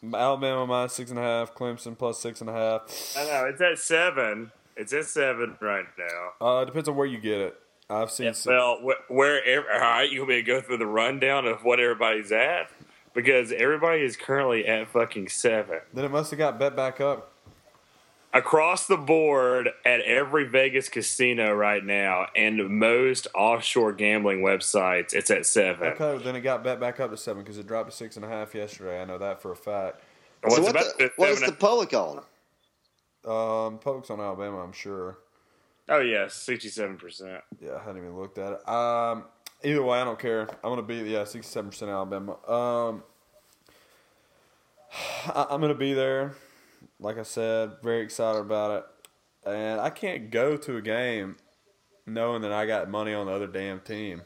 uh, 0.04 0.18
Alabama 0.18 0.66
minus 0.66 0.94
six 0.94 1.10
and 1.10 1.20
a 1.20 1.24
half, 1.24 1.54
Clemson 1.54 1.98
plus 1.98 2.20
six 2.20 2.42
and 2.42 2.50
a 2.50 2.54
half. 2.54 2.82
I 3.18 3.26
know 3.26 3.46
it's 3.46 3.62
at 3.62 3.78
seven. 3.78 4.52
It's 4.76 4.92
at 4.94 5.06
seven 5.06 5.58
right 5.62 5.86
now. 5.98 6.48
Uh, 6.48 6.62
it 6.62 6.66
depends 6.66 6.90
on 6.90 6.96
where 6.96 7.08
you 7.08 7.18
get 7.20 7.40
it. 7.40 7.56
I've 7.90 8.12
seen. 8.12 8.34
some- 8.34 8.54
Well, 8.54 8.80
wh- 8.82 9.12
where 9.12 9.42
all 9.74 9.80
right, 9.80 10.10
you 10.10 10.20
want 10.22 10.30
me 10.30 10.36
to 10.38 10.42
go 10.42 10.60
through 10.62 10.78
the 10.78 10.86
rundown 10.88 11.46
of 11.46 11.64
what 11.64 11.80
everybody's 11.80 12.32
at? 12.32 12.70
Because 13.16 13.52
everybody 13.52 14.02
is 14.02 14.18
currently 14.18 14.68
at 14.68 14.90
fucking 14.90 15.30
seven. 15.30 15.80
then 15.94 16.06
it 16.06 16.12
must 16.12 16.30
have 16.32 16.38
got 16.38 16.60
bet 16.60 16.76
back 16.76 17.02
up. 17.02 17.32
Across 18.34 18.88
the 18.88 18.98
board 18.98 19.70
at 19.86 20.02
every 20.02 20.44
Vegas 20.44 20.90
casino 20.90 21.54
right 21.54 21.84
now 21.84 22.28
and 22.36 22.70
most 22.70 23.28
offshore 23.34 23.94
gambling 23.94 24.42
websites, 24.42 25.14
it's 25.14 25.32
at 25.32 25.46
seven. 25.46 25.94
Okay, 25.94 26.22
then 26.22 26.36
it 26.36 26.42
got 26.42 26.62
bet 26.62 26.78
back 26.78 27.00
up 27.00 27.12
to 27.12 27.18
seven 27.18 27.44
because 27.44 27.58
it 27.58 27.66
dropped 27.66 27.90
to 27.90 27.96
six 27.96 28.18
and 28.18 28.26
a 28.26 28.28
half 28.28 28.54
yesterday. 28.54 29.02
I 29.02 29.06
know 29.06 29.18
that 29.18 29.42
for 29.42 29.54
a 29.54 29.56
fact. 29.56 30.02
What's 30.42 30.58
so 30.58 30.62
what, 30.64 30.72
about 30.72 30.98
the, 30.98 31.12
what 31.16 31.30
is 31.30 31.42
the 31.42 31.54
public 31.54 31.94
on? 31.94 32.18
Um, 33.26 33.80
public's 33.80 34.10
on 34.10 34.20
Alabama, 34.20 34.58
I'm 34.58 34.74
sure. 34.74 35.18
Oh, 35.88 36.00
yeah, 36.00 36.26
67%. 36.26 37.42
Yeah, 37.62 37.76
I 37.76 37.80
hadn't 37.80 37.98
even 37.98 38.18
looked 38.18 38.38
at 38.38 38.54
it. 38.54 38.70
Um, 38.70 39.26
either 39.66 39.84
way, 39.84 40.00
I 40.00 40.04
don't 40.04 40.20
care. 40.20 40.42
I'm 40.64 40.72
gonna 40.72 40.82
be 40.84 40.96
yeah, 40.98 41.24
sixty-seven 41.24 41.72
percent 41.72 41.92
Alabama. 41.92 42.34
Um, 42.50 43.04
I, 45.28 45.48
I'm 45.50 45.62
gonna 45.62 45.74
be 45.74 45.94
there. 45.94 46.34
Like 47.00 47.18
I 47.18 47.24
said, 47.24 47.72
very 47.84 48.02
excited 48.02 48.40
about 48.40 48.72
it, 49.46 49.50
and 49.50 49.82
I 49.82 49.90
can't 49.90 50.32
go 50.32 50.56
to 50.58 50.78
a 50.78 50.82
game 50.82 51.36
knowing 52.06 52.42
that 52.44 52.52
I 52.52 52.66
got 52.66 52.90
money 52.90 53.14
on 53.14 53.26
the 53.26 53.34
other 53.34 53.48
damn 53.48 53.80
team. 53.80 54.22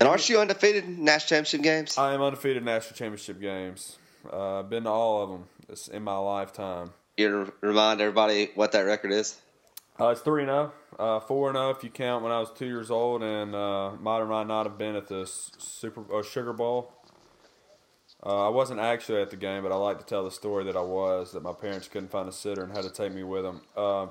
And 0.00 0.08
aren't 0.08 0.28
you 0.28 0.40
undefeated 0.40 0.84
in 0.84 1.04
national 1.04 1.28
championship 1.28 1.62
games? 1.62 1.98
I 1.98 2.14
am 2.14 2.22
undefeated 2.22 2.58
in 2.58 2.64
national 2.64 2.96
championship 2.96 3.40
games. 3.40 3.98
Uh, 4.32 4.60
I've 4.60 4.70
been 4.70 4.84
to 4.84 4.90
all 4.90 5.22
of 5.22 5.30
them 5.30 5.44
It's 5.68 5.88
in 5.88 6.02
my 6.02 6.16
lifetime. 6.16 6.90
You 7.16 7.52
remind 7.60 8.00
everybody 8.00 8.50
what 8.54 8.72
that 8.72 8.80
record 8.80 9.12
is. 9.12 9.38
Uh, 10.00 10.08
it's 10.08 10.22
three 10.22 10.42
and 10.42 10.48
zero, 10.48 10.72
uh, 10.98 11.20
four 11.20 11.48
and 11.48 11.56
zero 11.56 11.70
if 11.70 11.84
you 11.84 11.90
count 11.90 12.22
when 12.22 12.32
I 12.32 12.40
was 12.40 12.50
two 12.50 12.66
years 12.66 12.90
old, 12.90 13.22
and 13.22 13.54
uh, 13.54 13.92
might 14.00 14.20
or 14.20 14.26
might 14.26 14.46
not 14.46 14.64
have 14.66 14.78
been 14.78 14.96
at 14.96 15.06
the 15.08 15.26
Super 15.26 16.02
uh, 16.14 16.22
Sugar 16.22 16.52
Bowl. 16.52 16.92
Uh, 18.24 18.46
I 18.46 18.48
wasn't 18.48 18.80
actually 18.80 19.20
at 19.20 19.30
the 19.30 19.36
game, 19.36 19.62
but 19.62 19.72
I 19.72 19.74
like 19.74 19.98
to 19.98 20.06
tell 20.06 20.24
the 20.24 20.30
story 20.30 20.64
that 20.64 20.76
I 20.76 20.82
was. 20.82 21.32
That 21.32 21.42
my 21.42 21.52
parents 21.52 21.88
couldn't 21.88 22.10
find 22.10 22.28
a 22.28 22.32
sitter 22.32 22.62
and 22.62 22.72
had 22.72 22.84
to 22.84 22.90
take 22.90 23.12
me 23.12 23.22
with 23.22 23.42
them. 23.42 23.62
Um, 23.76 24.10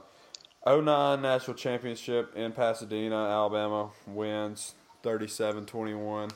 09 0.68 1.22
national 1.22 1.56
championship 1.56 2.36
in 2.36 2.52
Pasadena, 2.52 3.16
Alabama 3.16 3.90
wins 4.06 4.76
37-21. 5.04 6.32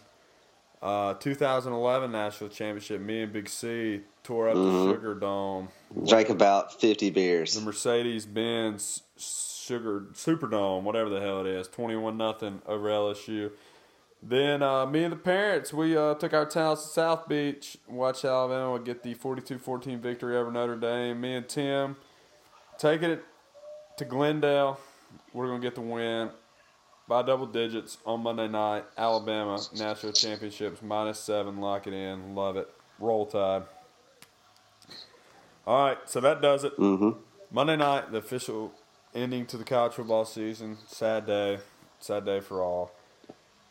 Uh, 0.82 1.14
2011 1.16 2.12
national 2.12 2.50
championship, 2.50 3.02
me 3.02 3.22
and 3.22 3.32
Big 3.34 3.48
C 3.48 4.02
tore 4.26 4.50
up 4.50 4.56
the 4.56 4.92
Sugar 4.94 5.14
Dome. 5.16 5.70
Drank 6.06 6.30
about 6.30 6.80
fifty 6.80 7.10
beers. 7.12 7.54
The 7.54 7.62
Mercedes 7.62 8.26
Benz 8.26 9.04
Sugar 9.18 10.08
Superdome, 10.14 10.84
whatever 10.84 11.10
the 11.10 11.22
hell 11.22 11.42
it 11.42 11.48
is, 11.48 11.68
twenty 11.68 11.96
one 11.96 12.18
nothing 12.18 12.62
over 12.66 12.90
LSU. 12.90 13.52
Then 14.24 14.64
uh, 14.64 14.88
me 14.88 15.04
and 15.04 15.14
the 15.14 15.18
parents, 15.18 15.72
we 15.72 15.96
uh, 15.96 16.16
took 16.16 16.34
our 16.34 16.48
talents 16.48 16.84
to 16.84 16.90
South 16.90 17.28
Beach, 17.30 17.78
watched 17.88 18.26
Alabama 18.26 18.80
get 18.80 19.04
the 19.04 19.14
42-14 19.14 20.00
victory 20.00 20.36
over 20.36 20.52
Notre 20.52 20.78
Dame. 20.78 21.22
Me 21.22 21.36
and 21.36 21.48
Tim 21.48 21.96
taking 22.80 23.12
it 23.12 23.24
to 23.98 24.06
Glendale. 24.06 24.80
We're 25.32 25.48
gonna 25.48 25.60
get 25.62 25.76
the 25.76 25.82
win 25.82 26.32
by 27.08 27.22
double 27.22 27.46
digits 27.46 28.00
on 28.04 28.22
Monday 28.22 28.48
night. 28.48 28.86
Alabama 28.98 29.60
national 29.78 30.14
championships 30.14 30.82
minus 30.82 31.20
seven, 31.20 31.58
lock 31.62 31.86
it 31.86 31.94
in, 31.94 32.34
love 32.34 32.58
it. 32.58 32.68
Roll 32.98 33.28
Tide. 33.28 33.64
All 35.68 35.88
right, 35.88 35.98
so 36.06 36.20
that 36.22 36.42
does 36.42 36.64
it. 36.64 36.78
Mm-hmm. 36.78 37.20
Monday 37.52 37.76
night, 37.76 38.12
the 38.12 38.20
official 38.20 38.72
ending 39.16 39.46
to 39.48 39.58
the 39.58 39.64
college 39.64 39.94
football 39.94 40.26
season. 40.26 40.78
Sad 40.88 41.26
day. 41.26 41.60
Sad 42.00 42.26
day 42.26 42.40
for 42.40 42.62
all. 42.62 42.92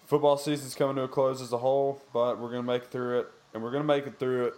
Football 0.07 0.37
season's 0.37 0.75
coming 0.75 0.97
to 0.97 1.03
a 1.03 1.09
close 1.09 1.41
as 1.41 1.53
a 1.53 1.59
whole, 1.59 2.03
but 2.13 2.41
we're 2.41 2.51
going 2.51 2.63
to 2.63 2.67
make 2.67 2.83
it 2.83 2.91
through 2.91 3.21
it. 3.21 3.29
And 3.53 3.63
we're 3.63 3.71
going 3.71 3.83
to 3.83 3.87
make 3.87 4.07
it 4.07 4.19
through 4.19 4.47
it 4.47 4.55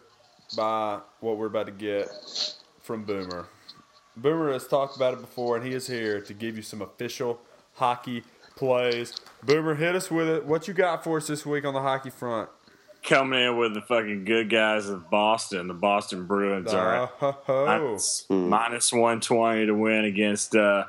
by 0.57 1.01
what 1.21 1.37
we're 1.37 1.47
about 1.47 1.67
to 1.67 1.73
get 1.73 2.09
from 2.81 3.05
Boomer. 3.05 3.47
Boomer 4.17 4.53
has 4.53 4.67
talked 4.67 4.97
about 4.97 5.13
it 5.13 5.21
before, 5.21 5.57
and 5.57 5.67
he 5.67 5.75
is 5.75 5.87
here 5.87 6.23
to 6.23 6.33
give 6.33 6.57
you 6.57 6.63
some 6.63 6.81
official 6.81 7.39
hockey 7.75 8.25
plays. 8.55 9.13
Boomer, 9.43 9.75
hit 9.75 9.95
us 9.95 10.11
with 10.11 10.29
it. 10.29 10.47
What 10.47 10.67
you 10.67 10.73
got 10.73 11.05
for 11.05 11.19
us 11.19 11.27
this 11.27 11.45
week 11.45 11.67
on 11.67 11.75
the 11.75 11.83
hockey 11.83 12.11
front? 12.11 12.49
Coming 13.07 13.41
in 13.41 13.57
with 13.57 13.73
the 13.75 13.81
fucking 13.83 14.25
good 14.25 14.51
guys 14.51 14.89
of 14.89 15.09
Boston. 15.09 15.69
The 15.69 15.75
Boston 15.75 16.27
Bruins 16.27 16.75
are 16.75 16.95
at 16.97 17.03
Uh, 17.03 17.07
ho, 17.07 17.37
ho. 17.45 17.67
minus, 17.67 18.27
minus 18.29 18.93
120 18.93 19.67
to 19.67 19.73
win 19.75 20.05
against 20.05 20.57
uh, 20.57 20.87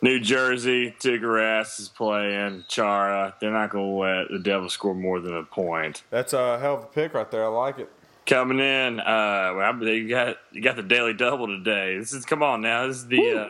New 0.00 0.18
Jersey. 0.18 0.92
Tuukka 0.98 1.20
Rask 1.22 1.78
is 1.78 1.88
playing. 1.88 2.64
Chara. 2.68 3.36
They're 3.40 3.52
not 3.52 3.70
going 3.70 3.84
to 3.92 3.96
let 3.96 4.30
the 4.32 4.40
Devils 4.40 4.72
score 4.72 4.92
more 4.94 5.20
than 5.20 5.34
a 5.36 5.44
point. 5.44 6.02
That's 6.10 6.32
a 6.32 6.58
hell 6.58 6.78
of 6.78 6.82
a 6.82 6.86
pick 6.86 7.14
right 7.14 7.30
there. 7.30 7.44
I 7.44 7.48
like 7.48 7.78
it. 7.78 7.88
Coming 8.26 8.58
in, 8.58 8.98
uh, 8.98 9.52
well, 9.56 9.82
you 9.84 10.08
got 10.08 10.38
you 10.50 10.62
got 10.62 10.74
the 10.76 10.82
daily 10.82 11.12
double 11.12 11.46
today. 11.46 11.96
This 11.98 12.12
is 12.12 12.24
come 12.24 12.42
on 12.42 12.60
now. 12.60 12.86
This 12.88 12.98
is 12.98 13.06
the 13.06 13.32
uh, 13.32 13.48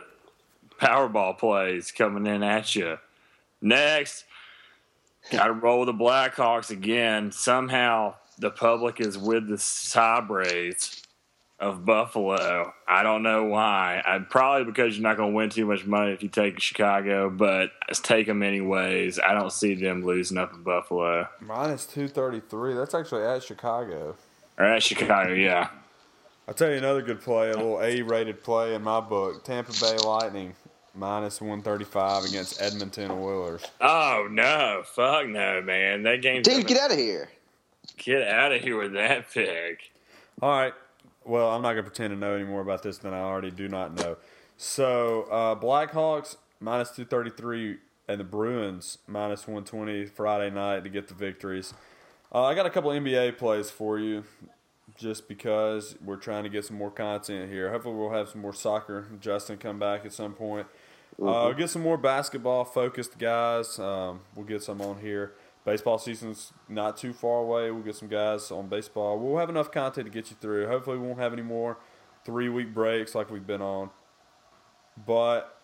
Powerball 0.79 1.37
plays 1.37 1.91
coming 1.91 2.25
in 2.27 2.43
at 2.43 2.75
you. 2.75 2.97
Next, 3.61 4.25
got 5.31 5.47
to 5.47 5.53
roll 5.53 5.79
with 5.81 5.87
the 5.87 5.93
Blackhawks 5.93 6.69
again. 6.69 7.31
Somehow 7.31 8.15
the 8.37 8.51
public 8.51 8.99
is 8.99 9.17
with 9.17 9.47
the 9.47 9.57
Sabres 9.57 11.01
of 11.59 11.85
Buffalo. 11.85 12.73
I 12.87 13.03
don't 13.03 13.23
know 13.23 13.45
why. 13.45 14.01
I'd 14.05 14.29
probably 14.29 14.65
because 14.65 14.97
you're 14.97 15.03
not 15.03 15.17
going 15.17 15.31
to 15.31 15.35
win 15.35 15.49
too 15.49 15.65
much 15.65 15.85
money 15.85 16.11
if 16.11 16.21
you 16.21 16.29
take 16.29 16.59
Chicago, 16.59 17.29
but 17.29 17.71
let's 17.87 18.01
take 18.01 18.27
them 18.27 18.43
anyways. 18.43 19.19
I 19.19 19.33
don't 19.33 19.51
see 19.51 19.75
them 19.75 20.03
losing 20.03 20.37
up 20.37 20.53
in 20.53 20.63
Buffalo. 20.63 21.27
Minus 21.39 21.85
233. 21.85 22.73
That's 22.73 22.93
actually 22.93 23.23
at 23.23 23.43
Chicago. 23.43 24.15
Or 24.57 24.65
at 24.65 24.83
Chicago, 24.83 25.33
yeah. 25.33 25.69
I'll 26.47 26.53
tell 26.53 26.69
you 26.69 26.77
another 26.77 27.01
good 27.01 27.21
play, 27.21 27.51
a 27.51 27.55
little 27.55 27.81
A 27.81 28.01
rated 28.01 28.43
play 28.43 28.75
in 28.75 28.83
my 28.83 28.99
book. 28.99 29.45
Tampa 29.45 29.71
Bay 29.79 29.95
Lightning 30.03 30.53
minus 30.93 31.41
135 31.41 32.25
against 32.25 32.61
Edmonton 32.61 33.11
Oilers. 33.11 33.63
Oh, 33.81 34.27
no. 34.29 34.83
Fuck 34.85 35.27
no, 35.27 35.61
man. 35.61 36.03
That 36.03 36.21
game. 36.21 36.41
Dude, 36.41 36.67
get 36.67 36.77
out 36.77 36.91
of 36.91 36.97
here. 36.97 37.29
Get 37.97 38.27
out 38.27 38.51
of 38.51 38.61
here 38.61 38.77
with 38.77 38.93
that 38.93 39.31
pick. 39.31 39.91
All 40.41 40.49
right. 40.49 40.73
Well, 41.25 41.49
I'm 41.49 41.61
not 41.61 41.73
going 41.73 41.85
to 41.85 41.89
pretend 41.89 42.13
to 42.13 42.19
know 42.19 42.35
any 42.35 42.43
more 42.43 42.61
about 42.61 42.83
this 42.83 42.97
than 42.97 43.13
I 43.13 43.19
already 43.19 43.51
do 43.51 43.67
not 43.67 43.93
know. 43.95 44.17
So, 44.57 45.23
uh, 45.23 45.55
Blackhawks 45.55 46.37
minus 46.59 46.89
233 46.89 47.77
and 48.07 48.19
the 48.19 48.23
Bruins 48.23 48.97
minus 49.07 49.47
120 49.47 50.05
Friday 50.07 50.53
night 50.53 50.83
to 50.83 50.89
get 50.89 51.07
the 51.07 51.13
victories. 51.13 51.73
Uh, 52.33 52.43
I 52.43 52.55
got 52.55 52.65
a 52.65 52.69
couple 52.69 52.91
NBA 52.91 53.37
plays 53.37 53.69
for 53.69 53.99
you 53.99 54.23
just 54.97 55.27
because 55.27 55.95
we're 56.03 56.17
trying 56.17 56.43
to 56.43 56.49
get 56.49 56.65
some 56.65 56.77
more 56.77 56.91
content 56.91 57.49
here. 57.49 57.71
Hopefully, 57.71 57.95
we'll 57.95 58.11
have 58.11 58.29
some 58.29 58.41
more 58.41 58.53
soccer. 58.53 59.07
Justin 59.19 59.57
come 59.57 59.79
back 59.79 60.05
at 60.05 60.13
some 60.13 60.33
point. 60.33 60.67
Uh, 61.21 61.45
we'll 61.45 61.53
get 61.53 61.69
some 61.69 61.81
more 61.81 61.97
basketball 61.97 62.65
focused 62.65 63.17
guys. 63.17 63.79
Um, 63.79 64.21
we'll 64.35 64.45
get 64.45 64.63
some 64.63 64.81
on 64.81 64.99
here. 64.99 65.33
Baseball 65.65 65.97
season's 65.97 66.51
not 66.67 66.97
too 66.97 67.13
far 67.13 67.39
away. 67.39 67.71
We'll 67.71 67.83
get 67.83 67.95
some 67.95 68.09
guys 68.09 68.51
on 68.51 68.67
baseball. 68.67 69.17
We'll 69.17 69.37
have 69.37 69.49
enough 69.49 69.71
content 69.71 70.05
to 70.07 70.11
get 70.11 70.29
you 70.29 70.35
through. 70.41 70.67
Hopefully, 70.67 70.97
we 70.97 71.07
won't 71.07 71.19
have 71.19 71.31
any 71.33 71.41
more 71.41 71.77
three 72.25 72.49
week 72.49 72.73
breaks 72.73 73.15
like 73.15 73.29
we've 73.29 73.47
been 73.47 73.61
on. 73.61 73.89
But 75.05 75.57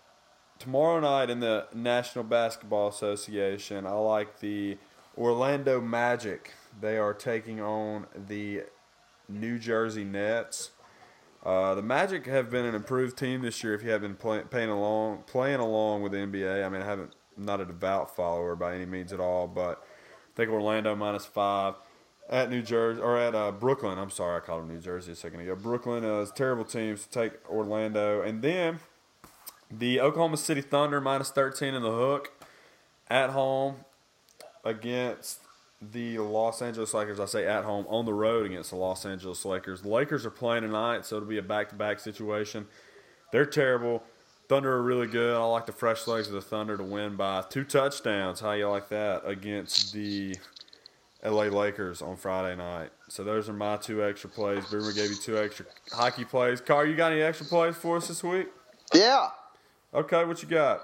tomorrow 0.58 1.00
night 1.00 1.30
in 1.30 1.40
the 1.40 1.68
National 1.74 2.24
Basketball 2.24 2.88
Association, 2.88 3.86
I 3.86 3.92
like 3.92 4.40
the 4.40 4.78
Orlando 5.18 5.82
Magic. 5.82 6.54
They 6.80 6.98
are 6.98 7.14
taking 7.14 7.60
on 7.60 8.08
the 8.16 8.64
New 9.28 9.60
Jersey 9.60 10.04
Nets. 10.04 10.72
Uh, 11.44 11.74
the 11.74 11.82
Magic 11.82 12.26
have 12.26 12.50
been 12.50 12.66
an 12.66 12.76
improved 12.76 13.18
team 13.18 13.42
this 13.42 13.64
year. 13.64 13.74
If 13.74 13.84
you 13.84 13.92
have 13.92 14.02
been 14.02 14.16
play, 14.16 14.42
playing 14.42 14.70
along, 14.70 15.24
playing 15.26 15.60
along 15.60 16.02
with 16.02 16.12
the 16.12 16.18
NBA, 16.18 16.66
I 16.66 16.70
mean, 16.70 16.82
I 16.82 16.86
haven't 16.86 17.14
not 17.38 17.62
a 17.62 17.66
devout 17.66 18.16
follower 18.16 18.56
by 18.56 18.76
any 18.76 18.86
means 18.86 19.14
at 19.14 19.20
all, 19.20 19.48
but 19.48 19.82
I 19.82 20.36
think 20.36 20.52
Orlando 20.52 20.96
minus 20.96 21.26
five 21.26 21.76
at 22.30 22.50
New 22.50 22.62
Jersey 22.62 23.02
or 23.02 23.18
at 23.18 23.34
uh, 23.34 23.52
Brooklyn. 23.52 23.98
I'm 23.98 24.10
sorry, 24.10 24.38
I 24.38 24.40
called 24.42 24.64
them 24.64 24.76
New 24.76 24.82
Jersey 24.82 25.14
a 25.14 25.16
second 25.16 25.40
ago. 25.40 25.56
Brooklyn 25.56 26.04
uh, 26.04 26.20
is 26.20 26.32
terrible 26.32 26.66
teams 26.66 27.06
to 27.06 27.10
take 27.10 27.32
Orlando, 27.50 28.22
and 28.22 28.42
then 28.42 28.80
the 29.72 30.02
Oklahoma 30.02 30.38
City 30.38 30.62
Thunder 30.62 31.00
minus 31.00 31.30
13 31.32 31.74
in 31.74 31.82
the 31.82 31.92
hook 31.92 32.32
at 33.10 33.32
home 33.32 33.78
against 34.64 35.40
the 35.82 36.20
Los 36.20 36.62
Angeles 36.62 36.94
Lakers. 36.94 37.20
I 37.20 37.26
say 37.26 37.46
at 37.46 37.64
home 37.64 37.86
on 37.88 38.06
the 38.06 38.14
road 38.14 38.46
against 38.46 38.72
the 38.72 38.76
Los 38.76 39.06
Angeles 39.06 39.46
Lakers. 39.46 39.82
The 39.82 39.90
Lakers 39.90 40.26
are 40.26 40.32
playing 40.32 40.64
tonight, 40.64 41.06
so 41.06 41.18
it'll 41.18 41.28
be 41.28 41.38
a 41.38 41.44
back-to-back 41.44 42.00
situation. 42.00 42.68
They're 43.32 43.46
terrible. 43.46 44.04
Thunder 44.50 44.74
are 44.74 44.82
really 44.82 45.08
good. 45.08 45.36
I 45.36 45.44
like 45.46 45.68
the 45.68 45.72
fresh 45.72 46.08
legs 46.08 46.28
of 46.28 46.34
the 46.34 46.42
Thunder 46.42 46.76
to 46.76 46.84
win 46.84 47.16
by 47.16 47.44
two 47.50 47.64
touchdowns. 47.64 48.40
How 48.40 48.54
you 48.54 48.68
like 48.68 48.90
that 48.90 49.22
against 49.24 49.94
the 49.94 50.36
LA 51.24 51.44
Lakers 51.44 52.02
on 52.02 52.16
Friday 52.16 52.56
night? 52.56 52.90
So 53.10 53.24
those 53.24 53.48
are 53.48 53.54
my 53.54 53.78
two 53.78 54.04
extra 54.04 54.30
plays. 54.30 54.66
Boomer 54.66 54.92
gave 54.92 55.12
you 55.12 55.16
two 55.16 55.38
extra 55.38 55.66
hockey 55.92 56.26
plays. 56.26 56.62
Car, 56.62 56.86
you 56.86 56.96
got 56.96 57.12
any 57.12 57.22
extra 57.22 57.46
plays 57.46 57.76
for 57.76 57.98
us 57.98 58.08
this 58.08 58.24
week? 58.24 58.48
Yeah. 58.94 59.30
Okay, 59.94 60.26
what 60.26 60.42
you 60.42 60.50
got? 60.50 60.82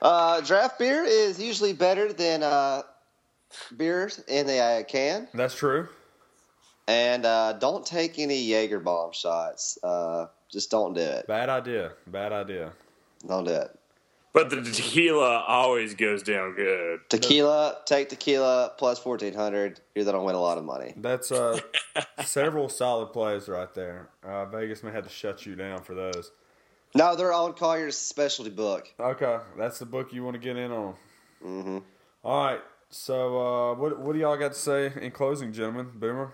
Uh, 0.00 0.40
draft 0.40 0.78
beer 0.78 1.04
is 1.04 1.40
usually 1.40 1.72
better 1.72 2.12
than 2.12 2.42
uh, 2.42 2.82
beers 3.76 4.22
in 4.28 4.46
the 4.46 4.58
uh, 4.58 4.82
can. 4.84 5.28
That's 5.34 5.54
true. 5.54 5.88
And 6.88 7.24
uh, 7.24 7.54
don't 7.54 7.86
take 7.86 8.18
any 8.18 8.42
Jaeger 8.42 8.80
bomb 8.80 9.12
shots. 9.12 9.78
Uh, 9.82 10.26
just 10.50 10.70
don't 10.70 10.94
do 10.94 11.00
it. 11.00 11.26
Bad 11.26 11.48
idea. 11.48 11.92
Bad 12.06 12.32
idea. 12.32 12.72
Don't 13.26 13.44
do 13.44 13.52
it. 13.52 13.78
But 14.32 14.48
the 14.48 14.62
tequila 14.62 15.44
always 15.46 15.94
goes 15.94 16.22
down 16.22 16.54
good. 16.54 17.00
Tequila, 17.10 17.78
take 17.84 18.08
tequila 18.08 18.72
plus 18.78 18.98
fourteen 18.98 19.34
hundred. 19.34 19.80
You're 19.94 20.06
gonna 20.06 20.22
win 20.22 20.34
a 20.34 20.40
lot 20.40 20.56
of 20.56 20.64
money. 20.64 20.94
That's 20.96 21.30
uh, 21.30 21.60
several 22.24 22.70
solid 22.70 23.12
plays 23.12 23.46
right 23.46 23.72
there. 23.74 24.08
Uh, 24.24 24.46
Vegas 24.46 24.82
may 24.82 24.90
have 24.90 25.04
to 25.04 25.10
shut 25.10 25.44
you 25.44 25.54
down 25.54 25.82
for 25.82 25.94
those. 25.94 26.32
No, 26.94 27.14
they're 27.14 27.32
all 27.32 27.46
on 27.46 27.54
Collier's 27.54 27.96
specialty 27.96 28.50
book. 28.50 28.88
Okay, 28.98 29.38
that's 29.58 29.78
the 29.78 29.86
book 29.86 30.12
you 30.14 30.24
want 30.24 30.34
to 30.34 30.40
get 30.40 30.56
in 30.56 30.70
on. 30.70 30.94
Mm-hmm. 31.44 31.78
All 32.24 32.44
right. 32.44 32.60
So, 32.92 33.40
uh, 33.40 33.74
what 33.74 33.98
what 33.98 34.12
do 34.12 34.18
y'all 34.18 34.36
got 34.36 34.52
to 34.52 34.58
say 34.58 34.92
in 35.00 35.12
closing, 35.12 35.50
gentlemen? 35.50 35.90
Boomer. 35.94 36.30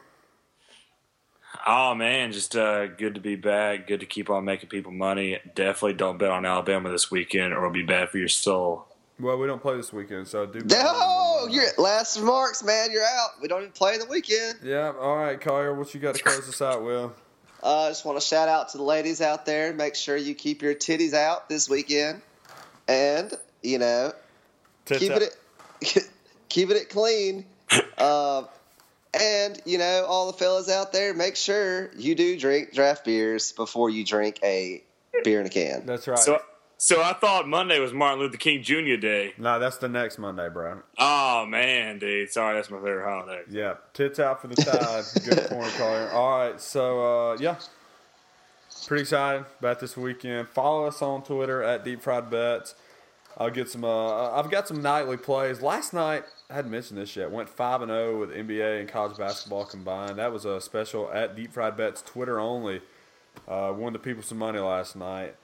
Oh 1.64 1.94
man, 1.94 2.32
just 2.32 2.56
uh, 2.56 2.88
good 2.88 3.14
to 3.14 3.20
be 3.20 3.36
back. 3.36 3.86
Good 3.86 4.00
to 4.00 4.06
keep 4.06 4.28
on 4.28 4.44
making 4.44 4.68
people 4.68 4.90
money. 4.90 5.38
Definitely 5.54 5.94
don't 5.94 6.18
bet 6.18 6.30
on 6.30 6.44
Alabama 6.44 6.90
this 6.90 7.12
weekend, 7.12 7.52
or 7.52 7.58
it'll 7.58 7.70
be 7.70 7.84
bad 7.84 8.10
for 8.10 8.18
your 8.18 8.28
soul. 8.28 8.86
Well, 9.20 9.38
we 9.38 9.46
don't 9.46 9.62
play 9.62 9.76
this 9.76 9.92
weekend, 9.92 10.26
so 10.26 10.46
do. 10.46 10.58
No, 10.60 11.46
you're 11.48 11.66
last 11.78 12.18
remarks, 12.18 12.64
man. 12.64 12.90
You're 12.90 13.04
out. 13.04 13.40
We 13.40 13.46
don't 13.46 13.60
even 13.60 13.72
play 13.72 13.96
the 13.96 14.06
weekend. 14.06 14.58
Yeah. 14.64 14.92
All 14.98 15.16
right, 15.16 15.40
Collier. 15.40 15.74
What 15.74 15.94
you 15.94 16.00
got 16.00 16.16
to 16.16 16.22
close 16.24 16.48
us 16.48 16.60
out 16.60 16.84
with? 16.84 17.12
I 17.62 17.66
uh, 17.66 17.88
just 17.90 18.04
want 18.04 18.20
to 18.20 18.26
shout 18.26 18.48
out 18.48 18.70
to 18.70 18.78
the 18.78 18.84
ladies 18.84 19.20
out 19.20 19.46
there. 19.46 19.72
Make 19.72 19.94
sure 19.94 20.16
you 20.16 20.34
keep 20.34 20.60
your 20.60 20.74
titties 20.74 21.14
out 21.14 21.48
this 21.48 21.70
weekend, 21.70 22.20
and 22.88 23.32
you 23.62 23.78
know, 23.78 24.12
Tits 24.86 24.98
keep 24.98 25.12
out. 25.12 25.22
it 25.22 26.08
keeping 26.48 26.76
it 26.76 26.88
clean. 26.88 27.44
uh, 27.98 28.44
and 29.14 29.60
you 29.64 29.78
know, 29.78 30.04
all 30.06 30.26
the 30.26 30.32
fellas 30.36 30.68
out 30.68 30.92
there, 30.92 31.14
make 31.14 31.36
sure 31.36 31.90
you 31.96 32.14
do 32.14 32.38
drink 32.38 32.74
draft 32.74 33.04
beers 33.04 33.52
before 33.52 33.90
you 33.90 34.04
drink 34.04 34.38
a 34.42 34.82
beer 35.24 35.40
in 35.40 35.46
a 35.46 35.50
can. 35.50 35.86
That's 35.86 36.06
right. 36.06 36.18
So, 36.18 36.40
so 36.76 37.02
I 37.02 37.12
thought 37.12 37.48
Monday 37.48 37.80
was 37.80 37.92
Martin 37.92 38.20
Luther 38.20 38.36
King 38.36 38.62
Jr. 38.62 38.96
Day. 38.96 39.32
no, 39.38 39.58
that's 39.58 39.78
the 39.78 39.88
next 39.88 40.18
Monday, 40.18 40.48
bro. 40.48 40.82
Oh 40.98 41.46
man, 41.46 41.98
dude. 41.98 42.30
Sorry, 42.30 42.54
that's 42.54 42.70
my 42.70 42.78
favorite 42.78 43.04
holiday. 43.04 43.42
Yeah, 43.50 43.74
tits 43.94 44.18
out 44.18 44.40
for 44.40 44.48
the 44.48 44.56
tide. 44.56 45.04
Good 45.24 45.50
point, 45.50 45.72
Collier. 45.72 46.10
All 46.10 46.38
right, 46.38 46.60
so 46.60 47.32
uh, 47.32 47.36
yeah, 47.40 47.56
pretty 48.86 49.02
excited 49.02 49.44
about 49.58 49.80
this 49.80 49.96
weekend. 49.96 50.48
Follow 50.48 50.86
us 50.86 51.02
on 51.02 51.22
Twitter 51.22 51.62
at 51.62 51.84
Deep 51.84 52.02
Fried 52.02 52.30
Bets. 52.30 52.74
I'll 53.38 53.50
get 53.50 53.70
some. 53.70 53.84
Uh, 53.84 54.32
I've 54.32 54.50
got 54.50 54.66
some 54.66 54.82
nightly 54.82 55.16
plays. 55.16 55.62
Last 55.62 55.94
night, 55.94 56.24
I 56.50 56.54
hadn't 56.54 56.72
mentioned 56.72 56.98
this 56.98 57.14
yet. 57.14 57.30
Went 57.30 57.48
five 57.48 57.82
and 57.82 57.90
zero 57.90 58.18
with 58.18 58.30
NBA 58.30 58.80
and 58.80 58.88
college 58.88 59.16
basketball 59.16 59.64
combined. 59.64 60.18
That 60.18 60.32
was 60.32 60.44
a 60.44 60.60
special 60.60 61.08
at 61.12 61.36
Deep 61.36 61.52
Fried 61.52 61.76
Bets 61.76 62.02
Twitter 62.02 62.40
only. 62.40 62.80
Uh, 63.46 63.72
won 63.76 63.92
the 63.92 64.00
people 64.00 64.24
some 64.24 64.38
money 64.38 64.58
last 64.58 64.96
night. 64.96 65.36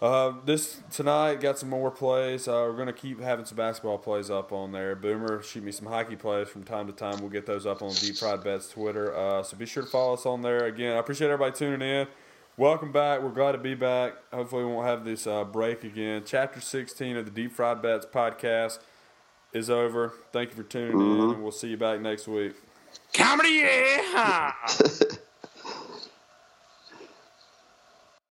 Uh, 0.00 0.32
this 0.46 0.80
tonight 0.90 1.42
got 1.42 1.58
some 1.58 1.68
more 1.68 1.90
plays. 1.90 2.48
Uh, 2.48 2.64
we're 2.66 2.76
gonna 2.76 2.90
keep 2.90 3.20
having 3.20 3.44
some 3.44 3.56
basketball 3.56 3.98
plays 3.98 4.30
up 4.30 4.50
on 4.50 4.72
there. 4.72 4.96
Boomer, 4.96 5.42
shoot 5.42 5.62
me 5.62 5.72
some 5.72 5.86
hockey 5.86 6.16
plays 6.16 6.48
from 6.48 6.64
time 6.64 6.86
to 6.86 6.92
time. 6.94 7.18
We'll 7.20 7.28
get 7.28 7.44
those 7.44 7.66
up 7.66 7.82
on 7.82 7.92
Deep 7.92 8.16
Fried 8.16 8.42
Bets 8.42 8.70
Twitter. 8.70 9.14
Uh, 9.14 9.42
so 9.42 9.58
be 9.58 9.66
sure 9.66 9.82
to 9.82 9.88
follow 9.90 10.14
us 10.14 10.24
on 10.24 10.40
there. 10.40 10.64
Again, 10.64 10.96
I 10.96 11.00
appreciate 11.00 11.28
everybody 11.28 11.54
tuning 11.54 11.86
in. 11.86 12.06
Welcome 12.60 12.92
back. 12.92 13.22
We're 13.22 13.30
glad 13.30 13.52
to 13.52 13.58
be 13.58 13.74
back. 13.74 14.16
Hopefully, 14.34 14.64
we 14.64 14.70
won't 14.70 14.86
have 14.86 15.02
this 15.02 15.26
uh, 15.26 15.44
break 15.44 15.82
again. 15.82 16.24
Chapter 16.26 16.60
16 16.60 17.16
of 17.16 17.24
the 17.24 17.30
Deep 17.30 17.52
Fried 17.52 17.80
Bets 17.80 18.04
podcast 18.04 18.80
is 19.54 19.70
over. 19.70 20.12
Thank 20.30 20.50
you 20.50 20.56
for 20.56 20.62
tuning 20.62 21.00
in, 21.00 21.30
and 21.30 21.42
we'll 21.42 21.52
see 21.52 21.68
you 21.68 21.78
back 21.78 22.02
next 22.02 22.28
week. 22.28 22.52
Comedy, 23.14 23.64
yeah. 23.64 24.52